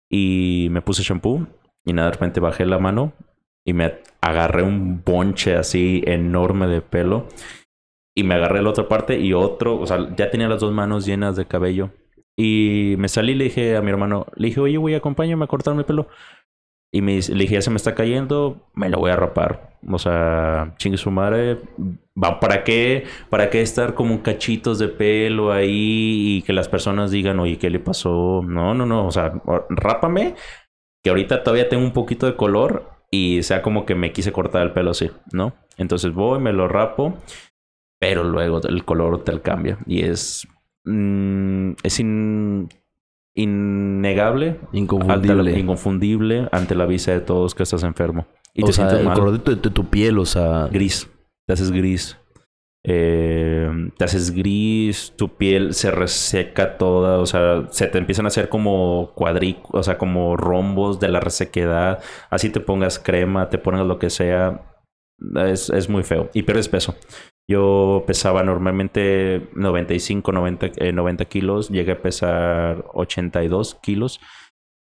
y 0.09 0.67
me 0.71 0.81
puse 0.81 1.03
shampoo 1.03 1.47
y 1.85 1.93
nada, 1.93 2.07
de 2.07 2.13
repente 2.13 2.39
bajé 2.39 2.65
la 2.65 2.79
mano 2.79 3.13
y 3.65 3.73
me 3.73 3.99
agarré 4.21 4.63
un 4.63 5.03
bonche 5.03 5.55
así 5.55 6.03
enorme 6.05 6.67
de 6.67 6.81
pelo 6.81 7.27
y 8.15 8.23
me 8.23 8.35
agarré 8.35 8.61
la 8.61 8.69
otra 8.69 8.87
parte 8.87 9.19
y 9.19 9.33
otro, 9.33 9.77
o 9.79 9.85
sea, 9.85 10.15
ya 10.15 10.31
tenía 10.31 10.47
las 10.47 10.61
dos 10.61 10.71
manos 10.71 11.05
llenas 11.05 11.35
de 11.35 11.45
cabello. 11.45 11.91
Y 12.37 12.95
me 12.97 13.07
salí 13.07 13.33
y 13.33 13.35
le 13.35 13.43
dije 13.45 13.75
a 13.75 13.81
mi 13.81 13.89
hermano, 13.89 14.27
le 14.35 14.47
dije, 14.47 14.59
oye, 14.59 14.77
güey, 14.77 14.95
acompáñame 14.95 15.43
a 15.45 15.47
cortar 15.47 15.75
mi 15.75 15.83
pelo. 15.83 16.07
Y 16.95 17.01
me, 17.01 17.19
le 17.19 17.35
dije, 17.39 17.55
ya 17.55 17.61
se 17.61 17.71
me 17.71 17.75
está 17.75 17.93
cayendo, 17.93 18.69
me 18.73 18.87
lo 18.87 18.99
voy 18.99 19.11
a 19.11 19.17
rapar. 19.17 19.77
O 19.91 19.99
sea, 19.99 20.75
chingue 20.77 20.97
su 20.97 21.11
madre. 21.11 21.59
¿Para 22.39 22.63
qué? 22.63 23.03
¿Para 23.29 23.49
qué 23.49 23.61
estar 23.61 23.95
como 23.95 24.23
cachitos 24.23 24.79
de 24.79 24.87
pelo 24.87 25.51
ahí 25.51 26.37
y 26.37 26.41
que 26.43 26.53
las 26.53 26.69
personas 26.69 27.11
digan, 27.11 27.37
oye, 27.41 27.57
¿qué 27.57 27.69
le 27.69 27.79
pasó? 27.79 28.41
No, 28.47 28.73
no, 28.73 28.85
no. 28.85 29.05
O 29.05 29.11
sea, 29.11 29.33
rápame, 29.67 30.35
que 31.03 31.09
ahorita 31.09 31.43
todavía 31.43 31.67
tengo 31.67 31.83
un 31.83 31.91
poquito 31.91 32.27
de 32.27 32.37
color 32.37 32.89
y 33.11 33.43
sea 33.43 33.61
como 33.61 33.85
que 33.85 33.95
me 33.95 34.13
quise 34.13 34.31
cortar 34.31 34.61
el 34.61 34.71
pelo 34.71 34.91
así, 34.91 35.11
¿no? 35.33 35.51
Entonces 35.75 36.13
voy, 36.13 36.39
me 36.39 36.53
lo 36.53 36.69
rapo, 36.69 37.17
pero 37.99 38.23
luego 38.23 38.61
el 38.65 38.85
color 38.85 39.25
te 39.25 39.41
cambia. 39.41 39.79
Y 39.85 40.05
es. 40.05 40.47
Mm, 40.85 41.73
es 41.83 41.99
in, 41.99 42.69
innegable, 43.35 44.59
inconfundible. 44.71 45.51
Ante 45.51 45.59
inconfundible 45.59 46.47
ante 46.51 46.75
la 46.75 46.85
vista 46.85 47.11
de 47.11 47.19
todos 47.19 47.53
que 47.53 47.63
estás 47.63 47.83
enfermo. 47.83 48.25
Y 48.53 48.63
te 48.63 48.71
sientes 48.71 48.99
el 48.99 49.11
color 49.11 49.43
de 49.43 49.57
tu, 49.57 49.89
piel, 49.89 50.17
o 50.17 50.25
sea... 50.25 50.69
Gris. 50.71 51.09
Te 51.45 51.53
haces 51.53 51.71
gris. 51.71 52.17
Eh, 52.87 53.69
te 53.97 54.05
haces 54.05 54.31
gris, 54.31 55.13
tu 55.17 55.35
piel 55.35 55.73
se 55.73 55.91
reseca 55.91 56.77
toda, 56.77 57.19
o 57.19 57.25
sea, 57.25 57.67
se 57.71 57.87
te 57.87 57.97
empiezan 57.97 58.25
a 58.25 58.27
hacer 58.27 58.47
como 58.47 59.11
cuadrículos, 59.15 59.71
o 59.73 59.83
sea, 59.83 59.97
como 59.97 60.37
rombos 60.37 60.99
de 60.99 61.09
la 61.09 61.19
resequedad. 61.19 62.01
Así 62.29 62.49
te 62.49 62.61
pongas 62.61 62.97
crema, 62.97 63.49
te 63.49 63.57
pones 63.57 63.85
lo 63.85 63.99
que 63.99 64.09
sea, 64.09 64.79
es, 65.47 65.69
es 65.69 65.89
muy 65.89 66.03
feo. 66.03 66.29
Y 66.33 66.43
pierdes 66.43 66.69
peso. 66.69 66.95
Yo 67.47 68.03
pesaba 68.07 68.43
normalmente 68.43 69.49
95, 69.53 70.31
90, 70.31 70.67
90 70.93 71.25
kilos, 71.25 71.69
llegué 71.69 71.91
a 71.91 72.01
pesar 72.01 72.85
82 72.93 73.75
kilos, 73.75 74.19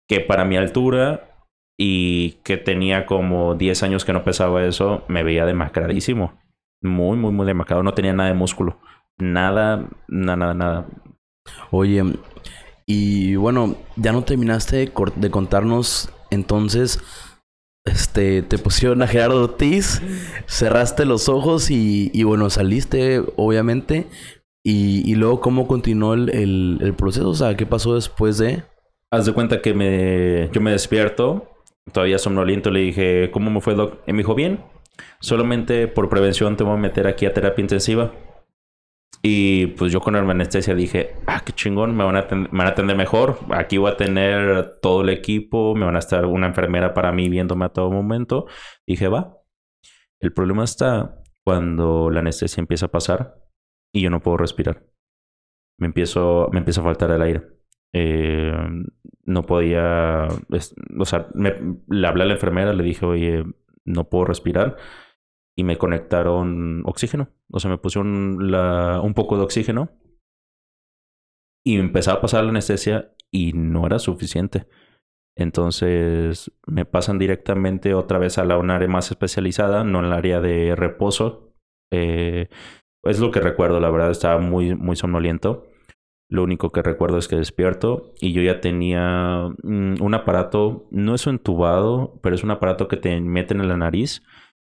que 0.09 0.21
para 0.21 0.45
mi 0.45 0.57
altura 0.57 1.31
y 1.79 2.33
que 2.45 2.59
tenía 2.59 3.07
como 3.07 3.55
10 3.55 3.83
años 3.83 4.05
que 4.05 4.13
no 4.13 4.25
pesaba 4.25 4.65
eso, 4.67 5.03
me 5.09 5.23
veía 5.23 5.47
demacradísimo. 5.47 6.39
Muy, 6.83 7.17
muy, 7.17 7.33
muy 7.33 7.47
demacrado. 7.47 7.83
No 7.83 7.95
tenía 7.95 8.13
nada 8.13 8.29
de 8.29 8.35
músculo. 8.35 8.79
Nada, 9.19 9.89
nada, 10.09 10.53
nada. 10.53 10.87
Oye, 11.71 12.03
y 12.87 13.37
bueno, 13.37 13.77
ya 13.97 14.13
no 14.13 14.23
terminaste 14.23 14.93
de 15.17 15.31
contarnos 15.31 16.13
entonces 16.31 17.03
este, 17.85 18.43
te 18.43 18.59
pusieron 18.59 19.03
a 19.03 19.07
Gerardo 19.07 19.45
Ortiz, 19.45 20.03
cerraste 20.47 21.05
los 21.05 21.29
ojos 21.29 21.71
y, 21.71 22.23
bueno, 22.25 22.51
saliste, 22.51 23.23
obviamente. 23.37 24.07
Y, 24.63 25.11
y 25.11 25.15
luego, 25.15 25.41
¿cómo 25.41 25.67
continuó 25.67 26.15
el, 26.15 26.79
el, 26.81 26.95
proceso? 26.95 27.31
O 27.31 27.35
sea, 27.35 27.57
¿qué 27.57 27.65
pasó 27.65 27.95
después 27.95 28.37
de...? 28.39 28.63
Haz 29.11 29.27
de 29.27 29.33
cuenta 29.33 29.63
que 29.63 29.75
me, 29.75 30.51
yo 30.53 30.61
me 30.61 30.71
despierto, 30.71 31.49
todavía 31.93 32.19
somnoliento, 32.19 32.71
le 32.71 32.81
dije, 32.81 33.31
¿cómo 33.33 33.51
me 33.51 33.61
fue, 33.61 33.75
Doc? 33.75 33.99
Y 34.07 34.13
me 34.13 34.19
dijo, 34.19 34.35
bien, 34.35 34.61
solamente 35.21 35.89
por 35.89 36.09
prevención 36.09 36.57
te 36.57 36.65
voy 36.65 36.75
a 36.75 36.77
meter 36.77 37.07
aquí 37.07 37.27
a 37.27 37.33
terapia 37.33 37.63
intensiva. 37.63 38.13
Y 39.23 39.67
pues 39.69 39.93
yo 39.93 40.01
con 40.01 40.15
la 40.15 40.21
anestesia 40.21 40.75
dije, 40.75 41.17
ah, 41.27 41.43
qué 41.45 41.53
chingón, 41.53 41.95
me 41.95 42.05
van, 42.05 42.17
a 42.17 42.27
me 42.35 42.49
van 42.49 42.67
a 42.67 42.71
atender 42.71 42.97
mejor. 42.97 43.39
Aquí 43.51 43.77
voy 43.77 43.91
a 43.91 43.97
tener 43.97 44.79
todo 44.81 45.03
el 45.03 45.11
equipo, 45.11 45.75
me 45.75 45.85
van 45.85 45.97
a 45.97 45.99
estar 45.99 46.25
una 46.25 46.47
enfermera 46.47 46.95
para 46.95 47.13
mí 47.13 47.29
viéndome 47.29 47.67
a 47.67 47.69
todo 47.71 47.91
momento. 47.91 48.47
Dije, 48.87 49.09
va. 49.09 49.37
El 50.21 50.33
problema 50.33 50.65
está 50.65 51.23
cuando 51.45 52.11
la 52.11 52.21
anestesia 52.21 52.61
empieza 52.61 52.87
a 52.87 52.91
pasar 52.91 53.37
y 53.93 54.03
yo 54.03 54.11
no 54.11 54.21
puedo 54.21 54.39
respirar. 54.39 54.87
Me 55.79 55.87
empiezo, 55.87 56.49
me 56.53 56.59
empieza 56.59 56.81
a 56.81 56.85
faltar 56.85 57.11
el 57.11 57.23
aire. 57.23 57.43
Eh, 57.93 58.53
no 59.25 59.43
podía, 59.43 60.29
o 60.99 61.05
sea, 61.05 61.29
le 61.35 62.07
hablé 62.07 62.23
a 62.23 62.27
la 62.27 62.35
enfermera, 62.35 62.73
le 62.73 62.83
dije, 62.83 63.05
oye, 63.05 63.45
no 63.85 64.09
puedo 64.09 64.27
respirar 64.27 64.77
y 65.57 65.65
me 65.65 65.79
conectaron 65.79 66.83
oxígeno. 66.87 67.31
O 67.51 67.61
sea, 67.61 67.71
me 67.71 67.79
pusieron 67.79 68.43
un 68.43 69.15
poco 69.15 69.37
de 69.37 69.43
oxígeno 69.43 69.91
y 71.65 71.79
empezaba 71.79 72.19
a 72.19 72.21
pasar 72.21 72.45
la 72.45 72.51
anestesia 72.51 73.13
y 73.31 73.53
no 73.53 73.87
era 73.87 73.99
suficiente. 73.99 74.67
Entonces 75.37 76.53
me 76.67 76.85
pasan 76.85 77.19
directamente 77.19 77.95
otra 77.95 78.19
vez 78.19 78.39
a 78.39 78.45
la 78.45 78.59
un 78.59 78.71
área 78.71 78.89
más 78.89 79.11
especializada, 79.11 79.85
no 79.85 80.01
en 80.01 80.07
el 80.07 80.13
área 80.13 80.41
de 80.41 80.75
reposo. 80.77 81.55
Eh, 81.93 82.49
es 83.05 83.21
lo 83.21 83.31
que 83.31 83.41
recuerdo, 83.41 83.81
la 83.81 83.91
verdad 83.91 84.11
estaba 84.11 84.39
muy, 84.39 84.75
muy 84.75 84.97
somnoliento. 84.97 85.67
Lo 86.29 86.45
único 86.45 86.71
que 86.71 86.83
recuerdo 86.83 87.19
es 87.19 87.27
que 87.27 87.37
despierto 87.37 88.13
y 88.21 88.33
yo 88.33 88.43
ya 88.43 88.61
tenía 88.61 89.49
mm, 89.63 90.01
un 90.01 90.15
aparato, 90.15 90.87
no 90.91 91.15
es 91.15 91.27
entubado, 91.27 92.21
pero 92.23 92.35
es 92.35 92.45
un 92.45 92.53
aparato 92.53 92.87
que 92.87 92.97
te 92.97 93.21
meten 93.21 93.61
en 93.61 93.69
la 93.69 93.77
nariz 93.77 94.23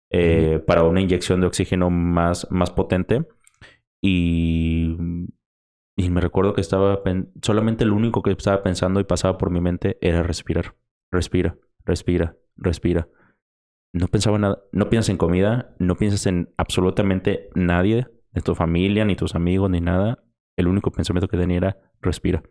eh, 0.09 0.63
para 0.65 0.83
una 0.83 1.01
inyección 1.01 1.41
de 1.41 1.47
oxígeno 1.47 1.89
más, 1.89 2.47
más 2.49 2.71
potente. 2.71 3.27
Y, 4.01 4.95
y 5.97 6.09
me 6.09 6.21
recuerdo 6.21 6.53
que 6.53 6.61
estaba 6.61 7.01
solamente 7.41 7.85
lo 7.85 7.95
único 7.95 8.21
que 8.21 8.31
estaba 8.31 8.63
pensando 8.63 8.99
y 8.99 9.05
pasaba 9.05 9.37
por 9.37 9.49
mi 9.49 9.61
mente 9.61 9.97
era 10.01 10.23
respirar, 10.23 10.75
respira, 11.11 11.57
respira, 11.85 12.37
respira. 12.55 13.09
No 13.93 14.07
pensaba 14.07 14.37
nada, 14.37 14.61
no 14.71 14.89
piensas 14.89 15.09
en 15.09 15.17
comida, 15.17 15.75
no 15.79 15.95
piensas 15.95 16.27
en 16.27 16.53
absolutamente 16.57 17.49
nadie, 17.55 18.07
de 18.37 18.41
tu 18.41 18.53
familia, 18.53 19.05
ni 19.05 19.15
tus 19.15 19.33
amigos, 19.33 19.69
ni 19.69 19.81
nada. 19.81 20.23
El 20.55 20.67
único 20.67 20.91
pensamiento 20.91 21.27
que 21.27 21.37
tenía 21.37 21.57
era 21.57 21.77
respira. 22.01 22.43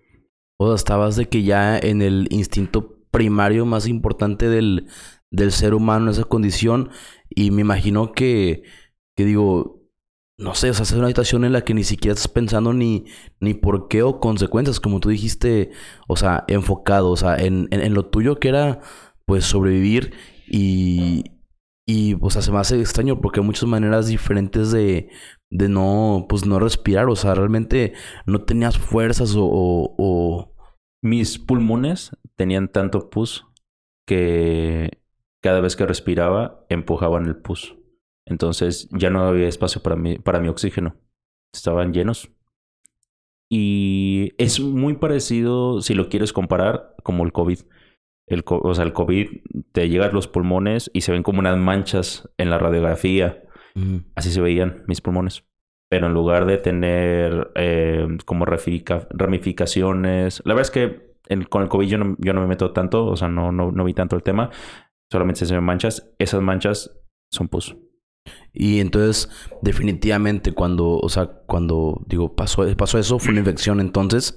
O 0.58 0.74
estabas 0.74 1.16
de 1.16 1.28
que 1.28 1.42
ya 1.42 1.78
en 1.78 2.02
el 2.02 2.26
instinto 2.30 2.98
primario 3.10 3.64
más 3.66 3.86
importante 3.86 4.48
del, 4.48 4.88
del 5.30 5.52
ser 5.52 5.74
humano, 5.74 6.10
esa 6.10 6.24
condición, 6.24 6.90
y 7.30 7.50
me 7.50 7.62
imagino 7.62 8.12
que, 8.12 8.62
que 9.16 9.24
digo, 9.24 9.82
no 10.38 10.54
sé, 10.54 10.70
o 10.70 10.74
sea, 10.74 10.84
es 10.84 10.92
una 10.92 11.08
situación 11.08 11.44
en 11.44 11.52
la 11.52 11.62
que 11.62 11.74
ni 11.74 11.84
siquiera 11.84 12.14
estás 12.14 12.28
pensando 12.28 12.72
ni, 12.72 13.06
ni 13.40 13.54
por 13.54 13.88
qué 13.88 14.02
o 14.02 14.20
consecuencias, 14.20 14.80
como 14.80 15.00
tú 15.00 15.08
dijiste, 15.08 15.70
o 16.08 16.16
sea, 16.16 16.44
enfocado, 16.48 17.10
o 17.10 17.16
sea, 17.16 17.36
en, 17.36 17.68
en, 17.70 17.94
lo 17.94 18.06
tuyo 18.06 18.38
que 18.38 18.48
era, 18.48 18.80
pues, 19.24 19.44
sobrevivir 19.44 20.14
y, 20.46 21.24
y, 21.86 22.16
o 22.20 22.30
sea, 22.30 22.42
se 22.42 22.52
me 22.52 22.58
hace 22.58 22.78
extraño 22.80 23.20
porque 23.20 23.40
hay 23.40 23.46
muchas 23.46 23.68
maneras 23.68 24.08
diferentes 24.08 24.70
de, 24.72 25.08
de 25.50 25.68
no, 25.68 26.26
pues, 26.28 26.46
no 26.46 26.58
respirar, 26.58 27.08
o 27.08 27.16
sea, 27.16 27.34
realmente 27.34 27.94
no 28.26 28.44
tenías 28.44 28.78
fuerzas 28.78 29.34
o... 29.36 29.44
o... 29.46 30.52
Mis 31.02 31.38
pulmones 31.38 32.16
tenían 32.36 32.68
tanto 32.68 33.10
pus 33.10 33.46
que 34.08 35.02
cada 35.46 35.60
vez 35.60 35.76
que 35.76 35.86
respiraba, 35.86 36.66
empujaban 36.68 37.26
el 37.26 37.36
pus. 37.36 37.76
Entonces 38.26 38.88
ya 38.90 39.10
no 39.10 39.20
había 39.20 39.46
espacio 39.46 39.80
para 39.80 39.94
mi, 39.94 40.18
para 40.18 40.40
mi 40.40 40.48
oxígeno. 40.48 40.96
Estaban 41.54 41.92
llenos. 41.92 42.32
Y 43.48 44.32
es 44.38 44.58
muy 44.58 44.94
parecido, 44.94 45.82
si 45.82 45.94
lo 45.94 46.08
quieres 46.08 46.32
comparar, 46.32 46.96
como 47.04 47.24
el 47.24 47.30
COVID. 47.30 47.60
El, 48.26 48.42
o 48.44 48.74
sea, 48.74 48.84
el 48.84 48.92
COVID 48.92 49.28
te 49.70 49.88
llega 49.88 50.06
a 50.06 50.10
los 50.10 50.26
pulmones 50.26 50.90
y 50.92 51.02
se 51.02 51.12
ven 51.12 51.22
como 51.22 51.38
unas 51.38 51.56
manchas 51.56 52.28
en 52.38 52.50
la 52.50 52.58
radiografía. 52.58 53.44
Así 54.16 54.32
se 54.32 54.40
veían 54.40 54.82
mis 54.88 55.00
pulmones. 55.00 55.44
Pero 55.88 56.08
en 56.08 56.12
lugar 56.12 56.46
de 56.46 56.58
tener 56.58 57.52
eh, 57.54 58.08
como 58.24 58.46
ramificaciones, 58.46 60.42
la 60.44 60.54
verdad 60.54 60.68
es 60.68 60.72
que 60.72 61.06
con 61.48 61.62
el 61.62 61.68
COVID 61.68 61.86
yo 61.86 61.98
no, 61.98 62.16
yo 62.18 62.32
no 62.32 62.40
me 62.40 62.48
meto 62.48 62.72
tanto, 62.72 63.06
o 63.06 63.16
sea, 63.16 63.28
no, 63.28 63.52
no, 63.52 63.70
no 63.70 63.84
vi 63.84 63.94
tanto 63.94 64.16
el 64.16 64.24
tema, 64.24 64.50
solamente 65.10 65.46
se 65.46 65.54
ven 65.54 65.64
manchas, 65.64 66.10
esas 66.18 66.42
manchas 66.42 66.90
son 67.30 67.48
pus. 67.48 67.76
Y 68.52 68.80
entonces, 68.80 69.28
definitivamente, 69.62 70.52
cuando, 70.52 70.98
o 70.98 71.08
sea, 71.08 71.26
cuando 71.46 72.02
digo, 72.06 72.34
pasó, 72.34 72.64
pasó 72.76 72.98
eso, 72.98 73.18
fue 73.18 73.32
una 73.32 73.40
infección, 73.40 73.80
entonces, 73.80 74.36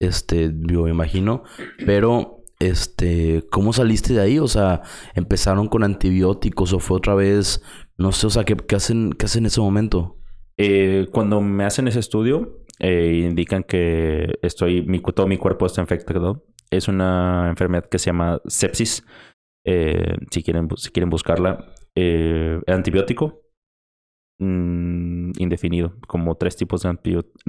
este, 0.00 0.52
yo 0.54 0.84
me 0.84 0.90
imagino, 0.90 1.42
pero, 1.84 2.44
este, 2.60 3.44
¿cómo 3.50 3.72
saliste 3.72 4.14
de 4.14 4.20
ahí? 4.20 4.38
O 4.38 4.48
sea, 4.48 4.82
¿empezaron 5.14 5.68
con 5.68 5.84
antibióticos 5.84 6.72
o 6.72 6.78
fue 6.78 6.96
otra 6.96 7.14
vez, 7.14 7.62
no 7.96 8.12
sé, 8.12 8.28
o 8.28 8.30
sea, 8.30 8.44
¿qué, 8.44 8.56
qué 8.56 8.76
hacen, 8.76 9.12
qué 9.12 9.26
hacen 9.26 9.42
en 9.42 9.46
ese 9.46 9.60
momento? 9.60 10.18
Eh, 10.56 11.06
cuando 11.12 11.40
me 11.40 11.64
hacen 11.64 11.86
ese 11.88 12.00
estudio, 12.00 12.64
eh, 12.80 13.24
indican 13.28 13.62
que 13.62 14.38
estoy, 14.42 14.82
mi, 14.82 15.00
todo 15.00 15.26
mi 15.26 15.38
cuerpo 15.38 15.66
está 15.66 15.80
infectado. 15.80 16.44
Es 16.70 16.88
una 16.88 17.48
enfermedad 17.48 17.86
que 17.88 17.98
se 17.98 18.06
llama 18.06 18.40
sepsis. 18.46 19.04
Eh, 19.70 20.16
si, 20.30 20.42
quieren, 20.42 20.66
si 20.76 20.90
quieren 20.90 21.10
buscarla. 21.10 21.74
Eh, 21.94 22.58
antibiótico 22.66 23.42
mm, 24.38 25.32
indefinido, 25.36 25.94
como 26.06 26.36
tres 26.36 26.56
tipos 26.56 26.82
de, 26.82 26.88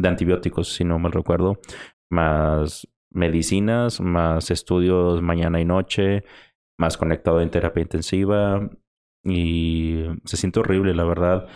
antibióticos, 0.04 0.74
si 0.74 0.84
no 0.84 1.00
mal 1.00 1.14
recuerdo, 1.14 1.60
más 2.10 2.90
medicinas, 3.10 4.02
más 4.02 4.52
estudios 4.52 5.22
mañana 5.22 5.62
y 5.62 5.66
noche, 5.66 6.26
más 6.78 6.98
conectado 6.98 7.40
en 7.40 7.52
terapia 7.52 7.84
intensiva 7.84 8.70
y 9.24 10.04
se 10.26 10.36
siente 10.36 10.60
horrible, 10.60 10.94
la 10.94 11.06
verdad. 11.06 11.48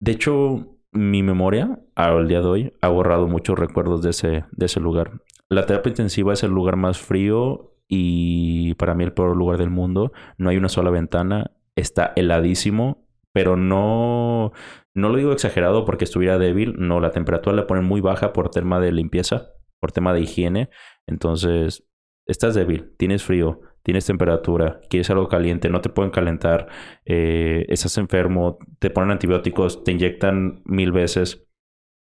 De 0.00 0.10
hecho, 0.10 0.76
mi 0.90 1.22
memoria 1.22 1.78
al 1.94 2.26
día 2.26 2.40
de 2.40 2.46
hoy 2.46 2.72
ha 2.80 2.88
borrado 2.88 3.28
muchos 3.28 3.56
recuerdos 3.56 4.02
de 4.02 4.10
ese, 4.10 4.44
de 4.50 4.66
ese 4.66 4.80
lugar. 4.80 5.22
La 5.48 5.66
terapia 5.66 5.90
intensiva 5.90 6.32
es 6.32 6.42
el 6.42 6.50
lugar 6.50 6.76
más 6.76 6.98
frío 6.98 7.73
y 7.96 8.74
para 8.74 8.94
mí 8.94 9.04
el 9.04 9.12
peor 9.12 9.36
lugar 9.36 9.58
del 9.58 9.70
mundo. 9.70 10.12
No 10.36 10.50
hay 10.50 10.56
una 10.56 10.68
sola 10.68 10.90
ventana, 10.90 11.52
está 11.76 12.12
heladísimo, 12.16 13.06
pero 13.32 13.56
no, 13.56 14.52
no 14.94 15.08
lo 15.08 15.16
digo 15.16 15.32
exagerado 15.32 15.84
porque 15.84 16.04
estuviera 16.04 16.38
débil, 16.38 16.74
no, 16.76 16.98
la 17.00 17.12
temperatura 17.12 17.54
la 17.54 17.66
ponen 17.68 17.84
muy 17.84 18.00
baja 18.00 18.32
por 18.32 18.50
tema 18.50 18.80
de 18.80 18.90
limpieza, 18.90 19.52
por 19.78 19.92
tema 19.92 20.12
de 20.12 20.22
higiene, 20.22 20.70
entonces 21.06 21.86
estás 22.26 22.54
débil, 22.54 22.94
tienes 22.96 23.22
frío, 23.22 23.60
tienes 23.84 24.06
temperatura, 24.06 24.80
quieres 24.90 25.10
algo 25.10 25.28
caliente, 25.28 25.68
no 25.68 25.80
te 25.80 25.88
pueden 25.88 26.10
calentar, 26.10 26.68
eh, 27.04 27.64
estás 27.68 27.96
enfermo, 27.98 28.58
te 28.80 28.90
ponen 28.90 29.12
antibióticos, 29.12 29.84
te 29.84 29.92
inyectan 29.92 30.62
mil 30.64 30.90
veces. 30.90 31.46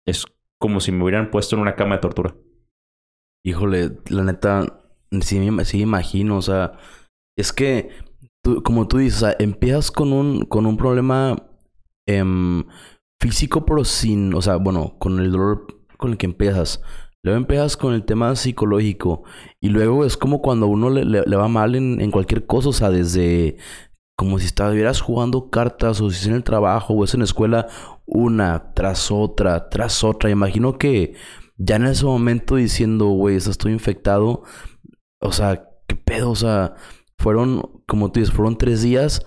Es 0.06 0.26
como 0.58 0.80
si 0.80 0.94
me 0.94 1.04
hubieran 1.04 1.32
puesto 1.32 1.56
en 1.56 1.64
una 1.64 1.76
cama 1.76 1.96
de 1.96 2.02
tortura. 2.02 2.36
Híjole, 3.44 3.92
la 4.10 4.24
neta, 4.24 4.85
Sí, 5.22 5.40
sí, 5.66 5.82
imagino, 5.82 6.38
o 6.38 6.42
sea, 6.42 6.74
es 7.38 7.54
que, 7.54 7.90
como 8.64 8.88
tú 8.88 8.98
dices, 8.98 9.24
o 9.24 9.26
sea, 9.28 9.36
empiezas 9.40 9.92
con 9.92 10.14
un, 10.14 10.46
con 10.46 10.66
un 10.66 10.78
problema 10.78 11.36
em, 12.08 12.64
físico, 13.22 13.66
pero 13.66 13.84
sin, 13.86 14.34
o 14.34 14.42
sea, 14.42 14.58
bueno, 14.58 14.98
con 15.00 15.20
el 15.20 15.32
dolor 15.32 15.68
con 15.98 16.12
el 16.12 16.18
que 16.18 16.26
empiezas. 16.26 16.82
Luego 17.24 17.38
empiezas 17.38 17.76
con 17.76 17.94
el 17.94 18.06
tema 18.06 18.36
psicológico. 18.36 19.24
Y 19.60 19.70
luego 19.70 20.06
es 20.06 20.16
como 20.16 20.42
cuando 20.42 20.68
uno 20.68 20.92
le, 20.92 21.06
le, 21.06 21.36
va 21.36 21.48
mal 21.48 21.74
en, 21.76 22.00
en, 22.00 22.12
cualquier 22.12 22.46
cosa. 22.46 22.70
O 22.70 22.74
sea, 22.74 22.92
desde 22.92 23.58
como 24.16 24.40
si 24.40 24.46
estuvieras 24.46 25.02
jugando 25.02 25.50
cartas 25.50 26.02
o 26.02 26.10
si 26.12 26.18
es 26.18 26.28
en 26.28 26.36
el 26.36 26.44
trabajo 26.44 26.94
o 26.94 27.04
es 27.04 27.14
en 27.14 27.22
la 27.22 27.26
escuela, 27.26 27.68
una 28.06 28.74
tras 28.74 29.12
otra, 29.12 29.70
tras 29.70 30.04
otra. 30.04 30.30
Imagino 30.30 30.78
que 30.78 31.16
ya 31.58 31.78
en 31.78 31.86
ese 31.86 32.06
momento 32.06 32.56
diciendo, 32.58 33.08
güey, 33.08 33.38
estoy 33.38 33.72
infectado, 33.72 34.44
o 35.20 35.32
sea, 35.32 35.70
qué 35.88 35.96
pedo, 35.96 36.32
o 36.32 36.36
sea, 36.36 36.76
fueron, 37.18 37.82
como 37.88 38.12
tú 38.12 38.20
dices, 38.20 38.36
fueron 38.36 38.58
tres 38.58 38.82
días 38.82 39.26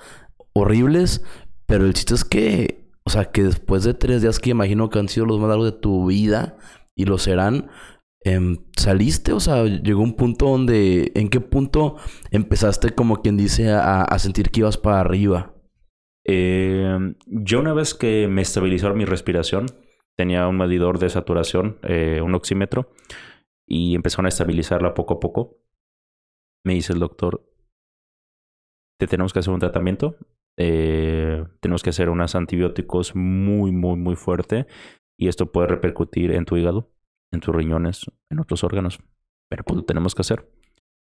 horribles, 0.53 1.24
pero 1.66 1.86
el 1.86 1.95
chiste 1.95 2.14
es 2.14 2.24
que, 2.24 2.91
o 3.05 3.11
sea, 3.11 3.26
que 3.26 3.43
después 3.43 3.84
de 3.84 3.95
tres 3.95 4.22
días 4.22 4.39
que 4.39 4.51
imagino 4.51 4.91
que 4.91 4.99
han 4.99 5.09
sido 5.09 5.26
los 5.26 5.39
más 5.39 5.49
largos 5.49 5.72
de 5.72 5.78
tu 5.78 6.07
vida 6.07 6.57
y 6.95 7.05
lo 7.05 7.18
serán, 7.18 7.70
em, 8.24 8.59
saliste, 8.76 9.32
o 9.32 9.41
sea, 9.41 9.64
llegó 9.64 10.03
un 10.03 10.16
punto 10.16 10.47
donde, 10.47 11.12
¿en 11.14 11.28
qué 11.28 11.41
punto 11.41 11.97
empezaste 12.30 12.91
como 12.91 13.22
quien 13.22 13.36
dice 13.36 13.70
a, 13.70 14.18
sentir 14.18 14.51
que 14.51 14.61
ibas 14.61 14.76
para 14.76 15.01
arriba? 15.01 15.55
Em, 16.24 17.14
yo 17.26 17.61
una 17.61 17.72
vez 17.72 17.95
que 17.95 18.28
me 18.28 18.43
estabilizó 18.43 18.95
mi 18.95 19.05
respiración, 19.05 19.66
tenía 20.16 20.49
un 20.49 20.57
medidor 20.57 20.99
de 20.99 21.09
saturación, 21.09 21.78
eh, 21.82 22.20
un 22.22 22.34
oxímetro, 22.34 22.91
y 23.66 23.95
empezaron 23.95 24.26
a 24.26 24.30
estabilizarla 24.30 24.95
poco 24.95 25.14
a 25.14 25.20
poco. 25.20 25.59
Me 26.69 26.75
dice 26.75 26.93
el 26.93 26.99
doctor, 26.99 27.51
te 29.01 29.07
tenemos 29.07 29.33
que 29.33 29.39
hacer 29.39 29.55
un 29.55 29.59
tratamiento, 29.59 30.16
eh, 30.59 31.43
tenemos 31.61 31.83
que 31.83 31.89
hacer 31.89 32.11
unos 32.11 32.35
antibióticos 32.35 33.16
muy, 33.16 33.73
muy, 33.73 33.97
muy 33.97 34.16
fuerte, 34.16 34.66
y 35.19 35.29
esto 35.29 35.51
puede 35.51 35.69
repercutir 35.69 36.31
en 36.31 36.45
tu 36.45 36.59
hígado, 36.59 36.93
en 37.33 37.41
tus 37.41 37.57
riñones, 37.57 38.05
en 38.31 38.41
otros 38.41 38.64
órganos, 38.64 39.01
pero 39.49 39.64
pues 39.64 39.79
lo 39.79 39.85
tenemos 39.87 40.14
que 40.14 40.21
hacer. 40.21 40.47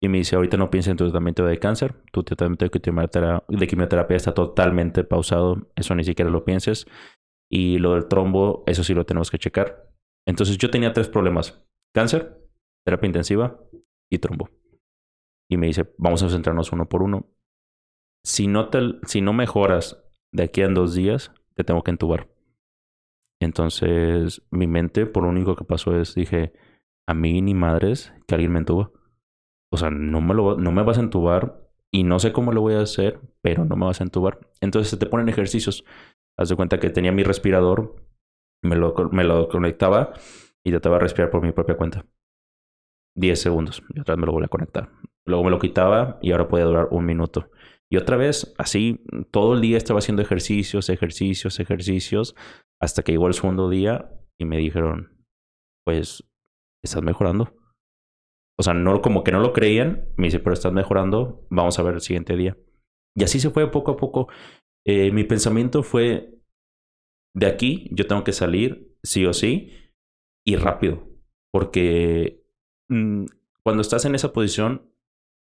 Y 0.00 0.08
me 0.08 0.18
dice, 0.18 0.36
ahorita 0.36 0.56
no 0.56 0.70
pienses 0.70 0.92
en 0.92 0.98
tu 0.98 1.06
tratamiento 1.06 1.44
de 1.44 1.58
cáncer, 1.58 2.00
tu 2.12 2.22
tratamiento 2.22 2.66
de 2.66 2.70
quimioterapia, 2.70 3.44
de 3.48 3.66
quimioterapia 3.66 4.16
está 4.16 4.32
totalmente 4.32 5.02
pausado, 5.02 5.66
eso 5.74 5.96
ni 5.96 6.04
siquiera 6.04 6.30
lo 6.30 6.44
pienses. 6.44 6.86
Y 7.50 7.78
lo 7.78 7.94
del 7.94 8.06
trombo, 8.06 8.62
eso 8.68 8.84
sí 8.84 8.94
lo 8.94 9.04
tenemos 9.04 9.32
que 9.32 9.38
checar. 9.38 9.92
Entonces 10.28 10.58
yo 10.58 10.70
tenía 10.70 10.92
tres 10.92 11.08
problemas. 11.08 11.66
Cáncer, 11.92 12.40
terapia 12.86 13.08
intensiva 13.08 13.58
y 14.08 14.18
trombo. 14.18 14.48
Y 15.50 15.56
me 15.56 15.66
dice, 15.66 15.92
vamos 15.98 16.22
a 16.22 16.30
centrarnos 16.30 16.72
uno 16.72 16.88
por 16.88 17.02
uno. 17.02 17.26
Si 18.24 18.46
no, 18.46 18.68
te, 18.68 18.78
si 19.06 19.20
no 19.20 19.32
mejoras 19.32 20.02
de 20.32 20.44
aquí 20.44 20.62
a 20.62 20.68
dos 20.68 20.94
días, 20.94 21.32
te 21.54 21.64
tengo 21.64 21.82
que 21.82 21.90
entubar. 21.90 22.28
Entonces 23.42 24.42
mi 24.50 24.66
mente, 24.68 25.06
por 25.06 25.24
lo 25.24 25.30
único 25.30 25.56
que 25.56 25.64
pasó 25.64 25.98
es, 25.98 26.14
dije, 26.14 26.52
a 27.08 27.14
mí 27.14 27.42
ni 27.42 27.54
madres 27.54 28.14
que 28.28 28.36
alguien 28.36 28.52
me 28.52 28.60
entuba. 28.60 28.92
O 29.72 29.76
sea, 29.76 29.90
no 29.90 30.20
me, 30.20 30.34
lo, 30.34 30.56
no 30.56 30.70
me 30.70 30.84
vas 30.84 30.98
a 30.98 31.02
entubar 31.02 31.68
y 31.92 32.04
no 32.04 32.20
sé 32.20 32.32
cómo 32.32 32.52
lo 32.52 32.60
voy 32.60 32.74
a 32.74 32.82
hacer, 32.82 33.20
pero 33.42 33.64
no 33.64 33.74
me 33.74 33.86
vas 33.86 34.00
a 34.00 34.04
entubar. 34.04 34.38
Entonces 34.60 34.90
se 34.90 34.96
te 34.96 35.06
ponen 35.06 35.28
ejercicios. 35.28 35.84
Haz 36.38 36.48
de 36.50 36.56
cuenta 36.56 36.78
que 36.78 36.90
tenía 36.90 37.10
mi 37.10 37.24
respirador, 37.24 37.96
me 38.62 38.76
lo, 38.76 38.94
me 39.10 39.24
lo 39.24 39.48
conectaba 39.48 40.12
y 40.64 40.70
trataba 40.70 40.96
de 40.96 41.02
respirar 41.02 41.30
por 41.30 41.42
mi 41.42 41.52
propia 41.52 41.76
cuenta. 41.76 42.06
10 43.16 43.40
segundos 43.40 43.82
y 43.88 43.98
vez 43.98 44.16
me 44.16 44.26
lo 44.26 44.32
volví 44.32 44.44
a 44.44 44.48
conectar. 44.48 44.90
Luego 45.26 45.44
me 45.44 45.50
lo 45.50 45.58
quitaba 45.58 46.18
y 46.22 46.32
ahora 46.32 46.48
podía 46.48 46.64
durar 46.64 46.88
un 46.90 47.04
minuto. 47.04 47.50
Y 47.92 47.96
otra 47.96 48.16
vez, 48.16 48.54
así, 48.56 49.04
todo 49.30 49.54
el 49.54 49.60
día 49.60 49.76
estaba 49.76 49.98
haciendo 49.98 50.22
ejercicios, 50.22 50.88
ejercicios, 50.88 51.58
ejercicios, 51.58 52.36
hasta 52.80 53.02
que 53.02 53.12
llegó 53.12 53.26
el 53.26 53.34
segundo 53.34 53.68
día 53.68 54.10
y 54.38 54.44
me 54.44 54.58
dijeron, 54.58 55.24
pues, 55.84 56.24
estás 56.82 57.02
mejorando. 57.02 57.52
O 58.58 58.62
sea, 58.62 58.74
no 58.74 59.00
como 59.02 59.24
que 59.24 59.32
no 59.32 59.40
lo 59.40 59.52
creían, 59.52 60.08
me 60.16 60.26
dice, 60.26 60.38
pero 60.38 60.52
estás 60.52 60.72
mejorando, 60.72 61.46
vamos 61.50 61.78
a 61.78 61.82
ver 61.82 61.94
el 61.94 62.00
siguiente 62.00 62.36
día. 62.36 62.56
Y 63.16 63.24
así 63.24 63.40
se 63.40 63.50
fue 63.50 63.70
poco 63.70 63.92
a 63.92 63.96
poco. 63.96 64.28
Eh, 64.86 65.10
mi 65.12 65.24
pensamiento 65.24 65.82
fue, 65.82 66.38
de 67.34 67.46
aquí 67.46 67.88
yo 67.92 68.06
tengo 68.06 68.22
que 68.22 68.32
salir, 68.32 68.94
sí 69.02 69.26
o 69.26 69.32
sí, 69.32 69.72
y 70.46 70.56
rápido, 70.56 71.08
porque 71.52 72.44
mm, 72.88 73.24
cuando 73.62 73.82
estás 73.82 74.04
en 74.04 74.14
esa 74.14 74.32
posición, 74.32 74.89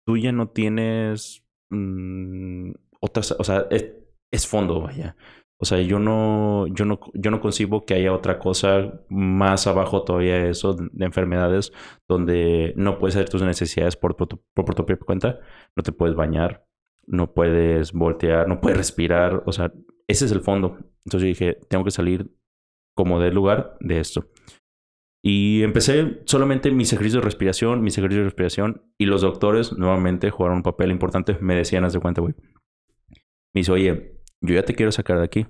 tú 0.06 0.16
ya 0.16 0.32
no 0.32 0.48
tienes 0.48 1.44
mm, 1.70 2.72
otras, 3.00 3.32
o 3.32 3.44
sea, 3.44 3.66
es, 3.70 4.46
fondo, 4.46 4.80
vaya. 4.80 5.16
O 5.58 5.66
sea, 5.66 5.80
yo 5.82 5.98
no, 5.98 6.66
yo 6.68 6.86
no, 6.86 7.00
yo 7.14 7.30
no 7.30 7.40
concibo 7.40 7.84
que 7.84 7.94
haya 7.94 8.14
otra 8.14 8.38
cosa 8.38 9.02
más 9.10 9.66
abajo 9.66 10.04
todavía 10.04 10.46
eso, 10.48 10.74
de 10.74 11.04
enfermedades, 11.04 11.72
donde 12.08 12.72
no 12.76 12.98
puedes 12.98 13.16
hacer 13.16 13.28
tus 13.28 13.42
necesidades 13.42 13.96
por, 13.96 14.14
tu, 14.14 14.26
por 14.54 14.74
tu 14.74 14.86
propia 14.86 14.96
cuenta, 15.04 15.40
no 15.76 15.82
te 15.82 15.92
puedes 15.92 16.16
bañar, 16.16 16.66
no 17.06 17.34
puedes 17.34 17.92
voltear, 17.92 18.48
no 18.48 18.60
puedes 18.60 18.78
respirar, 18.78 19.42
o 19.46 19.52
sea, 19.52 19.72
ese 20.08 20.24
es 20.24 20.32
el 20.32 20.40
fondo. 20.40 20.78
Entonces 21.04 21.28
dije, 21.28 21.58
tengo 21.68 21.84
que 21.84 21.90
salir 21.90 22.30
como 22.94 23.20
del 23.20 23.34
lugar 23.34 23.76
de 23.80 24.00
esto. 24.00 24.28
Y 25.22 25.62
empecé 25.62 26.22
solamente 26.24 26.70
mis 26.70 26.92
ejercicios 26.92 27.22
de 27.22 27.26
respiración, 27.26 27.82
mis 27.82 27.98
ejercicios 27.98 28.22
de 28.22 28.30
respiración, 28.30 28.82
y 28.98 29.06
los 29.06 29.20
doctores 29.20 29.76
nuevamente 29.76 30.30
jugaron 30.30 30.58
un 30.58 30.62
papel 30.62 30.90
importante. 30.90 31.36
Me 31.40 31.54
decían, 31.54 31.84
haz 31.84 31.92
de 31.92 32.00
cuenta, 32.00 32.20
güey. 32.20 32.34
Me 33.52 33.60
dice, 33.60 33.72
oye, 33.72 34.20
yo 34.40 34.54
ya 34.54 34.64
te 34.64 34.74
quiero 34.74 34.92
sacar 34.92 35.18
de 35.18 35.24
aquí. 35.24 35.46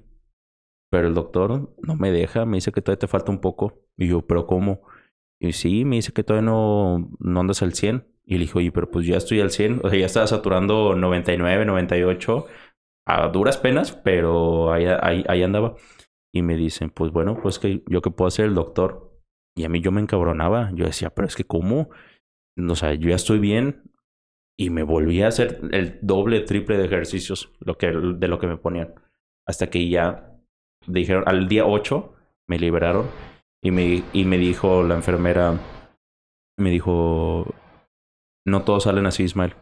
Pero 0.90 1.06
el 1.06 1.14
doctor 1.14 1.72
no 1.82 1.94
me 1.94 2.10
deja, 2.10 2.46
me 2.46 2.56
dice 2.56 2.72
que 2.72 2.82
todavía 2.82 2.98
te 2.98 3.06
falta 3.06 3.30
un 3.30 3.40
poco. 3.40 3.84
Y 3.96 4.08
yo, 4.08 4.26
¿pero 4.26 4.46
cómo? 4.46 4.82
Y 5.40 5.52
sí, 5.52 5.84
me 5.84 5.96
dice 5.96 6.12
que 6.12 6.24
todavía 6.24 6.50
no, 6.50 7.10
no 7.20 7.40
andas 7.40 7.62
al 7.62 7.74
100. 7.74 8.06
Y 8.30 8.34
le 8.34 8.40
dije, 8.40 8.58
oye, 8.58 8.72
pero 8.72 8.90
pues 8.90 9.06
ya 9.06 9.16
estoy 9.16 9.40
al 9.40 9.50
100, 9.50 9.80
o 9.82 9.90
sea, 9.90 9.98
ya 9.98 10.06
estaba 10.06 10.26
saturando 10.28 10.94
99, 10.94 11.64
98, 11.64 12.46
a 13.04 13.28
duras 13.28 13.58
penas, 13.58 13.90
pero 13.92 14.72
ahí, 14.72 14.84
ahí, 14.86 15.42
andaba. 15.42 15.74
Y 16.32 16.42
me 16.42 16.56
dicen, 16.56 16.90
pues 16.90 17.10
bueno, 17.10 17.40
pues 17.42 17.58
que 17.58 17.82
yo 17.88 18.00
qué 18.02 18.10
puedo 18.12 18.28
hacer 18.28 18.44
el 18.44 18.54
doctor. 18.54 19.09
Y 19.56 19.64
a 19.64 19.68
mí 19.68 19.80
yo 19.80 19.92
me 19.92 20.00
encabronaba, 20.00 20.70
yo 20.74 20.86
decía, 20.86 21.10
pero 21.10 21.26
es 21.26 21.36
que 21.36 21.44
¿cómo? 21.44 21.90
O 22.56 22.76
sea, 22.76 22.94
yo 22.94 23.08
ya 23.08 23.16
estoy 23.16 23.38
bien 23.38 23.90
y 24.58 24.70
me 24.70 24.82
volví 24.82 25.22
a 25.22 25.28
hacer 25.28 25.60
el 25.72 25.98
doble, 26.02 26.40
triple 26.40 26.76
de 26.76 26.84
ejercicios 26.84 27.52
lo 27.60 27.78
que, 27.78 27.88
de 27.88 28.28
lo 28.28 28.38
que 28.38 28.46
me 28.46 28.56
ponían. 28.56 28.94
Hasta 29.46 29.70
que 29.70 29.88
ya 29.88 30.38
dijeron, 30.86 31.24
al 31.26 31.48
día 31.48 31.66
8 31.66 32.14
me 32.46 32.58
liberaron 32.58 33.06
y 33.62 33.70
me, 33.70 34.02
y 34.12 34.24
me 34.24 34.38
dijo 34.38 34.82
la 34.82 34.94
enfermera, 34.94 35.58
me 36.58 36.70
dijo, 36.70 37.46
no 38.46 38.64
todos 38.64 38.84
salen 38.84 39.06
así, 39.06 39.24
Ismael. 39.24 39.54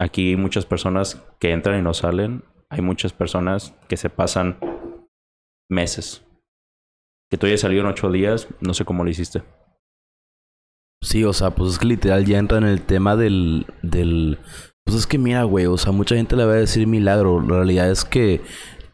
Aquí 0.00 0.30
hay 0.30 0.36
muchas 0.36 0.66
personas 0.66 1.24
que 1.38 1.52
entran 1.52 1.78
y 1.78 1.82
no 1.82 1.94
salen. 1.94 2.44
Hay 2.68 2.80
muchas 2.80 3.12
personas 3.12 3.74
que 3.88 3.96
se 3.96 4.10
pasan 4.10 4.58
meses. 5.70 6.26
Que 7.34 7.38
tú 7.38 7.46
hayas 7.46 7.62
salido 7.62 7.80
en 7.80 7.88
ocho 7.88 8.12
días, 8.12 8.46
no 8.60 8.74
sé 8.74 8.84
cómo 8.84 9.02
lo 9.02 9.10
hiciste. 9.10 9.42
Sí, 11.02 11.24
o 11.24 11.32
sea, 11.32 11.50
pues 11.50 11.72
es 11.72 11.78
que 11.80 11.86
literal 11.86 12.24
ya 12.24 12.38
entra 12.38 12.58
en 12.58 12.64
el 12.64 12.80
tema 12.82 13.16
del, 13.16 13.66
del... 13.82 14.38
Pues 14.84 14.98
es 14.98 15.08
que 15.08 15.18
mira, 15.18 15.42
güey, 15.42 15.66
o 15.66 15.76
sea, 15.76 15.90
mucha 15.90 16.14
gente 16.14 16.36
le 16.36 16.44
va 16.44 16.52
a 16.52 16.58
decir 16.58 16.86
milagro. 16.86 17.40
La 17.40 17.56
realidad 17.56 17.90
es 17.90 18.04
que 18.04 18.40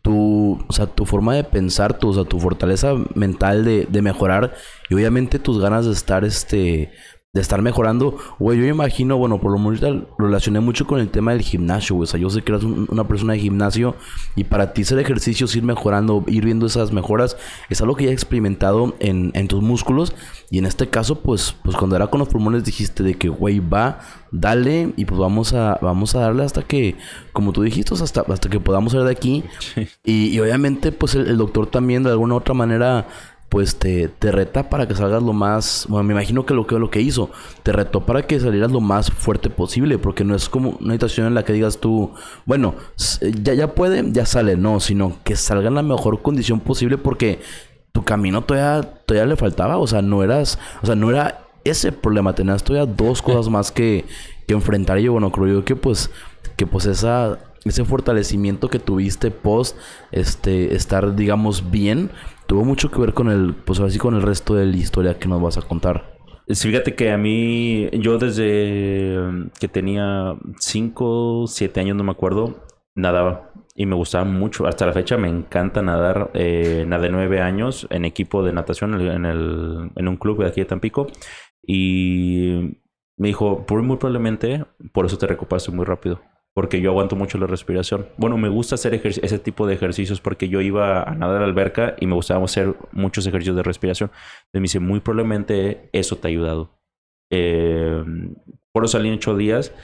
tu, 0.01 0.59
o 0.67 0.73
sea, 0.73 0.87
tu 0.87 1.05
forma 1.05 1.35
de 1.35 1.45
pensar, 1.45 1.99
tu, 1.99 2.09
o 2.09 2.13
sea, 2.15 2.25
tu 2.25 2.41
fortaleza 2.41 2.95
mental 3.15 3.63
de, 3.63 3.85
de 3.85 4.01
mejorar 4.01 4.55
y 4.89 4.95
obviamente 4.95 5.39
tus 5.39 5.61
ganas 5.61 5.85
de 5.85 5.93
estar, 5.93 6.25
este, 6.25 6.95
de 7.33 7.41
estar 7.41 7.63
mejorando. 7.63 8.17
Güey, 8.41 8.59
yo 8.59 8.67
imagino, 8.67 9.17
bueno, 9.17 9.41
por 9.41 9.53
lo 9.53 9.59
menos 9.59 9.81
lo 9.81 10.07
relacioné 10.19 10.59
mucho 10.59 10.87
con 10.89 10.99
el 10.99 11.11
tema 11.11 11.31
del 11.31 11.43
gimnasio, 11.43 11.95
güey. 11.95 12.05
O 12.05 12.07
sea, 12.07 12.19
yo 12.19 12.29
sé 12.29 12.43
que 12.43 12.51
eres 12.51 12.65
una 12.65 13.07
persona 13.07 13.35
de 13.35 13.39
gimnasio 13.39 13.95
y 14.35 14.45
para 14.45 14.73
ti 14.73 14.83
hacer 14.83 14.99
ejercicios, 14.99 15.55
ir 15.55 15.63
mejorando, 15.63 16.25
ir 16.27 16.45
viendo 16.45 16.67
esas 16.67 16.91
mejoras, 16.91 17.37
es 17.69 17.81
algo 17.81 17.95
que 17.95 18.07
ya 18.07 18.11
he 18.11 18.13
experimentado 18.13 18.97
en, 18.99 19.31
en 19.35 19.47
tus 19.47 19.63
músculos. 19.63 20.13
Y 20.51 20.59
en 20.59 20.67
este 20.67 20.89
caso, 20.89 21.21
pues, 21.21 21.55
pues 21.63 21.77
cuando 21.77 21.95
era 21.95 22.09
con 22.09 22.19
los 22.19 22.29
pulmones 22.29 22.65
dijiste 22.65 23.05
de 23.05 23.15
que, 23.15 23.29
güey, 23.29 23.61
va, 23.61 24.01
dale 24.33 24.93
y 24.97 25.05
pues 25.05 25.21
vamos 25.21 25.53
a, 25.53 25.79
vamos 25.81 26.17
a 26.17 26.21
darle 26.21 26.43
hasta 26.43 26.63
que, 26.63 26.97
como 27.33 27.53
tú 27.53 27.63
dijiste, 27.63 27.95
hasta, 27.95 28.23
hasta 28.23 28.49
que 28.49 28.59
podamos 28.59 28.91
salir 28.91 29.07
de 29.07 29.13
aquí. 29.13 29.45
Y, 30.05 30.37
obviamente, 30.41 30.91
pues 30.91 31.15
el, 31.15 31.29
el 31.29 31.37
doctor 31.37 31.69
también 31.69 32.03
de 32.03 32.11
alguna 32.11 32.35
u 32.35 32.39
otra 32.39 32.55
manera 32.55 33.07
pues 33.51 33.77
te, 33.77 34.07
te 34.07 34.31
reta 34.31 34.71
para 34.71 34.87
que 34.87 34.95
salgas 34.95 35.25
lo 35.25 35.33
más, 35.33 35.85
bueno, 35.89 36.05
me 36.05 36.15
imagino 36.15 36.47
que 36.47 36.55
lo 36.55 36.69
que 36.69 36.79
lo 36.79 36.89
que 36.89 37.01
hizo, 37.01 37.31
te 37.65 37.73
retó 37.73 38.07
para 38.07 38.23
que 38.23 38.39
salieras 38.39 38.71
lo 38.71 38.81
más 38.81 39.11
fuerte 39.11 39.51
posible, 39.51 39.99
porque 39.99 40.25
no 40.25 40.37
es 40.37 40.49
como 40.49 40.79
una 40.81 40.95
situación 40.95 41.27
en 41.27 41.35
la 41.35 41.45
que 41.45 41.53
digas 41.53 41.79
tú, 41.79 42.13
bueno, 42.47 42.77
ya, 43.43 43.53
ya 43.55 43.75
puede, 43.75 44.13
ya 44.13 44.25
sale, 44.25 44.57
no, 44.57 44.79
sino 44.79 45.17
que 45.25 45.35
salga 45.35 45.67
en 45.67 45.75
la 45.75 45.83
mejor 45.83 46.23
condición 46.23 46.61
posible 46.61 46.97
porque 46.97 47.41
tu 47.91 48.05
camino 48.05 48.43
todavía, 48.43 48.89
todavía 49.05 49.27
le 49.27 49.37
faltaba, 49.37 49.79
o 49.79 49.87
sea, 49.89 50.01
no 50.01 50.23
eras, 50.23 50.61
o 50.81 50.87
sea, 50.87 50.95
no 50.95 51.11
era 51.11 51.49
ese 51.65 51.91
problema, 51.91 52.37
tenías 52.37 52.63
todavía 52.63 52.93
dos 52.97 53.21
cosas 53.21 53.49
más 53.49 53.73
que, 53.73 54.05
que 54.47 54.55
enfrentar 54.55 55.01
y 55.01 55.09
bueno, 55.09 55.33
creo 55.33 55.49
yo 55.49 55.65
que 55.65 55.75
pues, 55.75 56.09
que 56.57 56.67
pues 56.67 56.87
esa 56.87 57.39
ese 57.65 57.85
fortalecimiento 57.85 58.71
que 58.71 58.79
tuviste 58.79 59.31
post 59.31 59.77
este 60.13 60.75
estar 60.75 61.15
digamos 61.15 61.71
bien 61.71 62.11
tuvo 62.51 62.65
mucho 62.65 62.91
que 62.91 63.01
ver 63.01 63.15
con 63.15 63.31
el, 63.31 63.55
pues 63.55 63.79
así 63.79 63.97
con 63.97 64.17
el 64.17 64.23
resto 64.23 64.57
de 64.57 64.67
la 64.67 64.77
historia 64.77 65.21
que 65.21 65.29
nos 65.29 65.41
vas 65.41 65.57
a 65.57 65.63
contar. 65.63 66.19
fíjate 66.49 66.97
que 66.97 67.13
a 67.13 67.17
mí, 67.17 67.89
yo 67.93 68.19
desde 68.19 69.49
que 69.61 69.69
tenía 69.69 70.35
5, 70.59 71.45
7 71.47 71.79
años, 71.79 71.97
no 71.97 72.03
me 72.03 72.11
acuerdo, 72.11 72.67
nadaba 72.97 73.53
y 73.77 73.87
me 73.87 73.95
gustaba 73.95 74.25
mucho. 74.25 74.67
Hasta 74.67 74.85
la 74.85 74.93
fecha 74.93 75.17
me 75.17 75.29
encanta 75.29 75.81
nadar. 75.81 76.33
Eh, 76.35 76.85
nadé 76.89 77.09
nueve 77.09 77.41
años 77.41 77.87
en 77.89 78.05
equipo 78.05 78.43
de 78.43 78.53
natación 78.53 79.01
en, 79.01 79.27
el, 79.27 79.93
en 79.95 80.09
un 80.09 80.17
club 80.17 80.43
de 80.43 80.49
aquí 80.49 80.61
de 80.61 80.67
Tampico. 80.67 81.07
Y 81.65 82.81
me 83.17 83.29
dijo, 83.29 83.65
muy 83.85 83.97
probablemente 83.97 84.65
por 84.93 85.07
eso 85.07 85.19
te 85.19 85.29
recuperaste 85.29 85.71
muy 85.71 85.85
rápido. 85.85 86.21
Porque 86.55 86.81
yo 86.81 86.91
aguanto 86.91 87.17
mucho 87.17 87.39
la 87.39 87.47
respiración. 87.47 88.09
Bueno, 88.17 88.37
me 88.37 88.49
gusta 88.49 88.75
hacer 88.75 88.95
ese 88.95 89.39
tipo 89.39 89.67
de 89.67 89.75
ejercicios 89.75 90.21
porque 90.21 90.49
yo 90.49 90.61
iba 90.61 91.03
a 91.03 91.15
nadar 91.15 91.37
a 91.37 91.41
la 91.41 91.47
alberca 91.47 91.95
y 92.01 92.07
me 92.07 92.15
gustaba 92.15 92.45
hacer 92.45 92.75
muchos 92.93 93.27
ejercicios 93.27 93.57
de 93.57 93.63
respiración. 93.63 94.11
Entonces 94.11 94.55
me 94.55 94.61
dice, 94.63 94.81
muy 94.81 95.01
probablemente 95.01 95.89
eso 95.93 96.17
te 96.17 96.27
ha 96.27 96.31
ayudado. 96.31 96.81
Eh, 97.31 98.05
por 98.73 98.85
eso 98.85 98.99
salí 98.99 99.09
en 99.09 99.15
ocho 99.15 99.37
días 99.37 99.75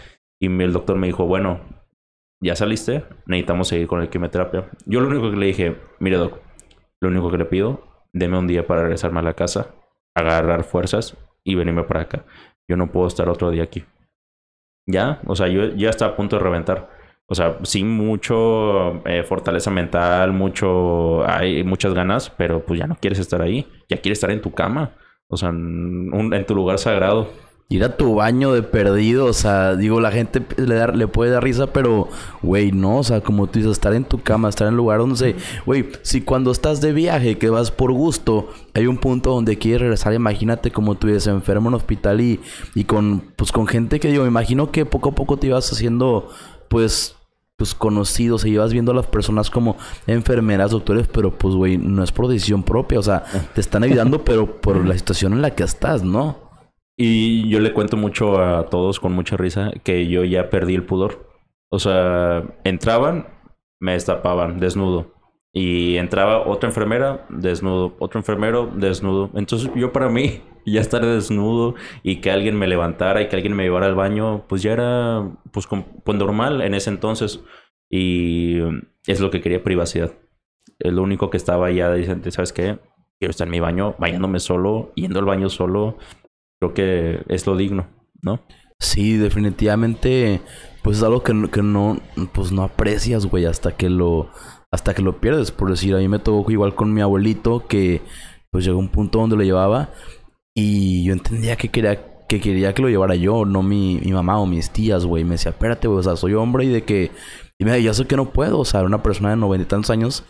y 0.40 0.46
el 0.46 0.72
doctor 0.72 0.96
me 0.96 1.06
dijo, 1.06 1.24
bueno, 1.26 1.60
ya 2.42 2.54
saliste, 2.56 3.04
necesitamos 3.26 3.68
seguir 3.68 3.86
con 3.86 4.00
la 4.00 4.10
quimioterapia. 4.10 4.70
Yo 4.84 5.00
lo 5.00 5.08
único 5.08 5.30
que 5.30 5.36
le 5.36 5.46
dije, 5.46 5.76
mire 6.00 6.16
doc, 6.16 6.40
lo 7.00 7.08
único 7.08 7.30
que 7.30 7.38
le 7.38 7.44
pido, 7.46 7.84
deme 8.12 8.38
un 8.38 8.46
día 8.46 8.66
para 8.66 8.82
regresarme 8.82 9.20
a 9.20 9.22
la 9.22 9.34
casa, 9.34 9.74
agarrar 10.14 10.64
fuerzas 10.64 11.16
y 11.44 11.54
venirme 11.54 11.84
para 11.84 12.02
acá. 12.02 12.24
Yo 12.68 12.76
no 12.76 12.90
puedo 12.90 13.06
estar 13.06 13.28
otro 13.28 13.50
día 13.50 13.62
aquí. 13.62 13.84
Ya, 14.86 15.20
o 15.26 15.34
sea, 15.34 15.48
yo 15.48 15.74
ya 15.74 15.90
estaba 15.90 16.12
a 16.12 16.16
punto 16.16 16.36
de 16.36 16.42
reventar. 16.42 16.90
O 17.28 17.34
sea, 17.34 17.58
sin 17.64 17.90
mucho 17.90 19.04
eh, 19.04 19.24
fortaleza 19.24 19.70
mental, 19.70 20.32
mucho, 20.32 21.28
hay 21.28 21.64
muchas 21.64 21.92
ganas, 21.92 22.30
pero 22.30 22.64
pues 22.64 22.78
ya 22.78 22.86
no 22.86 22.96
quieres 22.96 23.18
estar 23.18 23.42
ahí. 23.42 23.66
Ya 23.88 23.96
quieres 23.96 24.18
estar 24.18 24.30
en 24.30 24.40
tu 24.40 24.52
cama. 24.52 24.92
O 25.28 25.36
sea, 25.36 25.48
en 25.48 26.46
tu 26.46 26.54
lugar 26.54 26.78
sagrado 26.78 27.28
ir 27.68 27.82
a 27.82 27.96
tu 27.96 28.14
baño 28.14 28.52
de 28.52 28.62
perdido, 28.62 29.26
o 29.26 29.32
sea, 29.32 29.74
digo, 29.74 30.00
la 30.00 30.12
gente 30.12 30.40
le, 30.56 30.86
le 30.86 31.08
puede 31.08 31.32
dar 31.32 31.42
risa, 31.42 31.66
pero, 31.72 32.08
güey, 32.40 32.70
no, 32.70 32.98
o 32.98 33.02
sea, 33.02 33.22
como 33.22 33.48
tú 33.48 33.58
dices, 33.58 33.72
estar 33.72 33.92
en 33.92 34.04
tu 34.04 34.22
cama, 34.22 34.48
estar 34.48 34.68
en 34.68 34.74
el 34.74 34.76
lugar 34.76 35.00
donde, 35.00 35.34
güey, 35.64 35.90
si 36.02 36.20
cuando 36.20 36.52
estás 36.52 36.80
de 36.80 36.92
viaje, 36.92 37.38
que 37.38 37.50
vas 37.50 37.72
por 37.72 37.92
gusto, 37.92 38.50
hay 38.74 38.86
un 38.86 38.98
punto 38.98 39.30
donde 39.30 39.58
quieres 39.58 39.80
regresar, 39.80 40.14
imagínate 40.14 40.70
como 40.70 40.94
tú 40.94 41.08
eres 41.08 41.26
enfermo 41.26 41.68
en 41.68 41.74
hospital 41.74 42.20
y, 42.20 42.40
y 42.76 42.84
con, 42.84 43.32
pues, 43.34 43.50
con 43.50 43.66
gente 43.66 43.98
que, 43.98 44.10
digo, 44.10 44.22
me 44.22 44.28
imagino 44.28 44.70
que 44.70 44.86
poco 44.86 45.08
a 45.08 45.14
poco 45.16 45.36
te 45.36 45.48
ibas 45.48 45.72
haciendo, 45.72 46.28
pues, 46.68 47.16
pues 47.56 47.74
conocidos, 47.74 48.42
se 48.42 48.50
ibas 48.50 48.72
viendo 48.72 48.92
a 48.92 48.94
las 48.94 49.06
personas 49.06 49.50
como 49.50 49.76
enfermeras, 50.06 50.70
doctores, 50.70 51.08
pero 51.08 51.36
pues, 51.36 51.54
güey, 51.54 51.78
no 51.78 52.04
es 52.04 52.12
por 52.12 52.28
decisión 52.28 52.62
propia, 52.62 53.00
o 53.00 53.02
sea, 53.02 53.24
te 53.54 53.60
están 53.60 53.82
ayudando, 53.82 54.24
pero 54.24 54.60
por 54.60 54.86
la 54.86 54.96
situación 54.96 55.32
en 55.32 55.42
la 55.42 55.52
que 55.52 55.64
estás, 55.64 56.04
¿no? 56.04 56.45
Y 56.96 57.48
yo 57.48 57.60
le 57.60 57.74
cuento 57.74 57.96
mucho 57.96 58.40
a 58.42 58.66
todos 58.70 59.00
con 59.00 59.12
mucha 59.12 59.36
risa 59.36 59.72
que 59.84 60.08
yo 60.08 60.24
ya 60.24 60.48
perdí 60.48 60.74
el 60.74 60.84
pudor. 60.84 61.30
O 61.70 61.78
sea, 61.78 62.42
entraban, 62.64 63.28
me 63.80 63.92
destapaban, 63.92 64.58
desnudo. 64.58 65.12
Y 65.52 65.96
entraba 65.96 66.46
otra 66.46 66.68
enfermera, 66.68 67.26
desnudo. 67.28 67.96
Otro 67.98 68.20
enfermero, 68.20 68.70
desnudo. 68.74 69.30
Entonces 69.34 69.70
yo 69.74 69.92
para 69.92 70.08
mí, 70.08 70.42
ya 70.66 70.80
estar 70.80 71.04
desnudo 71.04 71.74
y 72.02 72.20
que 72.20 72.30
alguien 72.30 72.58
me 72.58 72.66
levantara 72.66 73.22
y 73.22 73.28
que 73.28 73.36
alguien 73.36 73.54
me 73.54 73.64
llevara 73.64 73.86
al 73.86 73.94
baño, 73.94 74.44
pues 74.48 74.62
ya 74.62 74.72
era 74.72 75.30
pues, 75.52 75.66
pues 75.66 76.18
normal 76.18 76.62
en 76.62 76.74
ese 76.74 76.90
entonces. 76.90 77.42
Y 77.90 78.58
es 79.06 79.20
lo 79.20 79.30
que 79.30 79.40
quería, 79.40 79.62
privacidad. 79.62 80.12
Es 80.78 80.92
lo 80.92 81.02
único 81.02 81.30
que 81.30 81.36
estaba 81.36 81.70
ya 81.70 81.92
diciendo, 81.92 82.30
¿sabes 82.30 82.52
qué? 82.52 82.78
Quiero 83.18 83.30
estar 83.30 83.46
en 83.46 83.52
mi 83.52 83.60
baño, 83.60 83.94
bañándome 83.98 84.40
solo, 84.40 84.92
yendo 84.94 85.20
al 85.20 85.24
baño 85.24 85.48
solo, 85.48 85.96
creo 86.60 86.74
que 86.74 87.22
es 87.28 87.46
lo 87.46 87.56
digno, 87.56 87.88
¿no? 88.22 88.40
Sí, 88.78 89.16
definitivamente, 89.16 90.42
pues 90.82 90.98
es 90.98 91.02
algo 91.02 91.22
que, 91.22 91.48
que 91.50 91.62
no, 91.62 91.98
pues 92.32 92.52
no 92.52 92.62
aprecias, 92.62 93.26
güey, 93.26 93.46
hasta 93.46 93.76
que 93.76 93.88
lo, 93.88 94.30
hasta 94.70 94.94
que 94.94 95.02
lo 95.02 95.20
pierdes. 95.20 95.50
Por 95.50 95.70
decir, 95.70 95.94
a 95.94 95.98
mí 95.98 96.08
me 96.08 96.18
tocó 96.18 96.50
igual 96.50 96.74
con 96.74 96.92
mi 96.92 97.00
abuelito, 97.00 97.66
que 97.66 98.02
pues 98.50 98.64
llegó 98.64 98.78
un 98.78 98.88
punto 98.88 99.18
donde 99.18 99.36
lo 99.36 99.42
llevaba 99.42 99.90
y 100.54 101.04
yo 101.04 101.12
entendía 101.12 101.56
que 101.56 101.68
quería, 101.68 102.24
que 102.28 102.40
quería 102.40 102.74
que 102.74 102.82
lo 102.82 102.88
llevara 102.88 103.14
yo, 103.14 103.44
no 103.44 103.62
mi, 103.62 104.00
mi 104.02 104.12
mamá 104.12 104.38
o 104.38 104.46
mis 104.46 104.70
tías, 104.70 105.06
güey. 105.06 105.24
Me 105.24 105.32
decía, 105.32 105.50
espérate, 105.50 105.88
güey, 105.88 106.00
o 106.00 106.02
sea, 106.02 106.16
soy 106.16 106.34
hombre 106.34 106.64
y 106.64 106.68
de 106.68 106.84
que, 106.84 107.10
y 107.58 107.64
me 107.64 107.72
decía, 107.72 107.86
ya 107.86 107.94
sé 107.94 108.06
que 108.06 108.16
no 108.16 108.30
puedo, 108.30 108.58
o 108.58 108.64
sea, 108.64 108.82
una 108.82 109.02
persona 109.02 109.30
de 109.30 109.36
noventa 109.36 109.64
y 109.64 109.68
tantos 109.68 109.90
años 109.90 110.24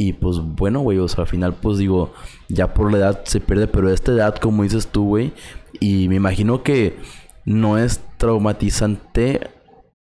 y 0.00 0.12
pues 0.12 0.38
bueno, 0.38 0.78
güey, 0.78 0.98
o 0.98 1.08
sea, 1.08 1.22
al 1.22 1.28
final 1.28 1.54
pues 1.54 1.76
digo, 1.76 2.14
ya 2.48 2.72
por 2.72 2.92
la 2.92 2.98
edad 2.98 3.24
se 3.24 3.40
pierde, 3.40 3.66
pero 3.66 3.90
esta 3.90 4.12
edad, 4.12 4.36
como 4.36 4.62
dices 4.62 4.86
tú, 4.86 5.04
güey, 5.04 5.32
y 5.80 6.08
me 6.08 6.14
imagino 6.14 6.62
que 6.62 6.96
no 7.44 7.78
es 7.78 8.00
traumatizante 8.16 9.50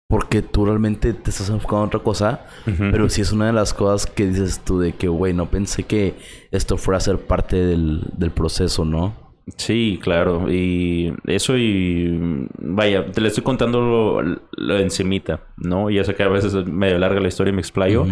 porque 0.08 0.44
tú 0.44 0.66
realmente 0.66 1.14
te 1.14 1.32
estás 1.32 1.50
enfocando 1.50 1.84
en 1.84 1.88
otra 1.88 2.00
cosa, 2.02 2.46
pero 2.78 3.10
sí 3.10 3.22
es 3.22 3.32
una 3.32 3.48
de 3.48 3.54
las 3.54 3.74
cosas 3.74 4.06
que 4.06 4.28
dices 4.28 4.62
tú 4.64 4.78
de 4.78 4.94
que, 4.94 5.08
güey, 5.08 5.34
no 5.34 5.50
pensé 5.50 5.84
que 5.84 6.14
esto 6.52 6.78
fuera 6.78 7.00
a 7.00 7.02
ser 7.02 7.18
parte 7.18 7.56
del, 7.56 8.04
del 8.18 8.30
proceso, 8.30 8.86
¿no? 8.86 9.34
Sí, 9.58 10.00
claro. 10.02 10.52
Y 10.52 11.14
eso 11.26 11.58
y... 11.58 12.48
Vaya, 12.60 13.10
te 13.12 13.22
le 13.22 13.30
estoy 13.30 13.44
contando 13.44 13.82
lo, 13.82 14.22
lo 14.52 14.78
encimita, 14.78 15.48
¿no? 15.58 15.90
Ya 15.90 16.04
sé 16.04 16.14
que 16.14 16.24
a 16.24 16.28
veces 16.28 16.54
es 16.54 16.68
medio 16.68 17.00
larga 17.00 17.20
la 17.20 17.28
historia 17.28 17.52
y 17.52 17.56
me 17.56 17.62
explayo. 17.62 18.06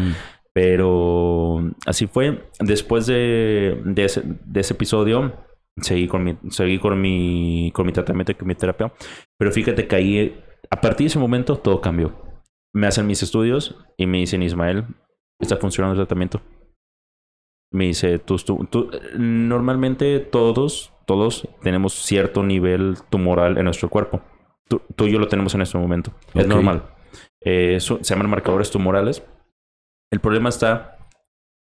Pero 0.62 1.72
así 1.86 2.07
fue. 2.07 2.49
Después 2.60 3.05
de, 3.05 3.82
de, 3.86 4.03
ese, 4.03 4.24
de 4.26 4.60
ese 4.60 4.74
episodio, 4.74 5.34
seguí 5.78 6.10
con 6.10 6.26
mi, 6.26 6.38
seguí 6.49 6.80
con 6.80 6.99
mi, 6.99 7.72
con 7.74 7.86
mi 7.86 7.93
tratamiento 7.93 8.34
de 8.34 8.38
quimioterapia. 8.38 8.91
Pero 9.38 9.53
fíjate 9.53 9.88
que 9.88 9.95
ahí, 9.95 10.43
a 10.70 10.82
partir 10.82 11.05
de 11.05 11.12
ese 11.12 11.20
momento, 11.20 11.55
todo 11.55 11.80
cambió. 11.80 12.14
Me 12.74 12.88
hacen 12.88 13.07
mis 13.07 13.24
estudios 13.24 13.78
y 13.95 14.05
me 14.05 14.18
dicen, 14.18 14.43
Ismael, 14.43 14.84
está 15.39 15.55
funcionando 15.55 15.93
el 15.93 16.05
tratamiento. 16.05 16.41
Me 17.72 17.86
dice, 17.86 18.20
tú, 18.20 18.36
tú, 18.70 18.91
normalmente 19.18 20.20
todos, 20.20 20.91
todos 21.05 21.47
tenemos 21.64 21.93
cierto 21.93 22.43
nivel 22.43 22.97
tumoral 23.10 23.57
en 23.57 23.64
nuestro 23.64 23.88
cuerpo. 23.88 24.20
Tú, 24.68 24.82
tú 24.97 25.07
y 25.07 25.14
yo 25.14 25.20
lo 25.20 25.30
tenemos 25.30 25.55
en 25.55 25.62
este 25.62 25.78
momento. 25.78 26.12
Es 26.34 26.47
normal. 26.47 26.84
Eh, 27.39 27.80
se 27.80 28.03
llaman 28.03 28.30
marcadores 28.30 28.70
tumorales. 28.72 29.24
El 30.12 30.20
problema 30.20 30.49
está 30.49 30.97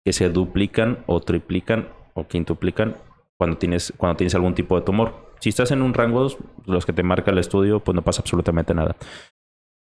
que 0.03 0.13
se 0.13 0.29
duplican 0.29 1.03
o 1.07 1.19
triplican 1.19 1.89
o 2.13 2.27
quintuplican 2.27 2.95
cuando 3.37 3.57
tienes, 3.57 3.93
cuando 3.97 4.17
tienes 4.17 4.35
algún 4.35 4.55
tipo 4.55 4.75
de 4.75 4.85
tumor. 4.85 5.33
Si 5.39 5.49
estás 5.49 5.71
en 5.71 5.81
un 5.81 5.93
rango, 5.93 6.27
los 6.65 6.85
que 6.85 6.93
te 6.93 7.03
marca 7.03 7.31
el 7.31 7.37
estudio, 7.37 7.79
pues 7.79 7.95
no 7.95 8.01
pasa 8.01 8.21
absolutamente 8.21 8.73
nada. 8.73 8.95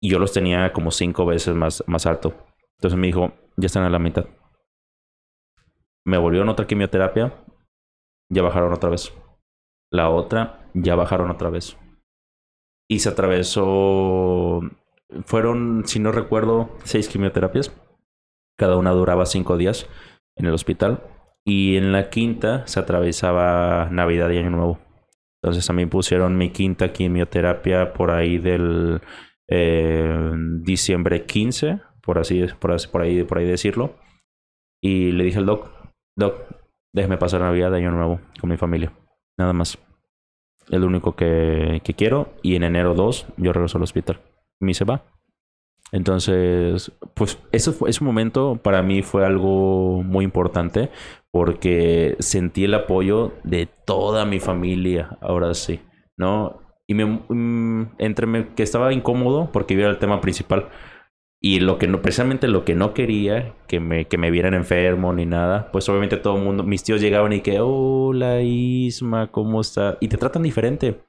Y 0.00 0.08
yo 0.08 0.18
los 0.18 0.32
tenía 0.32 0.72
como 0.72 0.90
cinco 0.90 1.26
veces 1.26 1.54
más, 1.54 1.84
más 1.86 2.06
alto. 2.06 2.34
Entonces 2.78 2.98
me 2.98 3.08
dijo, 3.08 3.32
ya 3.56 3.66
están 3.66 3.84
a 3.84 3.90
la 3.90 3.98
mitad. 3.98 4.26
Me 6.06 6.18
volvieron 6.18 6.48
otra 6.48 6.66
quimioterapia, 6.66 7.34
ya 8.30 8.42
bajaron 8.42 8.72
otra 8.72 8.90
vez. 8.90 9.12
La 9.90 10.10
otra, 10.10 10.70
ya 10.74 10.94
bajaron 10.94 11.30
otra 11.30 11.50
vez. 11.50 11.76
Y 12.88 13.00
se 13.00 13.08
atravesó, 13.08 14.60
fueron, 15.24 15.84
si 15.86 15.98
no 15.98 16.12
recuerdo, 16.12 16.70
seis 16.84 17.08
quimioterapias. 17.08 17.72
Cada 18.56 18.76
una 18.76 18.90
duraba 18.90 19.26
cinco 19.26 19.56
días 19.56 19.88
en 20.36 20.46
el 20.46 20.54
hospital. 20.54 21.02
Y 21.44 21.76
en 21.76 21.92
la 21.92 22.08
quinta 22.08 22.66
se 22.66 22.80
atravesaba 22.80 23.88
Navidad 23.90 24.30
y 24.30 24.38
Año 24.38 24.50
Nuevo. 24.50 24.78
Entonces 25.42 25.66
también 25.66 25.90
pusieron 25.90 26.38
mi 26.38 26.50
quinta 26.50 26.92
quimioterapia 26.92 27.92
por 27.92 28.10
ahí 28.10 28.38
del 28.38 29.02
eh, 29.46 30.32
diciembre 30.62 31.26
15, 31.26 31.80
por 32.02 32.18
así, 32.18 32.46
por, 32.58 32.72
así, 32.72 32.88
por, 32.88 33.02
ahí, 33.02 33.24
por 33.24 33.38
ahí 33.38 33.46
decirlo. 33.46 33.94
Y 34.82 35.12
le 35.12 35.24
dije 35.24 35.38
al 35.38 35.46
doc, 35.46 35.70
doc, 36.16 36.46
déjeme 36.94 37.18
pasar 37.18 37.42
Navidad 37.42 37.72
y 37.72 37.76
Año 37.76 37.90
Nuevo 37.90 38.20
con 38.40 38.48
mi 38.48 38.56
familia. 38.56 38.92
Nada 39.36 39.52
más. 39.52 39.78
Es 40.70 40.80
lo 40.80 40.86
único 40.86 41.14
que, 41.14 41.82
que 41.84 41.92
quiero. 41.92 42.32
Y 42.42 42.56
en 42.56 42.62
enero 42.62 42.94
2 42.94 43.26
yo 43.36 43.52
regreso 43.52 43.76
al 43.76 43.84
hospital. 43.84 44.20
Me 44.60 44.68
dice, 44.68 44.84
va. 44.84 45.04
Entonces, 45.92 46.92
pues 47.14 47.38
eso 47.52 47.72
fue, 47.72 47.90
ese 47.90 48.04
momento 48.04 48.58
para 48.62 48.82
mí 48.82 49.02
fue 49.02 49.24
algo 49.24 50.02
muy 50.02 50.24
importante 50.24 50.90
porque 51.30 52.16
sentí 52.18 52.64
el 52.64 52.74
apoyo 52.74 53.32
de 53.44 53.66
toda 53.86 54.24
mi 54.24 54.40
familia, 54.40 55.18
ahora 55.20 55.54
sí, 55.54 55.80
¿no? 56.16 56.60
Y 56.86 56.94
me, 56.94 57.04
mm, 57.06 57.94
entre 57.98 58.54
que 58.54 58.62
estaba 58.62 58.92
incómodo 58.92 59.50
porque 59.52 59.74
era 59.74 59.90
el 59.90 59.98
tema 59.98 60.20
principal. 60.20 60.68
Y 61.40 61.60
lo 61.60 61.78
que 61.78 61.86
no, 61.88 62.00
precisamente 62.00 62.48
lo 62.48 62.64
que 62.64 62.74
no 62.74 62.94
quería, 62.94 63.54
que 63.68 63.78
me, 63.78 64.06
que 64.06 64.16
me 64.16 64.30
vieran 64.30 64.54
enfermo 64.54 65.12
ni 65.12 65.26
nada, 65.26 65.70
pues 65.72 65.88
obviamente 65.88 66.16
todo 66.16 66.36
el 66.38 66.42
mundo, 66.42 66.64
mis 66.64 66.82
tíos 66.84 67.00
llegaban 67.02 67.32
y 67.34 67.40
que, 67.42 67.58
hola 67.60 68.40
Isma, 68.40 69.30
¿cómo 69.30 69.60
está? 69.60 69.98
Y 70.00 70.08
te 70.08 70.16
tratan 70.16 70.42
diferente. 70.42 71.02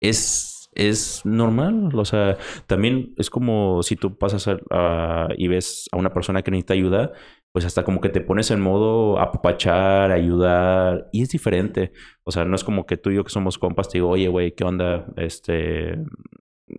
Es 0.00 0.51
es 0.72 1.22
normal. 1.24 1.90
O 1.94 2.04
sea, 2.04 2.36
también 2.66 3.14
es 3.16 3.30
como 3.30 3.82
si 3.82 3.96
tú 3.96 4.16
pasas 4.18 4.48
a, 4.48 5.28
y 5.36 5.48
ves 5.48 5.88
a 5.92 5.96
una 5.96 6.12
persona 6.12 6.42
que 6.42 6.50
necesita 6.50 6.74
ayuda, 6.74 7.12
pues 7.52 7.64
hasta 7.64 7.84
como 7.84 8.00
que 8.00 8.08
te 8.08 8.20
pones 8.20 8.50
en 8.50 8.60
modo 8.60 9.18
apapachar, 9.20 10.10
ayudar, 10.10 11.08
y 11.12 11.22
es 11.22 11.28
diferente. 11.30 11.92
O 12.24 12.32
sea, 12.32 12.44
no 12.44 12.56
es 12.56 12.64
como 12.64 12.86
que 12.86 12.96
tú 12.96 13.10
y 13.10 13.16
yo 13.16 13.24
que 13.24 13.30
somos 13.30 13.58
compas 13.58 13.88
te 13.88 13.98
digo, 13.98 14.08
oye, 14.10 14.28
güey, 14.28 14.54
¿qué 14.54 14.64
onda? 14.64 15.06
Este, 15.16 15.98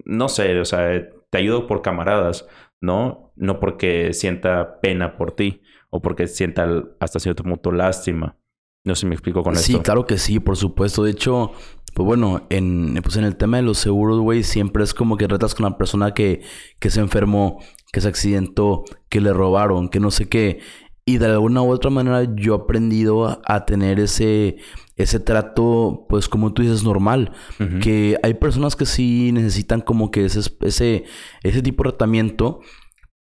no 0.06 0.30
sé, 0.30 0.60
o 0.60 0.66
sea, 0.66 1.08
te 1.30 1.38
ayudo 1.38 1.68
por 1.68 1.82
camaradas. 1.82 2.48
¿no? 2.84 3.32
No 3.38 3.60
porque 3.62 4.14
sienta 4.14 4.82
pena 4.82 5.16
por 5.16 5.32
ti 5.32 5.62
o 5.90 6.02
porque 6.02 6.28
sienta 6.28 6.84
hasta 7.00 7.20
cierto 7.20 7.44
punto 7.44 7.72
lástima. 7.72 8.38
No 8.86 8.94
sé 8.94 9.02
si 9.02 9.06
me 9.08 9.16
explico 9.16 9.42
con 9.42 9.54
esto. 9.54 9.66
Sí, 9.66 9.80
claro 9.80 10.06
que 10.06 10.18
sí, 10.18 10.42
por 10.42 10.58
supuesto. 10.58 11.04
De 11.06 11.12
hecho, 11.12 11.54
pues 11.94 12.06
bueno, 12.06 12.48
en, 12.50 13.00
pues 13.04 13.18
en 13.18 13.24
el 13.24 13.36
tema 13.36 13.58
de 13.58 13.64
los 13.64 13.78
seguros, 13.78 14.20
güey, 14.20 14.44
siempre 14.44 14.84
es 14.84 14.94
como 14.94 15.16
que 15.18 15.28
tratas 15.28 15.54
con 15.54 15.66
la 15.66 15.78
persona 15.78 16.14
que, 16.14 16.42
que 16.80 16.90
se 16.90 17.00
enfermó, 17.00 17.60
que 17.92 18.02
se 18.02 18.08
accidentó, 18.08 18.84
que 19.10 19.22
le 19.22 19.32
robaron, 19.32 19.90
que 19.90 20.00
no 20.00 20.10
sé 20.10 20.28
qué. 20.28 20.60
Y 21.06 21.18
de 21.18 21.28
alguna 21.28 21.62
u 21.62 21.70
otra 21.70 21.92
manera 21.92 22.24
yo 22.36 22.56
he 22.56 22.58
aprendido 22.58 23.42
a, 23.46 23.66
tener 23.66 24.00
ese, 24.00 24.58
ese 24.96 25.20
trato, 25.20 26.06
pues 26.10 26.30
como 26.30 26.54
tú 26.54 26.62
dices, 26.62 26.84
normal. 26.84 27.34
Que 27.82 28.18
hay 28.24 28.36
personas 28.36 28.76
que 28.76 28.86
sí 28.86 29.32
necesitan 29.34 29.82
como 29.82 30.12
que 30.12 30.26
ese, 30.26 30.40
ese, 30.62 31.04
ese 31.44 31.62
tipo 31.62 31.84
de 31.84 31.90
tratamiento. 31.90 32.62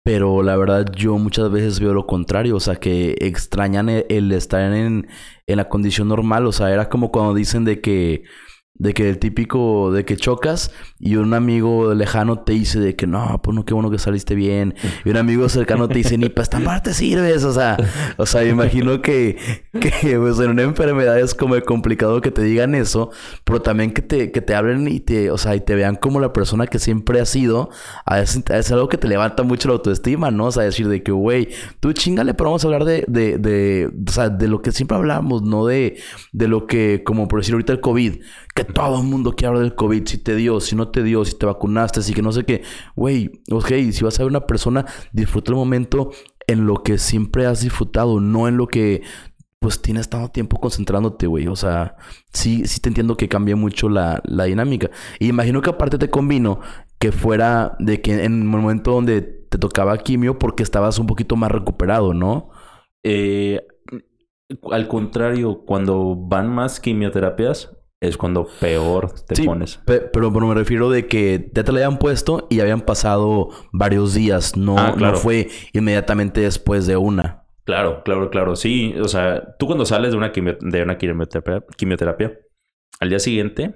Pero 0.03 0.43
la 0.43 0.55
verdad 0.57 0.85
yo 0.95 1.17
muchas 1.17 1.51
veces 1.51 1.79
veo 1.79 1.93
lo 1.93 2.07
contrario, 2.07 2.55
o 2.55 2.59
sea, 2.59 2.77
que 2.77 3.15
extrañan 3.19 3.89
el, 3.89 4.05
el 4.09 4.31
estar 4.31 4.73
en, 4.73 5.07
en 5.45 5.57
la 5.57 5.69
condición 5.69 6.07
normal, 6.07 6.47
o 6.47 6.51
sea, 6.51 6.71
era 6.71 6.89
como 6.89 7.11
cuando 7.11 7.33
dicen 7.33 7.65
de 7.65 7.81
que 7.81 8.23
de 8.79 8.93
que 8.93 9.09
el 9.09 9.19
típico 9.19 9.91
de 9.91 10.05
que 10.05 10.15
chocas 10.15 10.71
y 10.99 11.17
un 11.17 11.33
amigo 11.33 11.93
lejano 11.93 12.39
te 12.39 12.53
dice 12.53 12.79
de 12.79 12.95
que 12.95 13.07
no, 13.07 13.39
pues 13.43 13.53
no, 13.53 13.65
qué 13.65 13.73
bueno 13.73 13.91
que 13.91 13.99
saliste 13.99 14.35
bien. 14.35 14.73
Y 15.03 15.09
un 15.09 15.17
amigo 15.17 15.47
cercano 15.49 15.87
te 15.89 15.95
dice, 15.95 16.17
ni 16.17 16.29
para 16.29 16.43
esta 16.43 16.59
parte 16.61 16.93
sirves. 16.93 17.43
O 17.43 17.53
sea, 17.53 17.77
o 18.17 18.25
sea, 18.25 18.45
imagino 18.45 19.01
que, 19.01 19.37
que 19.73 20.17
pues, 20.17 20.39
en 20.39 20.51
una 20.51 20.63
enfermedad 20.63 21.19
es 21.19 21.35
como 21.35 21.59
complicado 21.61 22.21
que 22.21 22.31
te 22.31 22.41
digan 22.41 22.73
eso, 22.73 23.11
pero 23.43 23.61
también 23.61 23.91
que 23.91 24.01
te, 24.01 24.31
que 24.31 24.41
te 24.41 24.55
hablen 24.55 24.87
y 24.87 25.01
te, 25.01 25.29
o 25.29 25.37
sea, 25.37 25.55
y 25.55 25.59
te 25.59 25.75
vean 25.75 25.95
como 25.95 26.21
la 26.21 26.31
persona 26.31 26.65
que 26.65 26.79
siempre 26.79 27.19
has 27.19 27.29
sido. 27.29 27.69
Es 28.09 28.71
algo 28.71 28.87
que 28.87 28.97
te 28.97 29.09
levanta 29.09 29.43
mucho 29.43 29.67
la 29.67 29.73
autoestima, 29.73 30.31
¿no? 30.31 30.45
O 30.45 30.51
sea, 30.51 30.63
decir 30.63 30.87
de 30.87 31.03
que, 31.03 31.11
güey, 31.11 31.49
tú 31.81 31.91
chingale, 31.91 32.33
pero 32.33 32.49
vamos 32.51 32.63
a 32.63 32.67
hablar 32.67 32.85
de, 32.85 33.03
de, 33.07 33.37
de, 33.37 33.91
o 34.07 34.11
sea, 34.11 34.29
de 34.29 34.47
lo 34.47 34.61
que 34.61 34.71
siempre 34.71 34.95
hablamos, 34.95 35.43
no 35.43 35.65
de, 35.65 35.97
de 36.31 36.47
lo 36.47 36.65
que, 36.65 37.03
como 37.03 37.27
por 37.27 37.41
decir 37.41 37.53
ahorita 37.53 37.73
el 37.73 37.81
COVID 37.81 38.19
que 38.55 38.68
todo 38.73 39.01
el 39.01 39.07
mundo 39.07 39.35
quiere 39.35 39.49
hablar 39.49 39.63
del 39.63 39.75
COVID, 39.75 40.07
si 40.07 40.17
te 40.17 40.35
dio, 40.35 40.59
si 40.59 40.75
no 40.75 40.89
te 40.89 41.03
dio, 41.03 41.25
si 41.25 41.37
te 41.37 41.45
vacunaste, 41.45 42.01
si 42.01 42.13
que 42.13 42.21
no 42.21 42.31
sé 42.31 42.45
qué. 42.45 42.63
Güey, 42.95 43.29
ok, 43.51 43.67
si 43.91 44.03
vas 44.03 44.19
a 44.19 44.23
ver 44.23 44.29
una 44.29 44.47
persona, 44.47 44.85
disfruta 45.11 45.51
el 45.51 45.57
momento 45.57 46.11
en 46.47 46.65
lo 46.65 46.83
que 46.83 46.97
siempre 46.97 47.45
has 47.45 47.61
disfrutado, 47.61 48.19
no 48.19 48.47
en 48.47 48.57
lo 48.57 48.67
que 48.67 49.03
pues 49.59 49.81
tienes 49.81 50.09
tanto 50.09 50.29
tiempo 50.31 50.59
concentrándote, 50.59 51.27
güey. 51.27 51.47
O 51.47 51.55
sea, 51.55 51.95
sí, 52.33 52.65
sí 52.65 52.79
te 52.79 52.89
entiendo 52.89 53.17
que 53.17 53.27
cambia 53.27 53.55
mucho 53.55 53.89
la, 53.89 54.21
la 54.23 54.45
dinámica. 54.45 54.89
Y 55.19 55.27
imagino 55.27 55.61
que 55.61 55.69
aparte 55.69 55.97
te 55.97 56.09
convino 56.09 56.61
que 56.97 57.11
fuera 57.11 57.75
de 57.79 58.01
que 58.01 58.23
en 58.23 58.41
el 58.41 58.45
momento 58.45 58.91
donde 58.91 59.21
te 59.21 59.57
tocaba 59.57 59.97
quimio 59.97 60.39
porque 60.39 60.63
estabas 60.63 60.99
un 60.99 61.07
poquito 61.07 61.35
más 61.35 61.51
recuperado, 61.51 62.13
¿no? 62.13 62.49
Eh, 63.03 63.61
al 64.71 64.87
contrario, 64.87 65.63
cuando 65.65 66.15
van 66.15 66.49
más 66.49 66.79
quimioterapias, 66.79 67.75
es 68.01 68.17
cuando 68.17 68.47
peor 68.59 69.13
te 69.27 69.43
pones. 69.43 69.79
pero, 69.85 70.31
me 70.31 70.53
refiero 70.55 70.89
de 70.89 71.07
que 71.07 71.51
ya 71.53 71.63
te 71.63 71.71
la 71.71 71.79
habían 71.79 71.99
puesto 71.99 72.47
y 72.49 72.61
habían 72.61 72.81
pasado 72.81 73.49
varios 73.71 74.13
días, 74.13 74.55
no, 74.55 74.77
ah, 74.77 74.95
no 74.97 75.15
fue 75.15 75.49
inmediatamente 75.73 76.41
después 76.41 76.87
de 76.87 76.97
una. 76.97 77.43
Claro, 77.65 78.01
claro, 78.03 78.29
claro. 78.29 78.55
Sí, 78.55 78.95
o 78.99 79.07
sea, 79.07 79.55
tú 79.57 79.67
cuando 79.67 79.85
sales 79.85 80.11
de 80.11 80.17
una, 80.17 80.29
de 80.31 80.81
una 80.81 80.97
quimioterapia, 80.97 81.63
quimioterapia, 81.75 82.39
al 82.99 83.09
día 83.09 83.19
siguiente, 83.19 83.75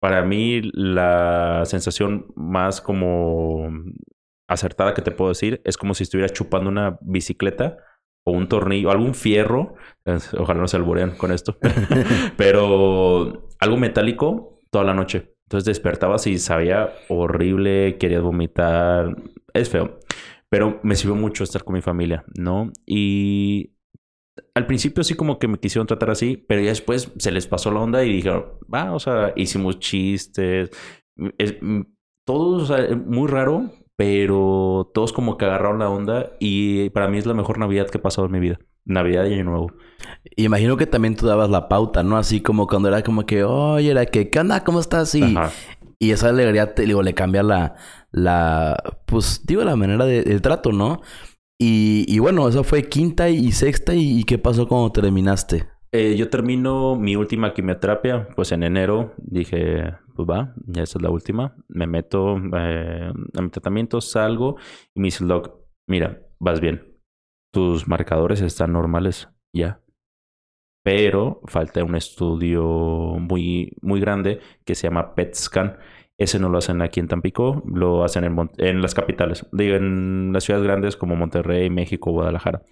para 0.00 0.22
mí 0.22 0.60
la 0.74 1.62
sensación 1.64 2.26
más 2.34 2.80
como 2.80 3.70
acertada 4.48 4.94
que 4.94 5.02
te 5.02 5.12
puedo 5.12 5.30
decir 5.30 5.62
es 5.64 5.76
como 5.76 5.94
si 5.94 6.02
estuvieras 6.02 6.32
chupando 6.32 6.68
una 6.68 6.98
bicicleta 7.00 7.78
o 8.24 8.32
un 8.32 8.48
tornillo, 8.48 8.90
algún 8.90 9.14
fierro, 9.14 9.74
ojalá 10.38 10.60
no 10.60 10.68
se 10.68 10.76
alburean 10.76 11.16
con 11.16 11.32
esto, 11.32 11.56
pero 12.36 13.48
algo 13.62 13.76
metálico 13.76 14.58
toda 14.70 14.84
la 14.84 14.94
noche. 14.94 15.34
Entonces 15.46 15.66
despertabas 15.66 16.26
y 16.26 16.38
sabía 16.38 16.92
horrible, 17.08 17.96
querías 17.98 18.22
vomitar, 18.22 19.16
es 19.54 19.68
feo. 19.68 20.00
Pero 20.48 20.80
me 20.82 20.96
sirvió 20.96 21.14
mucho 21.14 21.44
estar 21.44 21.62
con 21.64 21.74
mi 21.74 21.80
familia, 21.80 22.24
¿no? 22.36 22.72
Y 22.86 23.74
al 24.54 24.66
principio 24.66 25.04
sí 25.04 25.14
como 25.14 25.38
que 25.38 25.48
me 25.48 25.58
quisieron 25.58 25.86
tratar 25.86 26.10
así, 26.10 26.36
pero 26.36 26.60
ya 26.60 26.70
después 26.70 27.12
se 27.18 27.30
les 27.30 27.46
pasó 27.46 27.70
la 27.70 27.80
onda 27.80 28.04
y 28.04 28.12
dijeron, 28.12 28.58
va, 28.72 28.92
o 28.92 28.98
sea, 28.98 29.32
hicimos 29.36 29.78
chistes. 29.78 30.70
Es, 31.38 31.56
todo, 32.26 32.62
o 32.62 32.66
sea, 32.66 32.96
muy 32.96 33.28
raro, 33.28 33.70
pero 33.96 34.90
todos 34.94 35.12
como 35.12 35.36
que 35.36 35.44
agarraron 35.44 35.78
la 35.78 35.90
onda 35.90 36.32
y 36.40 36.90
para 36.90 37.08
mí 37.08 37.18
es 37.18 37.26
la 37.26 37.34
mejor 37.34 37.58
Navidad 37.58 37.88
que 37.88 37.98
he 37.98 38.00
pasado 38.00 38.26
en 38.26 38.32
mi 38.32 38.40
vida. 38.40 38.58
Navidad 38.84 39.26
y 39.26 39.34
Año 39.34 39.44
Nuevo. 39.44 39.72
Imagino 40.36 40.76
que 40.76 40.86
también 40.86 41.14
tú 41.14 41.26
dabas 41.26 41.50
la 41.50 41.68
pauta, 41.68 42.02
¿no? 42.02 42.16
Así 42.16 42.40
como 42.40 42.66
cuando 42.66 42.88
era 42.88 43.02
como 43.02 43.26
que, 43.26 43.44
oye, 43.44 43.90
era 43.90 44.06
que, 44.06 44.30
¿qué 44.30 44.40
onda? 44.40 44.64
¿Cómo 44.64 44.80
estás? 44.80 45.14
Y, 45.14 45.36
y 45.98 46.10
esa 46.10 46.30
alegría, 46.30 46.74
te 46.74 46.82
digo, 46.82 47.02
le 47.02 47.14
cambia 47.14 47.42
la, 47.42 47.76
la, 48.10 48.76
pues, 49.06 49.42
digo, 49.46 49.62
la 49.62 49.76
manera 49.76 50.04
del 50.04 50.42
trato, 50.42 50.72
¿no? 50.72 51.00
Y, 51.58 52.04
y, 52.08 52.18
bueno, 52.18 52.48
eso 52.48 52.64
fue 52.64 52.88
quinta 52.88 53.28
y 53.28 53.52
sexta. 53.52 53.94
¿Y, 53.94 54.24
qué 54.24 54.36
pasó 54.38 54.66
cuando 54.66 54.90
terminaste? 54.90 55.66
Eh, 55.92 56.16
yo 56.16 56.28
termino 56.28 56.96
mi 56.96 57.14
última 57.14 57.52
quimioterapia, 57.52 58.26
pues 58.34 58.50
en 58.50 58.62
enero 58.62 59.14
dije, 59.18 59.92
pues 60.14 60.28
va, 60.28 60.54
ya 60.66 60.82
esa 60.82 60.98
es 60.98 61.02
la 61.02 61.10
última. 61.10 61.56
Me 61.68 61.86
meto 61.86 62.36
eh, 62.56 63.12
a 63.36 63.42
mi 63.42 63.48
tratamiento, 63.50 64.00
salgo 64.00 64.56
y 64.94 65.00
me 65.00 65.06
dice 65.06 65.24
el 65.24 65.42
mira, 65.88 66.20
vas 66.38 66.60
bien. 66.60 66.96
Tus 67.52 67.86
marcadores 67.88 68.40
están 68.40 68.72
normales 68.72 69.28
ya. 69.54 69.80
Pero 70.84 71.40
falta 71.46 71.84
un 71.84 71.94
estudio 71.94 72.64
muy, 73.20 73.76
muy 73.82 74.00
grande 74.00 74.40
que 74.64 74.74
se 74.74 74.88
llama 74.88 75.14
PET 75.14 75.34
scan. 75.34 75.78
Ese 76.18 76.38
no 76.38 76.48
lo 76.48 76.58
hacen 76.58 76.82
aquí 76.82 77.00
en 77.00 77.08
Tampico, 77.08 77.62
lo 77.66 78.04
hacen 78.04 78.24
en, 78.24 78.50
en 78.58 78.82
las 78.82 78.94
capitales, 78.94 79.46
digo, 79.52 79.76
en 79.76 80.32
las 80.32 80.44
ciudades 80.44 80.64
grandes 80.64 80.96
como 80.96 81.16
Monterrey, 81.16 81.70
México, 81.70 82.10
Guadalajara. 82.12 82.62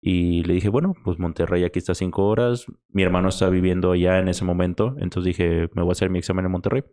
Y 0.00 0.44
le 0.44 0.54
dije, 0.54 0.68
bueno, 0.68 0.94
pues 1.04 1.18
Monterrey 1.18 1.64
aquí 1.64 1.78
está 1.78 1.94
cinco 1.94 2.26
horas. 2.26 2.66
Mi 2.88 3.02
hermano 3.02 3.28
está 3.28 3.48
viviendo 3.48 3.92
allá 3.92 4.18
en 4.18 4.28
ese 4.28 4.44
momento. 4.44 4.94
Entonces 4.98 5.36
dije, 5.36 5.68
me 5.74 5.82
voy 5.82 5.90
a 5.90 5.92
hacer 5.92 6.10
mi 6.10 6.18
examen 6.18 6.44
en 6.44 6.52
Monterrey. 6.52 6.84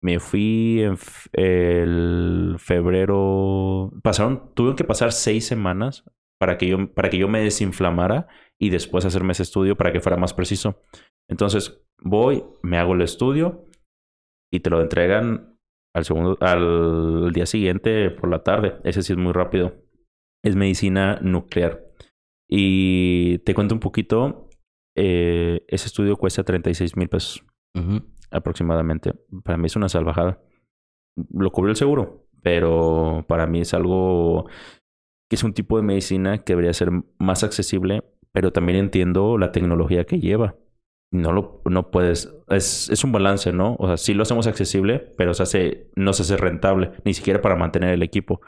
Me 0.00 0.20
fui 0.20 0.82
en 0.82 0.96
el 1.32 2.56
febrero. 2.58 3.92
Pasaron, 4.02 4.52
tuve 4.54 4.76
que 4.76 4.84
pasar 4.84 5.12
seis 5.12 5.46
semanas 5.46 6.04
para 6.38 6.58
que 6.58 6.68
yo, 6.68 6.92
para 6.92 7.08
que 7.08 7.18
yo 7.18 7.28
me 7.28 7.40
desinflamara 7.40 8.28
y 8.58 8.70
después 8.70 9.04
hacerme 9.04 9.32
ese 9.32 9.44
estudio 9.44 9.76
para 9.76 9.92
que 9.92 10.00
fuera 10.00 10.16
más 10.16 10.34
preciso. 10.34 10.80
Entonces 11.28 11.84
voy, 12.00 12.44
me 12.62 12.78
hago 12.78 12.94
el 12.94 13.02
estudio 13.02 13.66
y 14.52 14.60
te 14.60 14.70
lo 14.70 14.80
entregan 14.80 15.56
al 15.94 16.04
segundo, 16.04 16.36
al 16.40 17.32
día 17.32 17.46
siguiente 17.46 18.10
por 18.10 18.28
la 18.28 18.42
tarde. 18.42 18.78
Ese 18.84 19.02
sí 19.02 19.12
es 19.12 19.18
muy 19.18 19.32
rápido. 19.32 19.74
Es 20.44 20.56
medicina 20.56 21.18
nuclear. 21.22 21.91
Y 22.54 23.38
te 23.38 23.54
cuento 23.54 23.74
un 23.74 23.80
poquito, 23.80 24.50
eh, 24.94 25.64
ese 25.68 25.86
estudio 25.86 26.18
cuesta 26.18 26.44
36 26.44 26.98
mil 26.98 27.08
pesos 27.08 27.42
aproximadamente. 28.30 29.14
Para 29.42 29.56
mí 29.56 29.68
es 29.68 29.76
una 29.76 29.88
salvajada. 29.88 30.38
Lo 31.32 31.50
cubrió 31.50 31.70
el 31.70 31.78
seguro, 31.78 32.28
pero 32.42 33.24
para 33.26 33.46
mí 33.46 33.62
es 33.62 33.72
algo 33.72 34.50
que 35.30 35.36
es 35.36 35.44
un 35.44 35.54
tipo 35.54 35.78
de 35.78 35.82
medicina 35.82 36.44
que 36.44 36.52
debería 36.52 36.74
ser 36.74 36.90
más 37.18 37.42
accesible, 37.42 38.04
pero 38.32 38.52
también 38.52 38.76
entiendo 38.76 39.38
la 39.38 39.50
tecnología 39.50 40.04
que 40.04 40.20
lleva. 40.20 40.56
No 41.10 41.32
lo 41.32 41.62
no 41.64 41.90
puedes, 41.90 42.36
es, 42.48 42.90
es 42.90 43.02
un 43.02 43.12
balance, 43.12 43.50
¿no? 43.54 43.76
O 43.78 43.86
sea, 43.86 43.96
sí 43.96 44.12
lo 44.12 44.24
hacemos 44.24 44.46
accesible, 44.46 44.98
pero 45.16 45.32
se 45.32 45.42
hace, 45.42 45.90
no 45.96 46.12
se 46.12 46.20
hace 46.24 46.36
rentable, 46.36 46.92
ni 47.06 47.14
siquiera 47.14 47.40
para 47.40 47.56
mantener 47.56 47.94
el 47.94 48.02
equipo. 48.02 48.42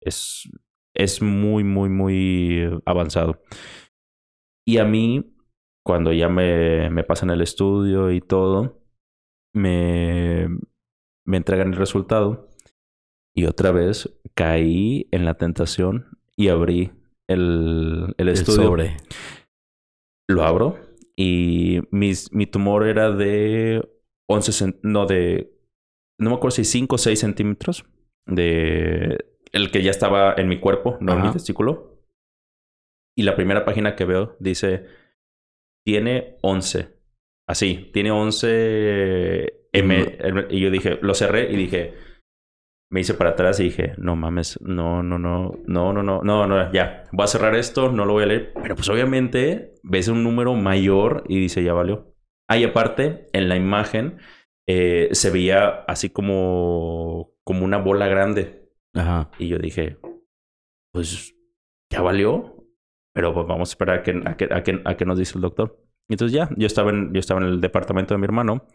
Es, 0.00 0.48
es 0.94 1.22
muy, 1.22 1.64
muy, 1.64 1.88
muy 1.88 2.80
avanzado. 2.84 3.42
Y 4.66 4.78
a 4.78 4.84
mí, 4.84 5.34
cuando 5.84 6.12
ya 6.12 6.28
me, 6.28 6.90
me 6.90 7.04
pasan 7.04 7.30
el 7.30 7.40
estudio 7.40 8.10
y 8.10 8.20
todo, 8.20 8.82
me, 9.54 10.48
me 11.24 11.36
entregan 11.36 11.68
el 11.68 11.76
resultado. 11.76 12.48
Y 13.34 13.46
otra 13.46 13.72
vez 13.72 14.20
caí 14.34 15.08
en 15.10 15.24
la 15.24 15.34
tentación 15.34 16.18
y 16.36 16.48
abrí 16.48 16.92
el, 17.28 18.14
el 18.18 18.28
estudio. 18.28 18.76
Lo 20.28 20.44
abro 20.44 20.78
y 21.16 21.80
mis, 21.90 22.32
mi 22.32 22.46
tumor 22.46 22.86
era 22.86 23.10
de 23.10 23.86
11, 24.28 24.80
no 24.82 25.06
de, 25.06 25.52
no 26.18 26.30
me 26.30 26.36
acuerdo 26.36 26.56
si 26.56 26.64
5 26.64 26.94
o 26.94 26.98
6 26.98 27.18
centímetros 27.18 27.84
de, 28.26 29.31
el 29.52 29.70
que 29.70 29.82
ya 29.82 29.90
estaba 29.90 30.34
en 30.36 30.48
mi 30.48 30.58
cuerpo, 30.58 30.98
no 31.00 31.14
en 31.14 31.22
mi 31.22 31.32
testículo. 31.32 32.00
Y 33.16 33.22
la 33.24 33.36
primera 33.36 33.64
página 33.64 33.94
que 33.94 34.04
veo 34.04 34.36
dice, 34.40 34.86
tiene 35.84 36.38
11. 36.42 36.98
Así, 37.46 37.90
tiene 37.92 38.10
11 38.10 39.68
M. 39.72 40.18
Y 40.50 40.60
yo 40.60 40.70
dije, 40.70 40.98
lo 41.02 41.14
cerré 41.14 41.52
y 41.52 41.56
dije, 41.56 41.94
me 42.90 43.00
hice 43.00 43.14
para 43.14 43.30
atrás 43.30 43.58
y 43.58 43.64
dije, 43.64 43.94
no 43.96 44.16
mames, 44.16 44.60
no, 44.60 45.02
no, 45.02 45.18
no, 45.18 45.58
no, 45.66 45.92
no, 45.92 46.02
no, 46.02 46.22
no, 46.22 46.46
no, 46.46 46.72
ya, 46.72 47.04
voy 47.10 47.24
a 47.24 47.26
cerrar 47.26 47.54
esto, 47.54 47.90
no 47.90 48.04
lo 48.04 48.12
voy 48.12 48.24
a 48.24 48.26
leer. 48.26 48.52
Pero 48.62 48.74
pues 48.76 48.88
obviamente 48.90 49.74
ves 49.82 50.08
un 50.08 50.22
número 50.22 50.54
mayor 50.54 51.24
y 51.26 51.40
dice, 51.40 51.62
ya 51.62 51.72
valió. 51.72 52.14
Ahí 52.48 52.64
aparte, 52.64 53.28
en 53.32 53.48
la 53.48 53.56
imagen 53.56 54.18
eh, 54.68 55.08
se 55.12 55.30
veía 55.30 55.68
así 55.88 56.10
como, 56.10 57.32
como 57.44 57.64
una 57.64 57.78
bola 57.78 58.08
grande. 58.08 58.61
Ajá. 58.94 59.30
Y 59.38 59.48
yo 59.48 59.58
dije, 59.58 59.98
pues 60.92 61.34
ya 61.90 62.02
valió, 62.02 62.56
pero 63.14 63.34
pues, 63.34 63.46
vamos 63.46 63.70
a 63.70 63.72
esperar 63.72 63.98
a 63.98 64.02
que, 64.02 64.22
a 64.24 64.36
que, 64.36 64.48
a 64.50 64.62
que, 64.62 64.82
a 64.84 64.96
que 64.96 65.04
nos 65.04 65.18
dice 65.18 65.36
el 65.36 65.42
doctor. 65.42 65.78
Entonces 66.08 66.34
ya, 66.34 66.48
yo 66.56 66.66
estaba, 66.66 66.90
en, 66.90 67.12
yo 67.12 67.20
estaba 67.20 67.40
en 67.40 67.46
el 67.46 67.60
departamento 67.60 68.14
de 68.14 68.18
mi 68.18 68.24
hermano 68.24 68.66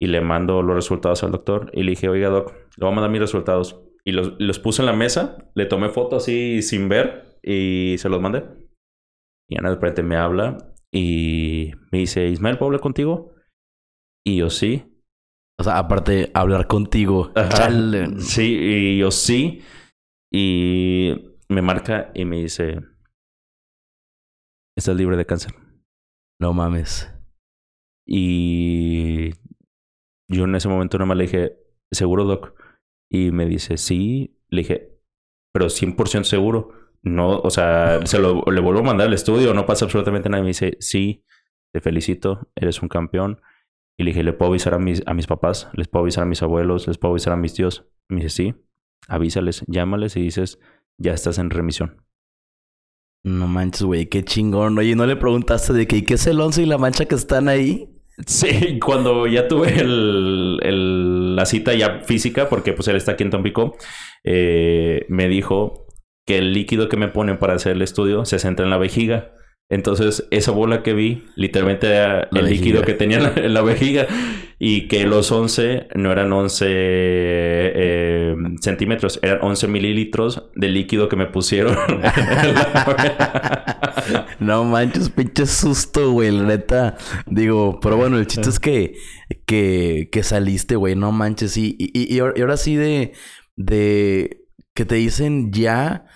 y 0.00 0.06
le 0.06 0.20
mando 0.20 0.62
los 0.62 0.74
resultados 0.74 1.22
al 1.22 1.32
doctor 1.32 1.70
y 1.74 1.82
le 1.82 1.90
dije, 1.90 2.08
oiga, 2.08 2.28
doc, 2.28 2.52
le 2.76 2.84
voy 2.84 2.92
a 2.92 2.94
mandar 2.94 3.10
mis 3.10 3.20
resultados. 3.20 3.82
Y 4.04 4.12
los, 4.12 4.34
los 4.38 4.58
puse 4.58 4.82
en 4.82 4.86
la 4.86 4.92
mesa, 4.92 5.38
le 5.54 5.66
tomé 5.66 5.88
fotos 5.88 6.24
así 6.24 6.62
sin 6.62 6.88
ver 6.88 7.38
y 7.42 7.96
se 7.98 8.08
los 8.08 8.20
mandé. 8.20 8.44
Y 9.48 9.58
Ana 9.58 9.68
de 9.68 9.74
repente 9.74 10.02
me 10.02 10.16
habla 10.16 10.74
y 10.90 11.72
me 11.90 11.98
dice, 11.98 12.26
Ismael, 12.26 12.58
¿puedo 12.58 12.68
hablar 12.68 12.80
contigo? 12.80 13.32
Y 14.24 14.38
yo 14.38 14.50
sí. 14.50 14.91
O 15.58 15.64
sea, 15.64 15.78
aparte, 15.78 16.30
hablar 16.34 16.66
contigo. 16.66 17.32
Chale. 17.34 18.18
Sí, 18.20 18.56
y 18.60 18.98
yo 18.98 19.10
sí. 19.10 19.62
Y 20.32 21.36
me 21.48 21.62
marca 21.62 22.10
y 22.14 22.24
me 22.24 22.38
dice, 22.38 22.80
estás 24.76 24.96
libre 24.96 25.16
de 25.16 25.26
cáncer. 25.26 25.54
No 26.40 26.52
mames. 26.52 27.12
Y 28.06 29.30
yo 30.28 30.44
en 30.44 30.54
ese 30.54 30.68
momento 30.68 30.98
nomás 30.98 31.16
le 31.16 31.24
dije, 31.24 31.58
¿seguro, 31.92 32.24
Doc? 32.24 32.54
Y 33.10 33.30
me 33.30 33.46
dice, 33.46 33.76
sí. 33.76 34.38
Le 34.48 34.62
dije, 34.62 34.98
pero 35.52 35.66
100% 35.66 36.24
seguro. 36.24 36.72
No, 37.02 37.38
o 37.38 37.50
sea, 37.50 38.04
se 38.06 38.18
lo, 38.18 38.42
le 38.44 38.60
vuelvo 38.60 38.80
a 38.80 38.84
mandar 38.84 39.08
al 39.08 39.14
estudio, 39.14 39.54
no 39.54 39.66
pasa 39.66 39.84
absolutamente 39.84 40.28
nada. 40.28 40.40
Y 40.40 40.44
me 40.44 40.48
dice, 40.48 40.76
sí, 40.80 41.24
te 41.74 41.80
felicito, 41.80 42.48
eres 42.54 42.80
un 42.82 42.88
campeón. 42.88 43.40
Y 43.98 44.04
le 44.04 44.10
dije, 44.10 44.22
¿le 44.22 44.32
puedo 44.32 44.50
avisar 44.50 44.74
a 44.74 44.78
mis, 44.78 45.02
a 45.06 45.14
mis 45.14 45.26
papás? 45.26 45.68
¿Les 45.74 45.88
puedo 45.88 46.02
avisar 46.04 46.22
a 46.24 46.26
mis 46.26 46.42
abuelos? 46.42 46.86
¿Les 46.88 46.98
puedo 46.98 47.12
avisar 47.12 47.32
a 47.32 47.36
mis 47.36 47.54
tíos? 47.54 47.86
Me 48.08 48.16
dice, 48.22 48.30
sí, 48.30 48.54
avísales, 49.08 49.64
llámales 49.68 50.16
y 50.16 50.22
dices, 50.22 50.58
ya 50.98 51.12
estás 51.12 51.38
en 51.38 51.50
remisión. 51.50 52.02
No 53.24 53.46
manches, 53.46 53.82
güey, 53.82 54.06
qué 54.06 54.24
chingón. 54.24 54.76
Oye, 54.78 54.96
¿no 54.96 55.06
le 55.06 55.16
preguntaste 55.16 55.72
de 55.72 55.86
que 55.86 55.96
¿y 55.98 56.02
qué 56.02 56.14
es 56.14 56.26
el 56.26 56.40
once 56.40 56.62
y 56.62 56.66
la 56.66 56.78
mancha 56.78 57.04
que 57.06 57.14
están 57.14 57.48
ahí? 57.48 57.88
Sí, 58.26 58.78
cuando 58.78 59.26
ya 59.26 59.48
tuve 59.48 59.80
el, 59.80 60.58
el- 60.62 61.34
la 61.34 61.46
cita 61.46 61.72
ya 61.72 62.00
física, 62.00 62.50
porque 62.50 62.74
pues 62.74 62.86
él 62.88 62.96
está 62.96 63.12
aquí 63.12 63.24
en 63.24 63.30
Tampico, 63.30 63.74
eh, 64.22 65.06
me 65.08 65.28
dijo 65.28 65.86
que 66.26 66.36
el 66.36 66.52
líquido 66.52 66.90
que 66.90 66.98
me 66.98 67.08
ponen 67.08 67.38
para 67.38 67.54
hacer 67.54 67.72
el 67.72 67.80
estudio 67.80 68.26
se 68.26 68.38
centra 68.38 68.66
en 68.66 68.70
la 68.70 68.76
vejiga. 68.76 69.32
Entonces, 69.72 70.28
esa 70.30 70.50
bola 70.50 70.82
que 70.82 70.92
vi, 70.92 71.24
literalmente 71.34 71.86
era 71.86 72.28
La 72.30 72.40
el 72.40 72.50
líquido 72.50 72.82
que 72.82 72.92
tenía 72.92 73.16
en 73.16 73.22
la, 73.22 73.32
en 73.34 73.54
la 73.54 73.62
vejiga. 73.62 74.06
Y 74.58 74.86
que 74.86 75.06
los 75.06 75.32
11 75.32 75.88
no 75.94 76.12
eran 76.12 76.30
11 76.30 76.66
eh, 76.68 78.34
centímetros, 78.60 79.18
eran 79.22 79.38
11 79.40 79.68
mililitros 79.68 80.50
de 80.54 80.68
líquido 80.68 81.08
que 81.08 81.16
me 81.16 81.26
pusieron. 81.26 81.74
No 84.40 84.64
manches, 84.64 85.10
pinche 85.10 85.46
susto, 85.46 86.10
güey, 86.10 86.32
la 86.32 86.42
neta. 86.42 86.96
Digo, 87.26 87.78
pero 87.80 87.96
bueno, 87.96 88.18
el 88.18 88.26
chiste 88.26 88.48
es 88.48 88.58
que, 88.58 88.96
que, 89.46 90.08
que 90.10 90.22
saliste, 90.24 90.74
güey, 90.74 90.96
no 90.96 91.12
manches. 91.12 91.56
Y, 91.56 91.76
y, 91.78 92.12
y 92.12 92.18
ahora 92.18 92.56
sí 92.56 92.74
de, 92.74 93.12
de 93.54 94.44
que 94.74 94.84
te 94.84 94.96
dicen 94.96 95.52
ya 95.52 96.06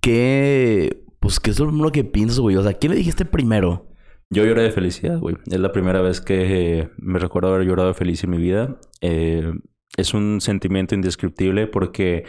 que, 0.00 1.04
pues, 1.20 1.40
que 1.40 1.50
es 1.50 1.58
lo 1.58 1.66
primero 1.68 1.92
que 1.92 2.04
piensas, 2.04 2.38
güey. 2.38 2.56
O 2.56 2.62
sea, 2.62 2.74
¿quién 2.74 2.92
le 2.92 2.98
dijiste 2.98 3.24
primero? 3.24 3.86
Yo 4.30 4.44
lloré 4.44 4.62
de 4.62 4.72
felicidad, 4.72 5.18
güey. 5.18 5.36
Es 5.46 5.60
la 5.60 5.72
primera 5.72 6.00
vez 6.00 6.20
que 6.20 6.80
eh, 6.80 6.90
me 6.98 7.18
recuerdo 7.18 7.54
haber 7.54 7.66
llorado 7.66 7.94
feliz 7.94 8.24
en 8.24 8.30
mi 8.30 8.38
vida. 8.38 8.78
Eh, 9.00 9.52
es 9.96 10.14
un 10.14 10.40
sentimiento 10.40 10.94
indescriptible 10.94 11.66
porque 11.66 12.24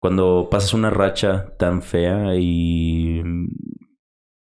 cuando 0.00 0.48
pasas 0.50 0.74
una 0.74 0.90
racha 0.90 1.54
tan 1.58 1.82
fea 1.82 2.36
y 2.36 3.22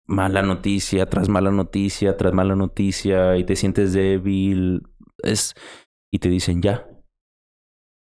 mala 0.07 0.43
noticia 0.43 1.07
tras 1.07 1.29
mala 1.29 1.51
noticia 1.51 2.17
tras 2.17 2.33
mala 2.33 2.57
noticia 2.57 3.37
y 3.37 3.45
te 3.45 3.57
sientes 3.57 3.93
débil, 3.93 4.83
es 5.23 5.55
y 6.11 6.19
te 6.19 6.29
dicen 6.29 6.63
ya. 6.63 6.89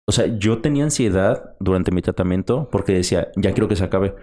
O 0.06 0.12
sea, 0.12 0.26
yo 0.38 0.60
tenía 0.62 0.84
ansiedad 0.84 1.56
durante 1.60 1.90
mi 1.90 2.00
tratamiento 2.00 2.68
porque 2.72 2.94
decía, 2.94 3.30
ya 3.36 3.52
quiero 3.52 3.68
que 3.68 3.76
se 3.76 3.84
acabe. 3.84 4.14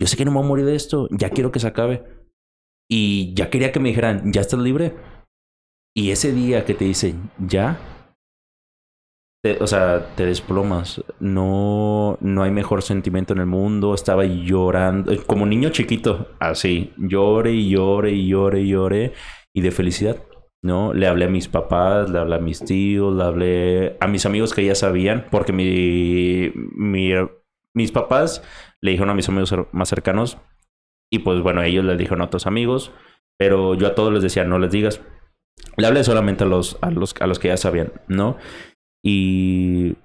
Yo 0.00 0.06
sé 0.06 0.16
que 0.16 0.24
no 0.24 0.30
me 0.30 0.38
voy 0.38 0.44
a 0.44 0.48
morir 0.48 0.64
de 0.66 0.74
esto, 0.74 1.08
ya 1.10 1.30
quiero 1.30 1.52
que 1.52 1.60
se 1.60 1.68
acabe. 1.68 2.04
Y 2.90 3.34
ya 3.34 3.50
quería 3.50 3.72
que 3.72 3.80
me 3.80 3.88
dijeran, 3.90 4.32
ya 4.32 4.40
estás 4.40 4.60
libre. 4.60 4.94
Y 5.96 6.10
ese 6.10 6.32
día 6.32 6.64
que 6.64 6.74
te 6.74 6.84
dicen, 6.84 7.30
ya, 7.38 7.78
te- 9.42 9.62
o 9.62 9.66
sea, 9.66 10.14
te 10.16 10.26
desplomas. 10.26 11.02
No, 11.20 12.18
no 12.20 12.42
hay 12.42 12.50
mejor 12.50 12.82
sentimiento 12.82 13.32
en 13.32 13.40
el 13.40 13.46
mundo. 13.46 13.94
Estaba 13.94 14.24
llorando, 14.24 15.12
eh, 15.12 15.20
como 15.26 15.46
niño 15.46 15.70
chiquito, 15.70 16.28
así. 16.40 16.92
Llore 16.96 17.52
y 17.52 17.70
llore 17.70 18.12
y 18.12 18.28
llore 18.28 18.60
y 18.62 18.68
llore. 18.68 19.12
Y 19.54 19.60
de 19.60 19.70
felicidad, 19.70 20.16
¿no? 20.62 20.92
Le 20.94 21.06
hablé 21.06 21.26
a 21.26 21.28
mis 21.28 21.48
papás, 21.48 22.10
le 22.10 22.18
hablé 22.18 22.34
a 22.36 22.38
mis 22.40 22.60
tíos, 22.64 23.14
le 23.14 23.22
hablé 23.22 23.96
a 24.00 24.08
mis 24.08 24.26
amigos 24.26 24.52
que 24.52 24.64
ya 24.64 24.74
sabían, 24.74 25.26
porque 25.30 25.52
mi, 25.52 26.50
mi, 26.76 27.10
mis 27.74 27.92
papás 27.92 28.42
le 28.84 28.90
dijeron 28.90 29.08
a 29.08 29.14
mis 29.14 29.30
amigos 29.30 29.54
más 29.72 29.88
cercanos. 29.88 30.36
Y 31.10 31.20
pues 31.20 31.40
bueno, 31.40 31.62
ellos 31.62 31.86
les 31.86 31.96
dijeron 31.96 32.20
a 32.20 32.26
otros 32.26 32.46
amigos. 32.46 32.92
Pero 33.38 33.74
yo 33.74 33.86
a 33.86 33.94
todos 33.94 34.12
les 34.12 34.22
decía, 34.22 34.44
no 34.44 34.58
les 34.58 34.70
digas. 34.72 35.00
Le 35.78 35.86
hablé 35.86 36.04
solamente 36.04 36.44
a 36.44 36.46
los, 36.46 36.76
a 36.82 36.90
los, 36.90 37.14
a 37.18 37.26
los 37.26 37.38
que 37.38 37.48
ya 37.48 37.56
sabían, 37.56 37.94
¿no? 38.08 38.36
Y 39.02 39.96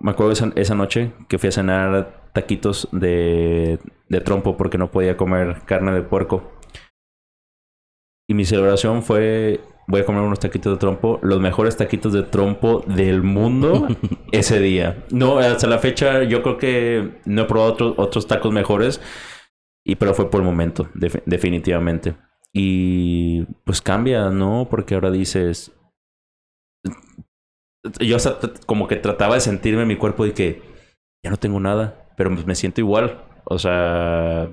me 0.00 0.12
acuerdo 0.12 0.32
esa, 0.32 0.50
esa 0.56 0.74
noche 0.74 1.12
que 1.28 1.38
fui 1.38 1.50
a 1.50 1.52
cenar 1.52 2.30
taquitos 2.32 2.88
de, 2.90 3.78
de 4.08 4.20
trompo 4.22 4.56
porque 4.56 4.78
no 4.78 4.90
podía 4.90 5.18
comer 5.18 5.60
carne 5.66 5.92
de 5.92 6.02
puerco. 6.02 6.52
Y 8.26 8.32
mi 8.32 8.46
celebración 8.46 9.02
fue, 9.02 9.60
voy 9.86 10.00
a 10.00 10.04
comer 10.06 10.22
unos 10.22 10.40
taquitos 10.40 10.72
de 10.74 10.78
trompo, 10.78 11.18
los 11.22 11.40
mejores 11.40 11.76
taquitos 11.76 12.12
de 12.12 12.22
trompo 12.22 12.82
del 12.86 13.22
mundo 13.22 13.88
ese 14.32 14.60
día. 14.60 15.04
No, 15.10 15.38
hasta 15.38 15.66
la 15.66 15.78
fecha 15.78 16.22
yo 16.24 16.42
creo 16.42 16.58
que 16.58 17.20
no 17.24 17.42
he 17.42 17.44
probado 17.46 17.72
otros 17.72 17.94
otros 17.96 18.26
tacos 18.26 18.52
mejores, 18.52 19.00
y 19.84 19.96
pero 19.96 20.14
fue 20.14 20.30
por 20.30 20.40
el 20.40 20.46
momento, 20.46 20.88
defi- 20.94 21.22
definitivamente. 21.26 22.14
Y 22.54 23.44
pues 23.64 23.80
cambia, 23.80 24.28
¿no? 24.30 24.68
Porque 24.70 24.94
ahora 24.94 25.10
dices, 25.10 25.72
yo 28.00 28.16
hasta 28.16 28.38
como 28.66 28.86
que 28.88 28.96
trataba 28.96 29.34
de 29.34 29.40
sentirme 29.40 29.82
en 29.82 29.88
mi 29.88 29.96
cuerpo 29.96 30.26
y 30.26 30.32
que 30.32 30.62
ya 31.24 31.30
no 31.30 31.36
tengo 31.36 31.58
nada, 31.60 32.08
pero 32.16 32.30
pues 32.30 32.46
me 32.46 32.54
siento 32.54 32.80
igual. 32.80 33.24
O 33.44 33.58
sea, 33.58 34.50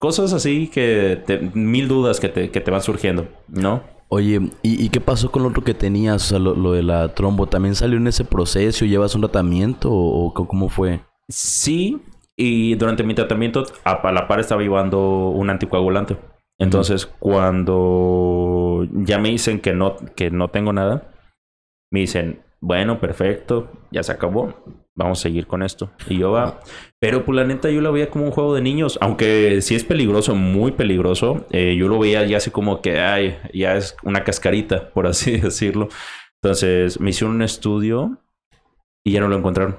cosas 0.00 0.32
así 0.32 0.68
que 0.68 1.22
te- 1.26 1.38
mil 1.54 1.88
dudas 1.88 2.18
que 2.20 2.28
te, 2.28 2.50
que 2.50 2.60
te 2.60 2.70
van 2.70 2.82
surgiendo, 2.82 3.28
¿no? 3.48 3.84
Oye, 4.14 4.40
¿y, 4.62 4.84
y 4.84 4.90
qué 4.90 5.00
pasó 5.00 5.32
con 5.32 5.42
lo 5.42 5.48
otro 5.48 5.64
que 5.64 5.72
tenías? 5.72 6.16
O 6.16 6.26
sea, 6.26 6.38
lo, 6.38 6.54
lo 6.54 6.72
de 6.72 6.82
la 6.82 7.14
trombo, 7.14 7.46
¿también 7.46 7.74
salió 7.74 7.96
en 7.96 8.06
ese 8.06 8.26
proceso? 8.26 8.84
¿Llevas 8.84 9.14
un 9.14 9.22
tratamiento 9.22 9.90
o, 9.90 10.26
o 10.26 10.34
cómo 10.34 10.68
fue? 10.68 11.00
Sí, 11.30 11.98
y 12.36 12.74
durante 12.74 13.04
mi 13.04 13.14
tratamiento 13.14 13.64
a, 13.84 14.12
la 14.12 14.28
par 14.28 14.38
estaba 14.38 14.60
llevando 14.60 15.30
un 15.30 15.48
anticoagulante. 15.48 16.18
Entonces, 16.58 17.06
cuando 17.06 18.86
ya 18.92 19.18
me 19.18 19.30
dicen 19.30 19.60
que 19.60 19.72
no, 19.72 19.96
que 20.14 20.30
no 20.30 20.48
tengo 20.48 20.74
nada, 20.74 21.10
me 21.90 22.00
dicen, 22.00 22.42
bueno, 22.62 23.00
perfecto, 23.00 23.72
ya 23.90 24.04
se 24.04 24.12
acabó, 24.12 24.54
vamos 24.94 25.18
a 25.18 25.22
seguir 25.22 25.48
con 25.48 25.64
esto. 25.64 25.90
Y 26.08 26.18
yo 26.18 26.30
va, 26.30 26.60
pero 27.00 27.24
pues 27.24 27.34
la 27.34 27.44
neta 27.44 27.68
yo 27.68 27.80
lo 27.80 27.92
veía 27.92 28.08
como 28.08 28.24
un 28.24 28.30
juego 28.30 28.54
de 28.54 28.62
niños, 28.62 28.98
aunque 29.00 29.60
sí 29.62 29.74
es 29.74 29.82
peligroso, 29.82 30.36
muy 30.36 30.70
peligroso, 30.70 31.44
eh, 31.50 31.74
yo 31.76 31.88
lo 31.88 31.98
veía 31.98 32.24
ya 32.24 32.36
así 32.36 32.52
como 32.52 32.80
que, 32.80 33.00
ay, 33.00 33.36
ya 33.52 33.74
es 33.76 33.96
una 34.04 34.22
cascarita, 34.22 34.90
por 34.90 35.08
así 35.08 35.32
decirlo. 35.40 35.88
Entonces, 36.40 37.00
me 37.00 37.10
hicieron 37.10 37.34
un 37.34 37.42
estudio 37.42 38.18
y 39.04 39.12
ya 39.12 39.20
no 39.20 39.28
lo 39.28 39.36
encontraron. 39.36 39.78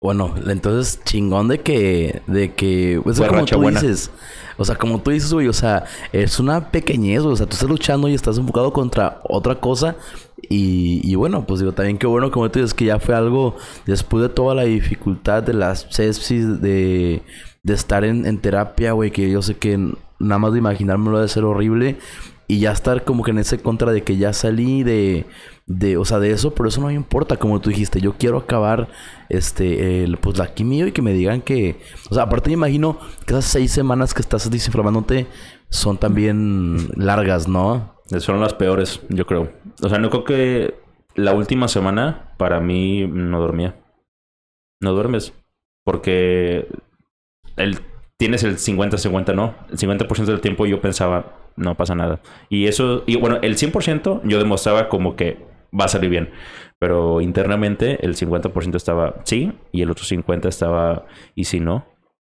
Bueno, 0.00 0.34
entonces 0.46 1.02
chingón 1.04 1.48
de 1.48 1.60
que, 1.62 2.22
de 2.26 2.54
que, 2.54 3.00
pues, 3.02 3.18
como 3.18 3.46
tú 3.46 3.60
buena. 3.60 3.80
dices, 3.80 4.10
o 4.58 4.64
sea, 4.64 4.76
como 4.76 5.00
tú 5.00 5.10
dices, 5.10 5.32
güey, 5.32 5.48
o 5.48 5.54
sea, 5.54 5.84
es 6.12 6.38
una 6.38 6.70
pequeñez, 6.70 7.22
güey, 7.22 7.32
o 7.32 7.36
sea, 7.36 7.46
tú 7.46 7.54
estás 7.54 7.68
luchando 7.68 8.06
y 8.08 8.14
estás 8.14 8.36
enfocado 8.36 8.72
contra 8.74 9.20
otra 9.24 9.58
cosa 9.58 9.96
y, 10.50 11.00
y 11.02 11.14
bueno, 11.14 11.46
pues 11.46 11.60
digo, 11.60 11.72
también 11.72 11.96
qué 11.98 12.06
bueno, 12.06 12.30
como 12.30 12.50
tú 12.50 12.58
dices, 12.58 12.74
que 12.74 12.84
ya 12.84 12.98
fue 13.00 13.14
algo 13.14 13.56
después 13.86 14.22
de 14.22 14.28
toda 14.28 14.54
la 14.54 14.64
dificultad 14.64 15.42
de 15.42 15.54
las 15.54 15.86
sepsis, 15.90 16.60
de, 16.60 17.22
de 17.62 17.74
estar 17.74 18.04
en, 18.04 18.26
en 18.26 18.38
terapia, 18.40 18.92
güey, 18.92 19.10
que 19.10 19.30
yo 19.30 19.40
sé 19.40 19.56
que 19.56 19.78
nada 20.18 20.38
más 20.38 20.52
de 20.52 20.58
imaginármelo 20.58 21.16
debe 21.18 21.28
ser 21.28 21.44
horrible 21.44 21.98
y 22.48 22.60
ya 22.60 22.72
estar 22.72 23.04
como 23.04 23.24
que 23.24 23.32
en 23.32 23.38
ese 23.38 23.58
contra 23.58 23.92
de 23.92 24.02
que 24.04 24.18
ya 24.18 24.32
salí 24.32 24.82
de, 24.84 25.26
de, 25.66 25.96
o 25.96 26.04
sea, 26.04 26.18
de 26.20 26.30
eso, 26.30 26.54
pero 26.54 26.68
eso 26.68 26.80
no 26.80 26.86
me 26.86 26.94
importa, 26.94 27.36
como 27.36 27.60
tú 27.60 27.70
dijiste, 27.70 28.00
yo 28.00 28.14
quiero 28.16 28.38
acabar, 28.38 28.88
este, 29.28 30.04
el, 30.04 30.16
pues 30.18 30.38
la 30.38 30.54
quimio 30.54 30.86
y 30.86 30.92
que 30.92 31.02
me 31.02 31.12
digan 31.12 31.42
que, 31.42 31.80
o 32.10 32.14
sea, 32.14 32.24
aparte 32.24 32.50
me 32.50 32.54
imagino 32.54 32.98
que 33.26 33.34
esas 33.34 33.46
seis 33.46 33.72
semanas 33.72 34.14
que 34.14 34.22
estás 34.22 34.48
desinflamándote 34.50 35.26
son 35.68 35.98
también 35.98 36.88
largas, 36.94 37.48
¿no? 37.48 37.96
Son 38.18 38.40
las 38.40 38.54
peores, 38.54 39.00
yo 39.08 39.26
creo. 39.26 39.52
O 39.82 39.88
sea, 39.88 39.98
no 39.98 40.10
creo 40.10 40.24
que 40.24 40.74
la 41.16 41.34
última 41.34 41.66
semana 41.66 42.34
para 42.38 42.60
mí 42.60 43.06
no 43.06 43.40
dormía. 43.40 43.74
No 44.80 44.92
duermes 44.92 45.32
porque 45.86 46.66
el, 47.56 47.78
tienes 48.18 48.42
el 48.42 48.56
50-50, 48.56 49.34
¿no? 49.34 49.54
El 49.70 49.78
50% 49.78 50.24
del 50.24 50.40
tiempo 50.40 50.66
yo 50.66 50.80
pensaba, 50.80 51.36
no 51.54 51.76
pasa 51.76 51.94
nada. 51.94 52.20
Y 52.48 52.66
eso, 52.66 53.04
y 53.06 53.16
bueno, 53.16 53.38
el 53.40 53.56
100% 53.56 54.22
yo 54.24 54.38
demostraba 54.38 54.88
como 54.88 55.14
que 55.14 55.46
va 55.78 55.84
a 55.84 55.88
salir 55.88 56.10
bien. 56.10 56.30
Pero 56.78 57.20
internamente 57.20 58.04
el 58.04 58.16
50% 58.16 58.74
estaba 58.74 59.22
sí 59.24 59.52
y 59.72 59.82
el 59.82 59.90
otro 59.90 60.04
50% 60.04 60.46
estaba, 60.46 61.06
¿y 61.34 61.44
si 61.44 61.60
no? 61.60 61.86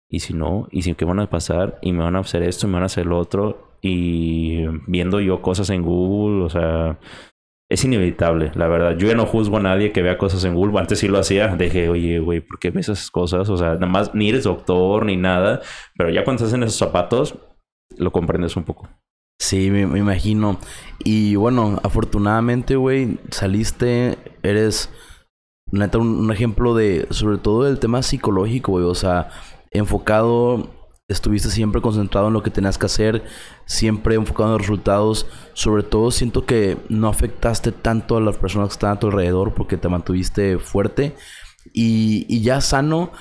¿Y 0.09 0.21
si 0.21 0.33
no? 0.33 0.67
¿Y 0.71 0.81
si 0.81 0.95
qué 0.95 1.05
van 1.05 1.19
a 1.19 1.29
pasar? 1.29 1.77
¿Y 1.81 1.93
me 1.93 2.03
van 2.03 2.15
a 2.15 2.19
hacer 2.19 2.43
esto? 2.43 2.65
¿Y 2.65 2.69
me 2.69 2.75
van 2.75 2.83
a 2.83 2.87
hacer 2.87 3.05
lo 3.05 3.17
otro? 3.17 3.77
Y 3.81 4.65
viendo 4.87 5.19
yo 5.19 5.41
cosas 5.41 5.69
en 5.69 5.83
Google, 5.83 6.43
o 6.43 6.49
sea, 6.49 6.99
es 7.69 7.85
inevitable, 7.85 8.51
la 8.55 8.67
verdad. 8.67 8.97
Yo 8.97 9.07
ya 9.07 9.15
no 9.15 9.27
juzgo 9.27 9.57
a 9.57 9.61
nadie 9.61 9.91
que 9.91 10.01
vea 10.01 10.17
cosas 10.17 10.43
en 10.43 10.55
Google. 10.55 10.79
Antes 10.79 10.99
sí 10.99 11.07
lo 11.07 11.19
hacía. 11.19 11.55
Dije, 11.55 11.87
oye, 11.89 12.19
güey, 12.19 12.41
¿por 12.41 12.59
qué 12.59 12.71
ves 12.71 12.89
esas 12.89 13.11
cosas? 13.11 13.49
O 13.49 13.57
sea, 13.57 13.75
nada 13.75 13.85
más 13.85 14.15
ni 14.15 14.29
eres 14.29 14.45
doctor 14.45 15.05
ni 15.05 15.15
nada. 15.15 15.61
Pero 15.95 16.09
ya 16.09 16.23
cuando 16.23 16.43
estás 16.43 16.55
en 16.55 16.63
esos 16.63 16.77
zapatos, 16.77 17.37
lo 17.95 18.11
comprendes 18.11 18.57
un 18.57 18.63
poco. 18.63 18.89
Sí, 19.39 19.71
me, 19.71 19.81
imagino. 19.97 20.59
Y 21.03 21.35
bueno, 21.35 21.79
afortunadamente, 21.83 22.75
güey, 22.75 23.19
saliste, 23.31 24.17
eres 24.43 24.89
neta 25.71 25.97
un, 25.97 26.31
ejemplo 26.31 26.75
de, 26.75 27.07
sobre 27.11 27.37
todo 27.37 27.67
el 27.67 27.79
tema 27.79 28.03
psicológico, 28.03 28.73
güey. 28.73 28.85
O 28.85 28.95
sea, 28.95 29.29
enfocado 29.71 30.69
estuviste 31.07 31.49
siempre 31.49 31.81
concentrado 31.81 32.27
en 32.27 32.33
lo 32.33 32.43
que 32.43 32.51
tenías 32.51 32.77
que 32.77 32.85
hacer, 32.85 33.23
siempre 33.65 34.15
enfocado 34.15 34.49
en 34.49 34.53
los 34.53 34.61
resultados. 34.61 35.25
Sobre 35.53 35.83
todo 35.83 36.11
siento 36.11 36.45
que 36.45 36.77
no 36.89 37.07
afectaste 37.07 37.71
tanto 37.71 38.17
a 38.17 38.21
las 38.21 38.37
personas 38.37 38.69
que 38.69 38.73
están 38.73 38.97
a 38.97 38.99
tu 38.99 39.07
alrededor 39.07 39.53
porque 39.53 39.77
te 39.77 39.89
mantuviste 39.89 40.59
fuerte. 40.59 41.15
Y, 41.73 42.25
y 42.27 42.41
ya 42.41 42.61
sano, 42.61 43.11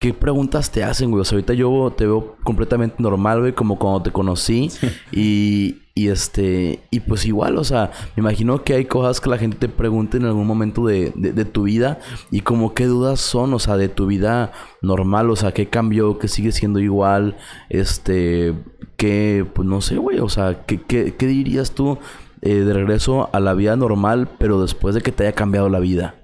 ¿Qué 0.00 0.14
preguntas 0.14 0.70
te 0.70 0.84
hacen, 0.84 1.10
güey? 1.10 1.22
O 1.22 1.24
sea, 1.24 1.36
ahorita 1.36 1.54
yo 1.54 1.92
te 1.96 2.06
veo 2.06 2.36
completamente 2.44 3.02
normal, 3.02 3.40
güey, 3.40 3.52
como 3.52 3.78
cuando 3.78 4.02
te 4.02 4.12
conocí. 4.12 4.70
Y, 5.10 5.78
y 5.96 6.08
este, 6.08 6.84
y 6.92 7.00
pues 7.00 7.26
igual, 7.26 7.58
o 7.58 7.64
sea, 7.64 7.90
me 8.14 8.20
imagino 8.20 8.62
que 8.62 8.74
hay 8.74 8.84
cosas 8.84 9.20
que 9.20 9.28
la 9.28 9.38
gente 9.38 9.56
te 9.56 9.68
pregunte 9.68 10.18
en 10.18 10.26
algún 10.26 10.46
momento 10.46 10.86
de, 10.86 11.12
de, 11.16 11.44
tu 11.44 11.64
vida. 11.64 11.98
Y 12.30 12.42
como 12.42 12.74
qué 12.74 12.86
dudas 12.86 13.18
son, 13.20 13.52
o 13.52 13.58
sea, 13.58 13.76
de 13.76 13.88
tu 13.88 14.06
vida 14.06 14.52
normal, 14.80 15.28
o 15.30 15.34
sea, 15.34 15.52
qué 15.52 15.66
cambió, 15.66 16.20
qué 16.20 16.28
sigue 16.28 16.52
siendo 16.52 16.78
igual. 16.78 17.36
Este, 17.68 18.54
qué, 18.96 19.44
pues 19.52 19.66
no 19.66 19.80
sé, 19.80 19.96
güey, 19.96 20.20
o 20.20 20.28
sea, 20.28 20.64
¿qué, 20.66 20.80
qué, 20.80 21.16
qué 21.16 21.26
dirías 21.26 21.72
tú 21.72 21.98
eh, 22.42 22.54
de 22.54 22.72
regreso 22.72 23.30
a 23.32 23.40
la 23.40 23.54
vida 23.54 23.74
normal, 23.74 24.28
pero 24.38 24.62
después 24.62 24.94
de 24.94 25.00
que 25.00 25.10
te 25.10 25.24
haya 25.24 25.34
cambiado 25.34 25.68
la 25.68 25.80
vida? 25.80 26.14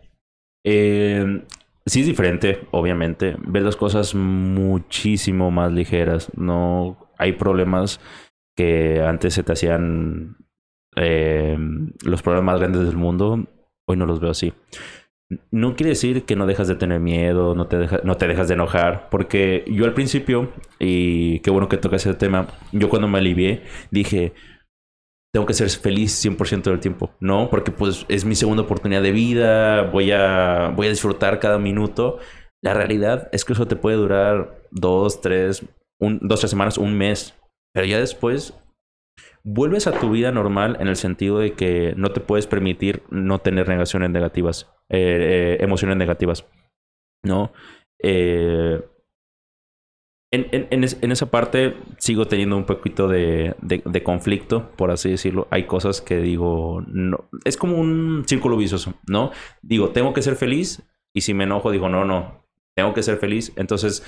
Eh, 0.63 1.43
Sí 1.87 2.01
es 2.01 2.07
diferente, 2.07 2.67
obviamente. 2.71 3.37
Ves 3.47 3.63
las 3.63 3.77
cosas 3.77 4.15
muchísimo 4.15 5.51
más 5.51 5.73
ligeras. 5.73 6.31
No 6.37 7.11
hay 7.19 7.33
problemas 7.33 8.01
que 8.57 9.03
antes 9.03 9.35
se 9.35 9.43
te 9.43 9.53
hacían 9.53 10.37
eh, 10.97 11.59
los 12.05 12.23
problemas 12.23 12.55
más 12.55 12.61
grandes 12.61 12.87
del 12.87 12.97
mundo. 12.97 13.47
Hoy 13.87 13.97
no 13.97 14.07
los 14.07 14.21
veo 14.21 14.31
así. 14.31 14.55
No 15.51 15.75
quiere 15.77 15.91
decir 15.91 16.25
que 16.25 16.37
no 16.37 16.47
dejas 16.47 16.69
de 16.69 16.77
tener 16.77 17.01
miedo, 17.01 17.55
no 17.55 17.67
te, 17.67 17.87
no 18.05 18.17
te 18.17 18.29
dejas 18.29 18.49
de 18.49 18.55
enojar, 18.55 19.09
porque 19.11 19.65
yo 19.67 19.85
al 19.85 19.95
principio, 19.95 20.53
y 20.79 21.41
qué 21.41 21.51
bueno 21.51 21.69
que 21.69 21.79
tocas 21.79 22.07
ese 22.07 22.15
tema, 22.15 22.47
yo 22.73 22.89
cuando 22.89 23.09
me 23.09 23.19
alivié 23.19 23.63
dije, 23.91 24.35
tengo 25.35 25.47
que 25.47 25.55
ser 25.55 25.69
feliz 25.69 26.25
100% 26.25 26.63
del 26.63 26.79
tiempo, 26.79 27.11
¿no? 27.19 27.51
Porque 27.51 27.73
pues 27.73 28.07
es 28.09 28.25
mi 28.25 28.37
segunda 28.37 28.63
oportunidad 28.63 29.03
de 29.03 29.11
vida, 29.11 29.83
voy 29.83 30.13
a, 30.13 30.73
voy 30.77 30.87
a 30.87 30.91
disfrutar 30.91 31.41
cada 31.41 31.59
minuto. 31.59 32.21
La 32.63 32.73
realidad 32.73 33.31
es 33.33 33.45
que 33.45 33.53
eso 33.53 33.67
te 33.67 33.75
puede 33.75 33.97
durar 33.97 34.63
dos, 34.71 35.21
tres, 35.21 35.67
un, 35.99 36.21
dos, 36.23 36.39
tres 36.39 36.51
semanas, 36.51 36.79
un 36.79 36.97
mes, 36.97 37.35
pero 37.73 37.85
ya 37.85 37.99
después 37.99 38.55
vuelves 39.43 39.89
a 39.89 39.99
tu 39.99 40.11
vida 40.11 40.31
normal 40.31 40.77
en 40.79 40.87
el 40.87 40.95
sentido 40.95 41.41
de 41.41 41.55
que 41.55 41.95
no 41.97 42.13
te 42.13 42.21
puedes 42.21 42.47
permitir 42.47 43.03
no 43.11 43.41
tener 43.41 43.69
negaciones 43.69 44.11
negativas, 44.11 44.71
eh, 44.89 45.57
eh, 45.59 45.65
emociones 45.65 45.97
negativas, 45.97 46.47
¿no? 47.25 47.53
Eh, 48.01 48.85
en, 50.35 50.85
esa 51.13 51.31
parte 51.31 51.77
sigo 51.99 52.27
teniendo 52.27 52.57
un 52.57 52.65
poquito 52.65 53.09
de, 53.09 53.55
conflicto, 54.05 54.71
por 54.77 54.91
así 54.91 55.11
decirlo. 55.11 55.47
Hay 55.51 55.67
cosas 55.67 56.01
que 56.01 56.19
digo, 56.19 56.83
no, 56.87 57.29
es 57.45 57.57
como 57.57 57.79
un 57.79 58.25
círculo 58.27 58.57
vicioso, 58.57 58.95
¿no? 59.07 59.31
Digo, 59.63 59.91
tengo 59.91 60.13
que 60.13 60.23
ser 60.23 60.37
feliz 60.37 60.83
y 61.13 61.23
si 61.23 61.35
me 61.35 61.45
enojo 61.45 61.71
digo, 61.71 61.89
no, 61.89 62.05
no, 62.05 62.45
tengo 62.75 62.95
que 62.95 63.03
ser 63.03 63.19
feliz. 63.19 63.53
Entonces, 63.57 64.03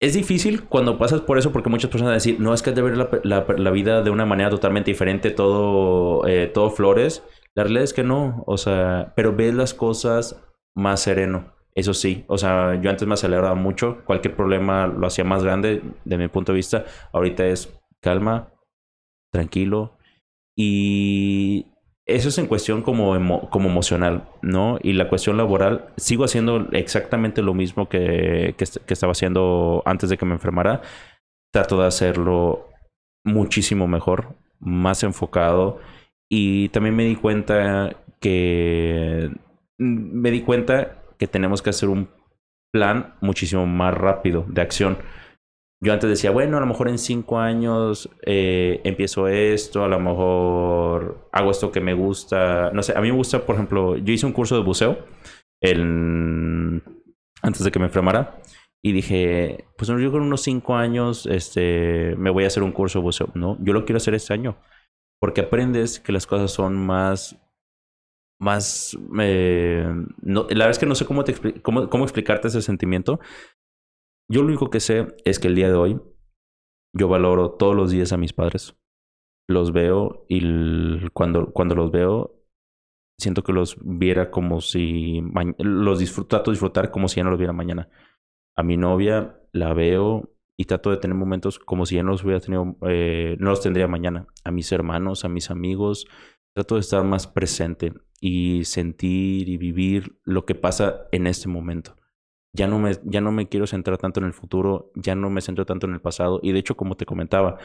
es 0.00 0.14
difícil 0.14 0.64
cuando 0.64 0.96
pasas 0.98 1.20
por 1.20 1.38
eso 1.38 1.52
porque 1.52 1.68
muchas 1.68 1.90
personas 1.90 2.14
decir, 2.14 2.40
no, 2.40 2.54
es 2.54 2.62
que 2.62 2.70
es 2.70 2.76
de 2.76 2.82
ver 2.82 2.96
la, 2.96 3.70
vida 3.70 4.02
de 4.02 4.10
una 4.10 4.24
manera 4.24 4.48
totalmente 4.48 4.90
diferente, 4.90 5.30
todo, 5.30 6.26
eh, 6.26 6.46
todo 6.46 6.70
flores. 6.70 7.22
La 7.54 7.64
realidad 7.64 7.84
es 7.84 7.92
que 7.92 8.04
no, 8.04 8.42
o 8.46 8.56
sea, 8.56 9.12
pero 9.14 9.36
ves 9.36 9.54
las 9.54 9.74
cosas 9.74 10.42
más 10.74 11.02
sereno. 11.02 11.52
Eso 11.74 11.94
sí, 11.94 12.24
o 12.26 12.36
sea, 12.36 12.80
yo 12.80 12.90
antes 12.90 13.06
me 13.06 13.14
aceleraba 13.14 13.54
mucho, 13.54 14.04
cualquier 14.04 14.34
problema 14.34 14.86
lo 14.86 15.06
hacía 15.06 15.24
más 15.24 15.44
grande 15.44 15.82
de 16.04 16.18
mi 16.18 16.28
punto 16.28 16.52
de 16.52 16.56
vista. 16.56 16.84
Ahorita 17.12 17.46
es 17.46 17.80
calma, 18.00 18.52
tranquilo 19.32 19.96
y 20.56 21.66
eso 22.06 22.28
es 22.28 22.38
en 22.38 22.46
cuestión 22.46 22.82
como, 22.82 23.48
como 23.50 23.68
emocional, 23.68 24.28
¿no? 24.42 24.78
Y 24.82 24.94
la 24.94 25.08
cuestión 25.08 25.36
laboral, 25.36 25.92
sigo 25.96 26.24
haciendo 26.24 26.66
exactamente 26.72 27.40
lo 27.40 27.54
mismo 27.54 27.88
que, 27.88 28.54
que, 28.58 28.64
que 28.64 28.94
estaba 28.94 29.12
haciendo 29.12 29.82
antes 29.86 30.10
de 30.10 30.18
que 30.18 30.26
me 30.26 30.34
enfermara. 30.34 30.82
Trato 31.52 31.80
de 31.80 31.86
hacerlo 31.86 32.68
muchísimo 33.24 33.86
mejor, 33.86 34.34
más 34.58 35.02
enfocado 35.02 35.78
y 36.28 36.68
también 36.70 36.96
me 36.96 37.04
di 37.04 37.16
cuenta 37.16 37.96
que 38.20 39.30
me 39.78 40.30
di 40.30 40.42
cuenta 40.42 40.99
que 41.20 41.26
tenemos 41.26 41.60
que 41.60 41.70
hacer 41.70 41.90
un 41.90 42.08
plan 42.72 43.14
muchísimo 43.20 43.66
más 43.66 43.94
rápido 43.94 44.46
de 44.48 44.62
acción. 44.62 44.96
Yo 45.82 45.92
antes 45.92 46.08
decía, 46.08 46.30
bueno, 46.30 46.56
a 46.56 46.60
lo 46.60 46.66
mejor 46.66 46.88
en 46.88 46.98
cinco 46.98 47.38
años 47.38 48.10
eh, 48.24 48.80
empiezo 48.84 49.28
esto, 49.28 49.84
a 49.84 49.88
lo 49.88 50.00
mejor 50.00 51.28
hago 51.30 51.50
esto 51.50 51.70
que 51.70 51.80
me 51.80 51.92
gusta. 51.94 52.70
No 52.72 52.82
sé, 52.82 52.96
a 52.96 53.00
mí 53.02 53.10
me 53.10 53.16
gusta, 53.16 53.44
por 53.44 53.54
ejemplo, 53.54 53.96
yo 53.96 54.12
hice 54.12 54.26
un 54.26 54.32
curso 54.32 54.56
de 54.56 54.62
buceo 54.62 54.98
antes 57.42 57.64
de 57.64 57.70
que 57.70 57.78
me 57.78 57.86
enfermara. 57.86 58.40
Y 58.82 58.92
dije, 58.92 59.66
pues 59.76 59.88
yo 59.88 60.10
con 60.10 60.22
unos 60.22 60.40
cinco 60.40 60.74
años 60.74 61.26
este, 61.26 62.14
me 62.16 62.30
voy 62.30 62.44
a 62.44 62.46
hacer 62.46 62.62
un 62.62 62.72
curso 62.72 62.98
de 62.98 63.02
buceo. 63.02 63.28
No, 63.34 63.58
yo 63.60 63.74
lo 63.74 63.84
quiero 63.84 63.98
hacer 63.98 64.14
este 64.14 64.32
año. 64.32 64.56
Porque 65.20 65.42
aprendes 65.42 66.00
que 66.00 66.12
las 66.12 66.26
cosas 66.26 66.50
son 66.50 66.76
más 66.76 67.36
más... 68.40 68.96
Eh, 69.20 69.86
la 70.22 70.42
verdad 70.42 70.70
es 70.70 70.78
que 70.78 70.86
no 70.86 70.94
sé 70.94 71.04
cómo, 71.04 71.22
te 71.24 71.60
cómo, 71.62 71.88
cómo 71.88 72.04
explicarte 72.04 72.48
ese 72.48 72.62
sentimiento. 72.62 73.20
Yo 74.28 74.42
lo 74.42 74.48
único 74.48 74.70
que 74.70 74.80
sé 74.80 75.14
es 75.24 75.38
que 75.38 75.48
el 75.48 75.54
día 75.54 75.68
de 75.68 75.74
hoy 75.74 76.00
yo 76.96 77.08
valoro 77.08 77.52
todos 77.52 77.76
los 77.76 77.90
días 77.90 78.12
a 78.12 78.16
mis 78.16 78.32
padres. 78.32 78.76
Los 79.48 79.72
veo 79.72 80.24
y 80.28 81.08
cuando, 81.10 81.52
cuando 81.52 81.74
los 81.74 81.90
veo 81.90 82.36
siento 83.18 83.42
que 83.42 83.52
los 83.52 83.76
viera 83.82 84.30
como 84.30 84.60
si 84.60 85.20
los 85.58 85.98
disfruto, 85.98 86.28
trato 86.28 86.50
de 86.50 86.54
disfrutar 86.54 86.90
como 86.90 87.08
si 87.08 87.16
ya 87.16 87.24
no 87.24 87.30
los 87.30 87.38
viera 87.38 87.52
mañana. 87.52 87.88
A 88.56 88.62
mi 88.62 88.76
novia 88.76 89.38
la 89.52 89.74
veo 89.74 90.30
y 90.58 90.64
trato 90.64 90.90
de 90.90 90.96
tener 90.96 91.16
momentos 91.16 91.58
como 91.58 91.84
si 91.84 91.96
ya 91.96 92.02
no 92.02 92.12
los 92.12 92.24
hubiera 92.24 92.40
tenido, 92.40 92.76
eh, 92.88 93.36
no 93.38 93.50
los 93.50 93.60
tendría 93.60 93.88
mañana. 93.88 94.26
A 94.44 94.50
mis 94.50 94.72
hermanos, 94.72 95.24
a 95.24 95.28
mis 95.28 95.50
amigos, 95.50 96.06
trato 96.54 96.76
de 96.76 96.80
estar 96.80 97.04
más 97.04 97.26
presente 97.26 97.92
y 98.20 98.64
sentir 98.64 99.48
y 99.48 99.56
vivir 99.56 100.20
lo 100.24 100.44
que 100.44 100.54
pasa 100.54 101.08
en 101.10 101.26
este 101.26 101.48
momento. 101.48 101.96
Ya 102.52 102.66
no, 102.66 102.78
me, 102.78 102.92
ya 103.04 103.20
no 103.20 103.32
me 103.32 103.48
quiero 103.48 103.66
centrar 103.66 103.98
tanto 103.98 104.20
en 104.20 104.26
el 104.26 104.32
futuro, 104.32 104.92
ya 104.94 105.14
no 105.14 105.30
me 105.30 105.40
centro 105.40 105.64
tanto 105.64 105.86
en 105.86 105.94
el 105.94 106.00
pasado. 106.00 106.40
Y 106.42 106.52
de 106.52 106.58
hecho, 106.58 106.76
como 106.76 106.96
te 106.96 107.06
comentaba, 107.06 107.58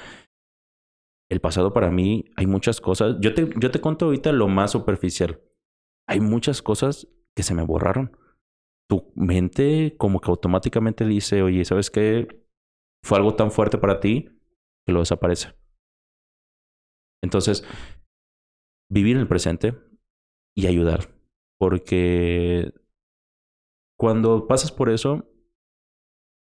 el 1.30 1.41
pasado 1.41 1.74
para 1.74 1.91
mí 1.91 2.26
hay 2.36 2.45
muchas 2.45 2.80
cosas. 2.82 3.18
Yo 3.20 3.34
te, 3.34 3.49
yo 3.60 3.72
te 3.72 3.82
cuento 3.82 4.06
ahorita 4.06 4.32
lo 4.32 4.47
más 4.47 4.72
superficial. 4.72 5.41
Hay 6.08 6.20
muchas 6.20 6.62
cosas 6.62 7.08
que 7.36 7.43
se 7.43 7.56
me 7.56 7.64
borraron. 7.64 8.16
Tu 8.88 9.12
mente 9.16 9.95
como 9.97 10.22
que 10.22 10.30
automáticamente 10.30 11.06
dice, 11.06 11.41
oye, 11.41 11.66
¿sabes 11.66 11.89
qué? 11.89 12.45
Fue 13.03 13.18
algo 13.18 13.36
tan 13.36 13.51
fuerte 13.51 13.80
para 13.80 13.99
ti 13.99 14.30
que 14.86 14.93
lo 14.93 14.99
desaparece. 14.99 15.56
Entonces, 17.24 17.66
vivir 18.88 19.16
en 19.16 19.22
el 19.22 19.28
presente, 19.28 19.74
y 20.56 20.68
ayudar. 20.68 21.14
Porque 21.58 22.74
cuando 23.97 24.47
pasas 24.47 24.72
por 24.72 24.89
eso, 24.89 25.30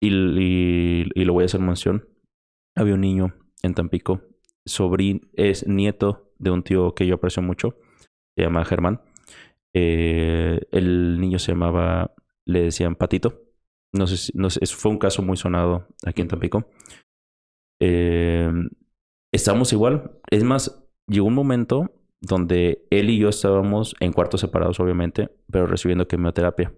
y, 0.00 0.09
y, 0.09 1.24
lo 1.24 1.32
voy 1.32 1.44
a 1.44 1.46
hacer 1.46 1.61
mención, 1.61 2.09
había 2.74 2.94
un 2.94 3.00
niño 3.00 3.34
en 3.62 3.74
Tampico, 3.74 4.22
sobrino, 4.64 5.20
es 5.34 5.66
nieto 5.66 6.32
de 6.38 6.50
un 6.50 6.62
tío 6.62 6.94
que 6.94 7.07
yo 7.07 7.14
aprecio 7.14 7.42
mucho, 7.42 7.76
se 8.36 8.42
llama 8.42 8.64
Germán. 8.64 9.00
Eh, 9.74 10.61
el 10.72 11.20
niño 11.20 11.38
se 11.38 11.53
llamaba, 11.53 12.14
le 12.44 12.62
decían 12.62 12.96
Patito. 12.96 13.42
No 13.92 14.07
sé, 14.07 14.16
si, 14.16 14.32
no 14.34 14.50
sé, 14.50 14.64
fue 14.66 14.90
un 14.90 14.98
caso 14.98 15.22
muy 15.22 15.36
sonado 15.36 15.86
aquí 16.05 16.22
en 16.22 16.28
Tampico. 16.28 16.66
Eh, 17.80 18.50
estamos 19.32 19.72
igual. 19.72 20.18
Es 20.30 20.44
más, 20.44 20.84
llegó 21.07 21.26
un 21.26 21.34
momento 21.34 22.01
donde 22.22 22.86
él 22.90 23.10
y 23.10 23.18
yo 23.18 23.28
estábamos 23.28 23.96
en 24.00 24.12
cuartos 24.12 24.40
separados, 24.40 24.78
obviamente, 24.80 25.28
pero 25.50 25.66
recibiendo 25.66 26.06
quimioterapia. 26.06 26.72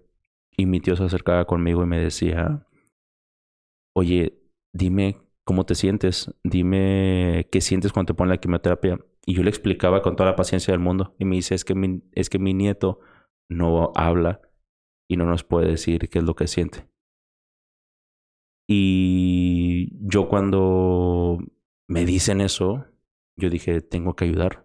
Y 0.57 0.65
mi 0.65 0.79
tío 0.79 0.95
se 0.95 1.03
acercaba 1.03 1.45
conmigo 1.45 1.83
y 1.83 1.85
me 1.85 1.99
decía, 1.99 2.67
oye, 3.93 4.41
dime 4.73 5.21
cómo 5.43 5.65
te 5.65 5.75
sientes, 5.75 6.33
dime 6.43 7.47
qué 7.51 7.61
sientes 7.61 7.93
cuando 7.93 8.13
te 8.13 8.17
ponen 8.17 8.31
la 8.31 8.37
quimioterapia. 8.37 8.99
Y 9.25 9.35
yo 9.35 9.43
le 9.43 9.49
explicaba 9.49 10.01
con 10.01 10.15
toda 10.15 10.31
la 10.31 10.35
paciencia 10.35 10.71
del 10.71 10.79
mundo. 10.81 11.15
Y 11.19 11.25
me 11.25 11.35
dice, 11.35 11.53
es 11.53 11.63
que 11.63 11.75
mi, 11.75 12.01
es 12.13 12.29
que 12.29 12.39
mi 12.39 12.55
nieto 12.55 12.99
no 13.47 13.91
habla 13.95 14.41
y 15.07 15.17
no 15.17 15.25
nos 15.25 15.43
puede 15.43 15.67
decir 15.67 16.09
qué 16.09 16.19
es 16.19 16.25
lo 16.25 16.35
que 16.35 16.47
siente. 16.47 16.87
Y 18.67 19.89
yo 20.07 20.27
cuando 20.27 21.37
me 21.87 22.03
dicen 22.05 22.41
eso, 22.41 22.85
yo 23.35 23.51
dije, 23.51 23.81
tengo 23.81 24.15
que 24.15 24.25
ayudar. 24.25 24.64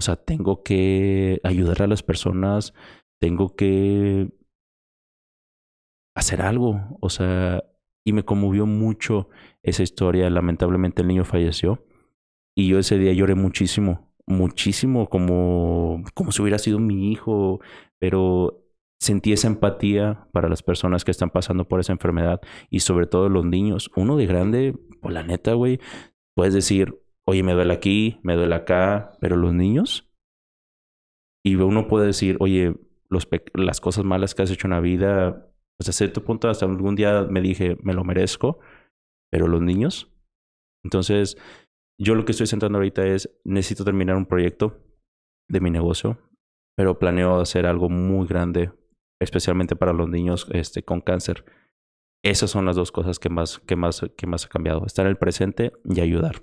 O 0.00 0.02
sea, 0.02 0.16
tengo 0.16 0.62
que 0.62 1.40
ayudar 1.42 1.82
a 1.82 1.86
las 1.88 2.02
personas, 2.02 2.72
tengo 3.20 3.56
que 3.56 4.30
hacer 6.14 6.42
algo. 6.42 6.98
O 7.00 7.10
sea, 7.10 7.64
y 8.04 8.12
me 8.12 8.24
conmovió 8.24 8.66
mucho 8.66 9.28
esa 9.62 9.82
historia. 9.82 10.30
Lamentablemente 10.30 11.02
el 11.02 11.08
niño 11.08 11.24
falleció. 11.24 11.84
Y 12.56 12.68
yo 12.68 12.78
ese 12.78 12.98
día 12.98 13.12
lloré 13.12 13.34
muchísimo, 13.34 14.12
muchísimo, 14.26 15.08
como, 15.08 16.02
como 16.14 16.32
si 16.32 16.42
hubiera 16.42 16.58
sido 16.58 16.78
mi 16.78 17.10
hijo. 17.10 17.60
Pero 17.98 18.64
sentí 19.00 19.32
esa 19.32 19.48
empatía 19.48 20.28
para 20.32 20.48
las 20.48 20.62
personas 20.62 21.04
que 21.04 21.10
están 21.10 21.30
pasando 21.30 21.66
por 21.68 21.80
esa 21.80 21.92
enfermedad 21.92 22.40
y 22.70 22.80
sobre 22.80 23.06
todo 23.06 23.28
los 23.28 23.44
niños. 23.44 23.90
Uno 23.96 24.16
de 24.16 24.26
grande, 24.26 24.74
pues 25.00 25.14
la 25.14 25.22
neta, 25.22 25.54
güey, 25.54 25.80
puedes 26.34 26.54
decir, 26.54 27.00
oye, 27.28 27.42
me 27.42 27.52
duele 27.52 27.74
aquí, 27.74 28.18
me 28.22 28.36
duele 28.36 28.54
acá, 28.54 29.12
pero 29.20 29.36
los 29.36 29.52
niños. 29.52 30.10
Y 31.44 31.56
uno 31.56 31.86
puede 31.86 32.06
decir, 32.06 32.38
oye, 32.40 32.74
las 33.52 33.80
cosas 33.82 34.02
malas 34.06 34.34
que 34.34 34.40
has 34.40 34.50
hecho 34.50 34.66
en 34.66 34.70
la 34.70 34.80
vida, 34.80 35.46
pues 35.76 35.90
a 35.90 35.92
cierto 35.92 36.24
punto 36.24 36.48
hasta 36.48 36.64
algún 36.64 36.96
día 36.96 37.26
me 37.28 37.42
dije, 37.42 37.76
me 37.82 37.92
lo 37.92 38.02
merezco, 38.02 38.60
pero 39.30 39.46
los 39.46 39.60
niños. 39.60 40.10
Entonces, 40.82 41.36
yo 42.00 42.14
lo 42.14 42.24
que 42.24 42.32
estoy 42.32 42.46
centrando 42.46 42.78
ahorita 42.78 43.06
es, 43.06 43.30
necesito 43.44 43.84
terminar 43.84 44.16
un 44.16 44.24
proyecto 44.24 44.82
de 45.50 45.60
mi 45.60 45.70
negocio, 45.70 46.16
pero 46.78 46.98
planeo 46.98 47.40
hacer 47.40 47.66
algo 47.66 47.90
muy 47.90 48.26
grande 48.26 48.72
especialmente 49.20 49.76
para 49.76 49.92
los 49.92 50.08
niños 50.08 50.46
este, 50.52 50.82
con 50.82 51.02
cáncer. 51.02 51.44
Esas 52.24 52.50
son 52.50 52.64
las 52.64 52.76
dos 52.76 52.90
cosas 52.90 53.18
que 53.18 53.28
más, 53.28 53.58
que 53.58 53.76
más, 53.76 54.00
que 54.16 54.26
más 54.26 54.46
ha 54.46 54.48
cambiado. 54.48 54.86
Estar 54.86 55.04
en 55.04 55.10
el 55.10 55.18
presente 55.18 55.72
y 55.84 56.00
ayudar. 56.00 56.42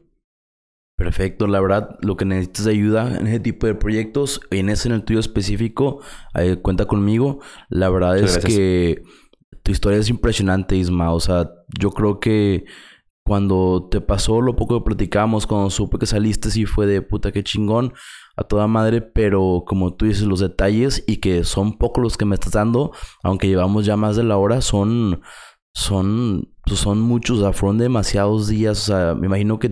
Perfecto, 0.98 1.46
la 1.48 1.60
verdad, 1.60 1.98
lo 2.02 2.16
que 2.16 2.24
necesitas 2.24 2.68
ayuda 2.68 3.18
en 3.20 3.28
ese 3.28 3.42
tipo 3.42 3.68
de 3.68 3.76
proyectos, 3.76 4.40
en 4.50 4.70
ese 4.70 4.88
en 4.88 4.96
el 4.96 5.04
tuyo 5.04 5.20
específico, 5.20 6.00
cuenta 6.62 6.86
conmigo. 6.86 7.42
La 7.68 7.90
verdad 7.90 8.18
es 8.18 8.38
que 8.38 9.04
tu 9.62 9.72
historia 9.72 10.00
es 10.00 10.10
impresionante, 10.10 10.78
Isma. 10.78 11.12
O 11.12 11.20
sea, 11.20 11.50
yo 11.78 11.92
creo 11.92 12.20
que 12.22 12.66
cuando 13.26 13.88
te 13.90 14.02
pasó 14.02 14.40
lo 14.40 14.56
poco 14.56 14.78
que 14.78 14.86
platicamos, 14.86 15.48
cuando 15.48 15.70
supe 15.70 15.98
que 15.98 16.06
saliste, 16.06 16.52
sí 16.52 16.66
fue 16.66 16.86
de 16.86 17.02
puta 17.02 17.32
que 17.32 17.44
chingón 17.44 17.94
a 18.38 18.44
toda 18.44 18.68
madre, 18.68 19.02
pero 19.02 19.64
como 19.66 19.96
tú 19.96 20.06
dices, 20.06 20.24
los 20.24 20.40
detalles 20.40 21.04
y 21.08 21.18
que 21.18 21.44
son 21.44 21.78
pocos 21.78 22.04
los 22.04 22.18
que 22.18 22.26
me 22.26 22.36
estás 22.36 22.54
dando, 22.54 22.92
aunque 23.24 23.48
llevamos 23.48 23.86
ya 23.86 23.98
más 23.98 24.16
de 24.16 24.24
la 24.24 24.38
hora, 24.38 24.62
son, 24.62 25.22
son, 25.74 26.55
pues 26.66 26.80
son 26.80 27.02
muchos, 27.02 27.40
o 27.40 27.42
sea, 27.42 27.54
fueron 27.54 27.78
demasiados 27.78 28.48
días, 28.48 28.82
o 28.84 28.86
sea, 28.86 29.16
me 29.16 29.28
imagino 29.28 29.60
que, 29.60 29.72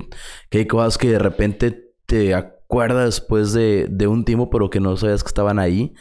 que 0.50 0.60
hay 0.60 0.68
cosas 0.68 0.98
que 0.98 1.10
de 1.10 1.20
repente 1.20 1.92
te 2.06 2.34
acuerdas 2.34 3.06
después 3.06 3.54
de, 3.54 3.88
de 3.90 4.08
un 4.08 4.26
tiempo, 4.26 4.50
pero 4.50 4.70
que 4.70 4.80
no 4.80 4.96
sabías 4.98 5.24
que 5.24 5.28
estaban 5.28 5.60
ahí. 5.60 5.94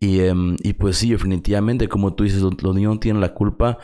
Y, 0.00 0.20
em, 0.20 0.56
y 0.62 0.74
pues 0.74 0.98
sí, 0.98 1.10
definitivamente, 1.10 1.88
como 1.88 2.14
tú 2.14 2.24
dices, 2.24 2.42
los 2.42 2.74
niños 2.74 2.94
no 2.94 3.00
tienen 3.00 3.20
la 3.20 3.34
culpa 3.34 3.78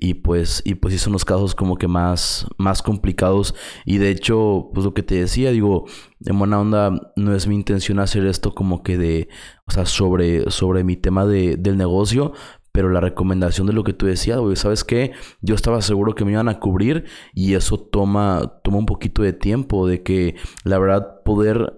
y 0.00 0.14
pues 0.14 0.62
y 0.64 0.76
pues 0.76 0.94
sí 0.94 0.98
son 0.98 1.12
los 1.12 1.24
casos 1.24 1.56
como 1.56 1.76
que 1.76 1.88
más 1.88 2.46
más 2.56 2.82
complicados 2.82 3.54
y 3.84 3.98
de 3.98 4.10
hecho 4.10 4.70
pues 4.72 4.84
lo 4.84 4.94
que 4.94 5.02
te 5.02 5.16
decía 5.16 5.50
digo 5.50 5.86
en 6.24 6.38
buena 6.38 6.60
onda 6.60 7.12
no 7.16 7.34
es 7.34 7.48
mi 7.48 7.56
intención 7.56 7.98
hacer 7.98 8.24
esto 8.24 8.54
como 8.54 8.84
que 8.84 8.96
de 8.96 9.28
o 9.66 9.72
sea 9.72 9.86
sobre 9.86 10.48
sobre 10.52 10.84
mi 10.84 10.96
tema 10.96 11.26
de, 11.26 11.56
del 11.56 11.76
negocio 11.76 12.32
pero 12.78 12.90
la 12.90 13.00
recomendación 13.00 13.66
de 13.66 13.72
lo 13.72 13.82
que 13.82 13.92
tú 13.92 14.06
decías, 14.06 14.38
güey, 14.38 14.54
¿sabes 14.54 14.84
qué? 14.84 15.10
Yo 15.40 15.56
estaba 15.56 15.82
seguro 15.82 16.14
que 16.14 16.24
me 16.24 16.30
iban 16.30 16.48
a 16.48 16.60
cubrir 16.60 17.06
y 17.34 17.54
eso 17.54 17.76
toma, 17.76 18.60
toma 18.62 18.78
un 18.78 18.86
poquito 18.86 19.22
de 19.22 19.32
tiempo, 19.32 19.88
de 19.88 20.04
que 20.04 20.36
la 20.62 20.78
verdad 20.78 21.24
poder, 21.24 21.76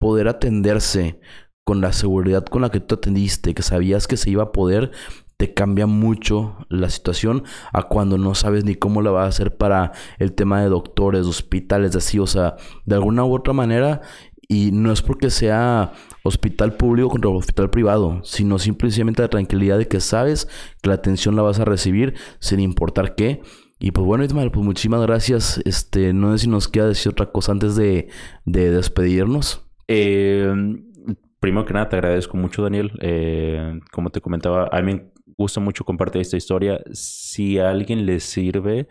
poder 0.00 0.28
atenderse 0.28 1.20
con 1.62 1.82
la 1.82 1.92
seguridad 1.92 2.46
con 2.46 2.62
la 2.62 2.70
que 2.70 2.80
tú 2.80 2.94
atendiste, 2.94 3.52
que 3.52 3.62
sabías 3.62 4.06
que 4.06 4.16
se 4.16 4.30
iba 4.30 4.44
a 4.44 4.52
poder, 4.52 4.92
te 5.36 5.52
cambia 5.52 5.86
mucho 5.86 6.56
la 6.70 6.88
situación 6.88 7.44
a 7.74 7.82
cuando 7.82 8.16
no 8.16 8.34
sabes 8.34 8.64
ni 8.64 8.76
cómo 8.76 9.02
la 9.02 9.10
vas 9.10 9.26
a 9.26 9.28
hacer 9.28 9.58
para 9.58 9.92
el 10.18 10.32
tema 10.32 10.62
de 10.62 10.70
doctores, 10.70 11.26
hospitales, 11.26 11.94
así, 11.94 12.18
o 12.18 12.26
sea, 12.26 12.56
de 12.86 12.94
alguna 12.94 13.26
u 13.26 13.34
otra 13.34 13.52
manera. 13.52 14.00
Y 14.48 14.72
no 14.72 14.90
es 14.92 15.02
porque 15.02 15.28
sea 15.28 15.92
hospital 16.22 16.74
público 16.74 17.10
contra 17.10 17.30
hospital 17.30 17.68
privado, 17.68 18.20
sino 18.24 18.58
simplemente 18.58 19.20
la 19.20 19.28
tranquilidad 19.28 19.76
de 19.76 19.88
que 19.88 20.00
sabes 20.00 20.48
que 20.80 20.88
la 20.88 20.94
atención 20.94 21.36
la 21.36 21.42
vas 21.42 21.60
a 21.60 21.66
recibir 21.66 22.14
sin 22.38 22.58
importar 22.60 23.14
qué. 23.14 23.42
Y 23.78 23.92
pues 23.92 24.06
bueno, 24.06 24.24
Ismael, 24.24 24.50
pues 24.50 24.64
muchísimas 24.64 25.02
gracias. 25.02 25.60
Este, 25.64 26.14
no 26.14 26.32
sé 26.32 26.44
si 26.44 26.48
nos 26.48 26.66
queda 26.66 26.88
decir 26.88 27.12
otra 27.12 27.26
cosa 27.26 27.52
antes 27.52 27.76
de, 27.76 28.08
de 28.46 28.70
despedirnos. 28.70 29.66
Eh, 29.86 30.50
primero 31.40 31.66
que 31.66 31.74
nada, 31.74 31.88
te 31.88 31.96
agradezco 31.96 32.36
mucho, 32.36 32.62
Daniel. 32.62 32.92
Eh, 33.00 33.78
como 33.92 34.10
te 34.10 34.20
comentaba, 34.20 34.68
a 34.72 34.82
mí 34.82 35.02
gusta 35.36 35.60
mucho 35.60 35.84
compartir 35.84 36.22
esta 36.22 36.36
historia. 36.36 36.80
Si 36.92 37.58
a 37.58 37.70
alguien 37.70 38.04
le 38.04 38.18
sirve, 38.20 38.88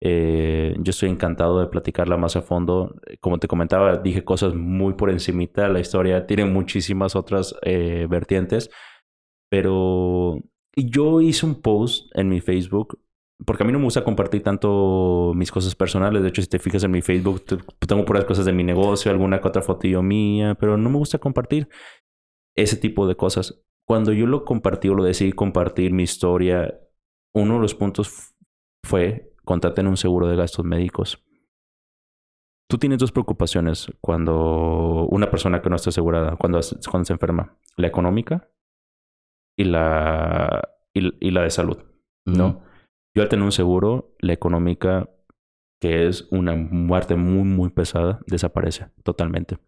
eh, 0.00 0.74
yo 0.78 0.90
estoy 0.90 1.10
encantado 1.10 1.60
de 1.60 1.66
platicarla 1.66 2.16
más 2.16 2.36
a 2.36 2.42
fondo. 2.42 2.94
Como 3.20 3.38
te 3.38 3.48
comentaba, 3.48 3.98
dije 3.98 4.24
cosas 4.24 4.54
muy 4.54 4.94
por 4.94 5.10
encimita. 5.10 5.68
La 5.68 5.80
historia 5.80 6.26
tiene 6.26 6.44
muchísimas 6.44 7.16
otras 7.16 7.54
eh, 7.62 8.06
vertientes. 8.08 8.70
Pero 9.50 10.38
yo 10.76 11.20
hice 11.20 11.46
un 11.46 11.60
post 11.60 12.06
en 12.14 12.28
mi 12.28 12.40
Facebook. 12.40 13.00
Porque 13.46 13.62
a 13.62 13.66
mí 13.66 13.72
no 13.72 13.78
me 13.78 13.86
gusta 13.86 14.04
compartir 14.04 14.42
tanto 14.42 15.32
mis 15.34 15.50
cosas 15.50 15.74
personales. 15.74 16.22
De 16.22 16.28
hecho, 16.28 16.42
si 16.42 16.48
te 16.48 16.58
fijas 16.58 16.84
en 16.84 16.90
mi 16.90 17.00
Facebook, 17.00 17.42
tengo 17.86 18.04
puras 18.04 18.26
cosas 18.26 18.44
de 18.44 18.52
mi 18.52 18.64
negocio, 18.64 19.10
alguna 19.10 19.40
que 19.40 19.48
otra 19.48 19.62
fotillo 19.62 20.02
mía, 20.02 20.56
pero 20.60 20.76
no 20.76 20.90
me 20.90 20.98
gusta 20.98 21.18
compartir 21.18 21.68
ese 22.54 22.76
tipo 22.76 23.06
de 23.08 23.16
cosas 23.16 23.62
cuando 23.90 24.12
yo 24.12 24.24
lo 24.26 24.44
compartí 24.44 24.88
o 24.88 24.94
lo 24.94 25.02
decidí 25.02 25.32
compartir 25.32 25.92
mi 25.92 26.04
historia, 26.04 26.80
uno 27.34 27.54
de 27.54 27.60
los 27.60 27.74
puntos 27.74 28.36
fue 28.86 29.29
contraten 29.50 29.88
un 29.88 29.96
seguro 29.96 30.28
de 30.28 30.36
gastos 30.36 30.64
médicos. 30.64 31.26
Tú 32.68 32.78
tienes 32.78 33.00
dos 33.00 33.10
preocupaciones 33.10 33.88
cuando 34.00 35.08
una 35.10 35.28
persona 35.28 35.60
que 35.60 35.68
no 35.68 35.74
está 35.74 35.90
asegurada, 35.90 36.36
cuando, 36.36 36.60
cuando 36.88 37.04
se 37.04 37.12
enferma, 37.12 37.58
la 37.76 37.88
económica 37.88 38.48
y 39.58 39.64
la, 39.64 40.68
y, 40.94 41.32
la 41.32 41.42
de 41.42 41.50
salud, 41.50 41.78
¿no? 42.24 42.62
Yo 43.12 43.24
al 43.24 43.28
tener 43.28 43.44
un 43.44 43.50
seguro, 43.50 44.14
la 44.20 44.34
económica, 44.34 45.10
que 45.80 46.06
es 46.06 46.28
una 46.30 46.54
muerte 46.54 47.16
muy, 47.16 47.42
muy 47.42 47.70
pesada, 47.70 48.20
desaparece 48.28 48.92
totalmente. 49.02 49.58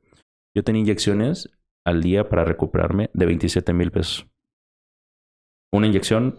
Yo 0.55 0.63
tenía 0.63 0.83
inyecciones 0.83 1.51
al 1.85 2.05
día 2.05 2.29
para 2.29 2.45
recuperarme 2.45 3.11
de 3.15 3.27
27 3.27 3.73
mil 3.73 3.91
pesos. 3.91 4.29
Una 5.73 5.89
inyección 5.89 6.39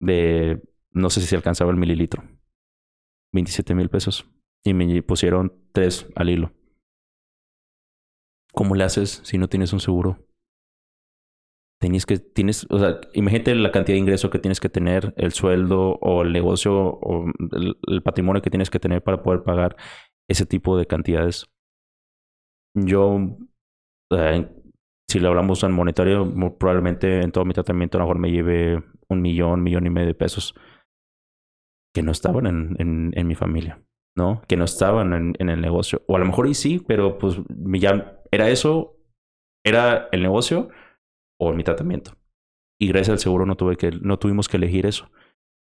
de, 0.00 0.62
no 0.92 1.10
sé 1.10 1.20
si 1.20 1.34
alcanzaba 1.34 1.70
el 1.70 1.76
mililitro. 1.76 2.22
27 3.32 3.74
mil 3.74 3.88
pesos. 3.88 4.26
Y 4.64 4.74
me 4.74 5.02
pusieron 5.02 5.52
tres 5.72 6.06
al 6.14 6.30
hilo. 6.30 6.52
¿Cómo 8.52 8.74
le 8.74 8.84
haces 8.84 9.22
si 9.24 9.38
no 9.38 9.48
tienes 9.48 9.72
un 9.72 9.80
seguro? 9.80 10.18
Tienes 11.80 12.06
que, 12.06 12.18
tienes, 12.18 12.66
o 12.70 12.78
sea, 12.78 13.00
imagínate 13.12 13.54
la 13.56 13.72
cantidad 13.72 13.96
de 13.96 14.00
ingreso 14.00 14.30
que 14.30 14.38
tienes 14.38 14.60
que 14.60 14.68
tener, 14.68 15.14
el 15.16 15.32
sueldo 15.32 15.98
o 16.00 16.22
el 16.22 16.32
negocio 16.32 16.72
o 16.74 17.26
el 17.88 18.02
patrimonio 18.02 18.40
que 18.40 18.50
tienes 18.50 18.70
que 18.70 18.78
tener 18.78 19.02
para 19.02 19.22
poder 19.22 19.42
pagar 19.42 19.76
ese 20.28 20.46
tipo 20.46 20.76
de 20.76 20.86
cantidades. 20.86 21.46
Yo 22.74 23.36
si 25.08 25.20
le 25.20 25.28
hablamos 25.28 25.62
en 25.62 25.72
monetario, 25.72 26.30
probablemente 26.58 27.22
en 27.22 27.32
todo 27.32 27.44
mi 27.44 27.54
tratamiento 27.54 27.98
a 27.98 28.00
lo 28.00 28.06
mejor 28.06 28.18
me 28.18 28.30
lleve 28.30 28.82
un 29.08 29.20
millón, 29.20 29.62
millón 29.62 29.86
y 29.86 29.90
medio 29.90 30.08
de 30.08 30.14
pesos 30.14 30.54
que 31.94 32.02
no 32.02 32.12
estaban 32.12 32.46
en, 32.46 33.12
en, 33.14 33.26
mi 33.26 33.34
familia, 33.34 33.82
¿no? 34.16 34.42
Que 34.48 34.56
no 34.56 34.64
estaban 34.64 35.12
en, 35.12 35.34
en, 35.38 35.48
el 35.48 35.60
negocio. 35.60 36.02
O 36.08 36.16
a 36.16 36.18
lo 36.18 36.24
mejor 36.24 36.48
y 36.48 36.54
sí, 36.54 36.82
pero 36.86 37.18
pues 37.18 37.38
ya 37.74 38.22
era 38.30 38.48
eso, 38.48 38.96
era 39.64 40.08
el 40.12 40.22
negocio 40.22 40.70
o 41.38 41.52
mi 41.52 41.64
tratamiento. 41.64 42.16
Y 42.80 42.88
gracias 42.88 43.10
al 43.10 43.18
seguro 43.18 43.46
no, 43.46 43.56
tuve 43.56 43.76
que, 43.76 43.90
no 43.90 44.18
tuvimos 44.18 44.48
que 44.48 44.56
elegir 44.56 44.86
eso. 44.86 45.10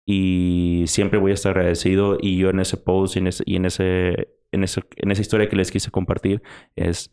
Y 0.07 0.85
siempre 0.87 1.19
voy 1.19 1.31
a 1.31 1.33
estar 1.33 1.57
agradecido. 1.57 2.17
Y 2.21 2.37
yo 2.37 2.49
en 2.49 2.59
ese 2.59 2.77
post 2.77 3.15
y 3.15 3.19
en, 3.19 3.27
ese, 3.27 3.43
y 3.45 3.55
en, 3.55 3.65
ese, 3.65 4.37
en, 4.51 4.63
ese, 4.63 4.81
en 4.95 5.11
esa 5.11 5.21
historia 5.21 5.49
que 5.49 5.55
les 5.55 5.71
quise 5.71 5.91
compartir 5.91 6.41
es, 6.75 7.11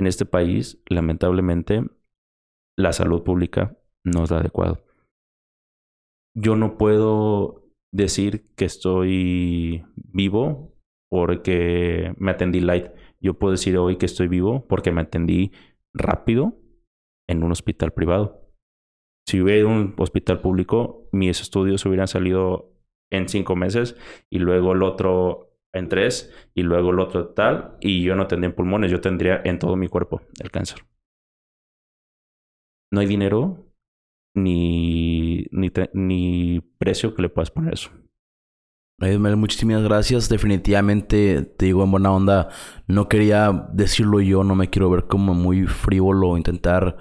en 0.00 0.06
este 0.06 0.24
país, 0.24 0.82
lamentablemente, 0.88 1.84
la 2.76 2.92
salud 2.92 3.22
pública 3.22 3.76
no 4.04 4.24
es 4.24 4.30
la 4.30 4.38
adecuada. 4.38 4.80
Yo 6.34 6.56
no 6.56 6.78
puedo 6.78 7.69
decir 7.92 8.46
que 8.56 8.64
estoy 8.64 9.84
vivo 9.96 10.76
porque 11.08 12.14
me 12.18 12.30
atendí 12.30 12.60
light. 12.60 12.86
Yo 13.20 13.34
puedo 13.34 13.52
decir 13.52 13.76
hoy 13.76 13.96
que 13.96 14.06
estoy 14.06 14.28
vivo 14.28 14.66
porque 14.68 14.92
me 14.92 15.02
atendí 15.02 15.52
rápido 15.92 16.56
en 17.28 17.42
un 17.42 17.52
hospital 17.52 17.92
privado. 17.92 18.48
Si 19.26 19.40
hubiera 19.40 19.66
un 19.66 19.94
hospital 19.98 20.40
público, 20.40 21.08
mis 21.12 21.40
estudios 21.40 21.84
hubieran 21.84 22.08
salido 22.08 22.72
en 23.10 23.28
cinco 23.28 23.56
meses 23.56 23.96
y 24.30 24.38
luego 24.38 24.72
el 24.72 24.82
otro 24.82 25.56
en 25.72 25.88
tres 25.88 26.32
y 26.54 26.62
luego 26.62 26.90
el 26.90 27.00
otro 27.00 27.28
tal 27.28 27.76
y 27.80 28.02
yo 28.02 28.16
no 28.16 28.26
tendría 28.26 28.50
en 28.50 28.56
pulmones, 28.56 28.90
yo 28.90 29.00
tendría 29.00 29.40
en 29.44 29.58
todo 29.58 29.76
mi 29.76 29.88
cuerpo 29.88 30.22
el 30.40 30.50
cáncer. 30.50 30.80
No 32.92 33.00
hay 33.00 33.06
dinero 33.06 33.69
ni, 34.34 35.46
ni, 35.50 35.70
ni 35.94 36.60
precio 36.78 37.14
que 37.14 37.22
le 37.22 37.28
puedas 37.28 37.50
poner 37.50 37.74
eso. 37.74 37.90
Muchísimas 39.00 39.82
gracias. 39.82 40.28
Definitivamente 40.28 41.42
te 41.42 41.66
digo 41.66 41.82
en 41.82 41.90
buena 41.90 42.12
onda. 42.12 42.48
No 42.86 43.08
quería 43.08 43.68
decirlo 43.72 44.20
yo, 44.20 44.44
no 44.44 44.54
me 44.54 44.68
quiero 44.68 44.90
ver 44.90 45.06
como 45.06 45.32
muy 45.32 45.66
frívolo, 45.66 46.36
intentar, 46.36 46.98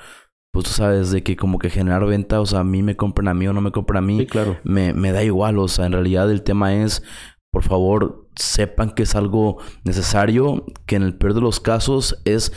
pues 0.53 0.65
tú 0.65 0.71
sabes, 0.71 1.11
de 1.11 1.23
que 1.23 1.35
como 1.35 1.59
que 1.59 1.69
generar 1.69 2.05
venta, 2.05 2.39
o 2.39 2.45
sea, 2.45 2.61
a 2.61 2.63
mí 2.63 2.83
me 2.83 2.95
compran 2.95 3.27
a 3.27 3.33
mí 3.33 3.47
o 3.47 3.53
no 3.53 3.59
me 3.59 3.71
compran 3.71 4.03
a 4.03 4.07
mí. 4.07 4.19
Sí, 4.19 4.27
claro. 4.27 4.57
Me, 4.63 4.93
me 4.93 5.11
da 5.11 5.23
igual, 5.23 5.59
o 5.59 5.67
sea, 5.67 5.87
en 5.87 5.91
realidad 5.91 6.31
el 6.31 6.41
tema 6.41 6.73
es, 6.73 7.03
por 7.51 7.63
favor, 7.63 8.29
sepan 8.35 8.91
que 8.91 9.03
es 9.03 9.15
algo 9.15 9.57
necesario, 9.83 10.65
que 10.85 10.95
en 10.95 11.03
el 11.03 11.17
peor 11.17 11.33
de 11.33 11.41
los 11.41 11.59
casos 11.59 12.21
es 12.23 12.53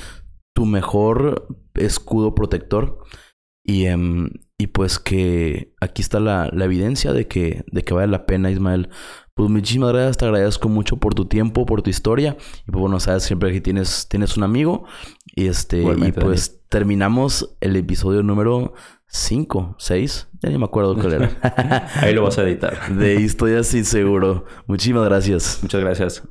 tu 0.55 0.67
mejor 0.67 1.49
escudo 1.75 2.37
protector. 2.37 2.99
Y, 3.65 3.87
em, 3.87 4.31
y 4.63 4.69
pues 4.69 5.01
que 5.01 5.75
aquí 5.81 6.03
está 6.03 6.21
la, 6.21 6.49
la, 6.53 6.67
evidencia 6.67 7.13
de 7.13 7.27
que, 7.27 7.65
de 7.67 7.83
que 7.83 7.95
vale 7.95 8.07
la 8.07 8.27
pena, 8.27 8.49
Ismael. 8.49 8.91
Pues 9.35 9.51
muchísimas 9.51 9.93
gracias, 9.93 10.19
te 10.19 10.25
agradezco 10.25 10.69
mucho 10.69 10.99
por 10.99 11.15
tu 11.15 11.25
tiempo, 11.25 11.67
por 11.67 11.83
tu 11.83 11.91
historia. 11.91 12.37
Y 12.69 12.71
pues 12.71 12.81
bueno, 12.81 13.01
sabes 13.01 13.25
siempre 13.25 13.51
que 13.51 13.61
tienes, 13.61 14.07
tienes 14.09 14.37
un 14.37 14.45
amigo. 14.45 14.85
Y 15.35 15.49
este, 15.49 15.83
y 15.83 16.13
pues 16.13 16.61
terminamos 16.69 17.57
el 17.61 17.75
episodio 17.75 18.23
número 18.23 18.75
5, 19.09 19.75
6, 19.81 20.29
ya 20.41 20.49
ni 20.49 20.59
me 20.59 20.67
acuerdo 20.67 20.95
cuál 20.95 21.15
era. 21.15 21.91
Ahí 21.97 22.15
lo 22.15 22.23
vas 22.23 22.39
a 22.39 22.45
editar. 22.45 22.95
De 22.95 23.17
historia 23.17 23.65
sí 23.65 23.85
seguro. 23.85 24.45
Muchísimas 24.69 25.05
gracias. 25.07 25.59
Muchas 25.63 25.81
gracias. 25.81 26.23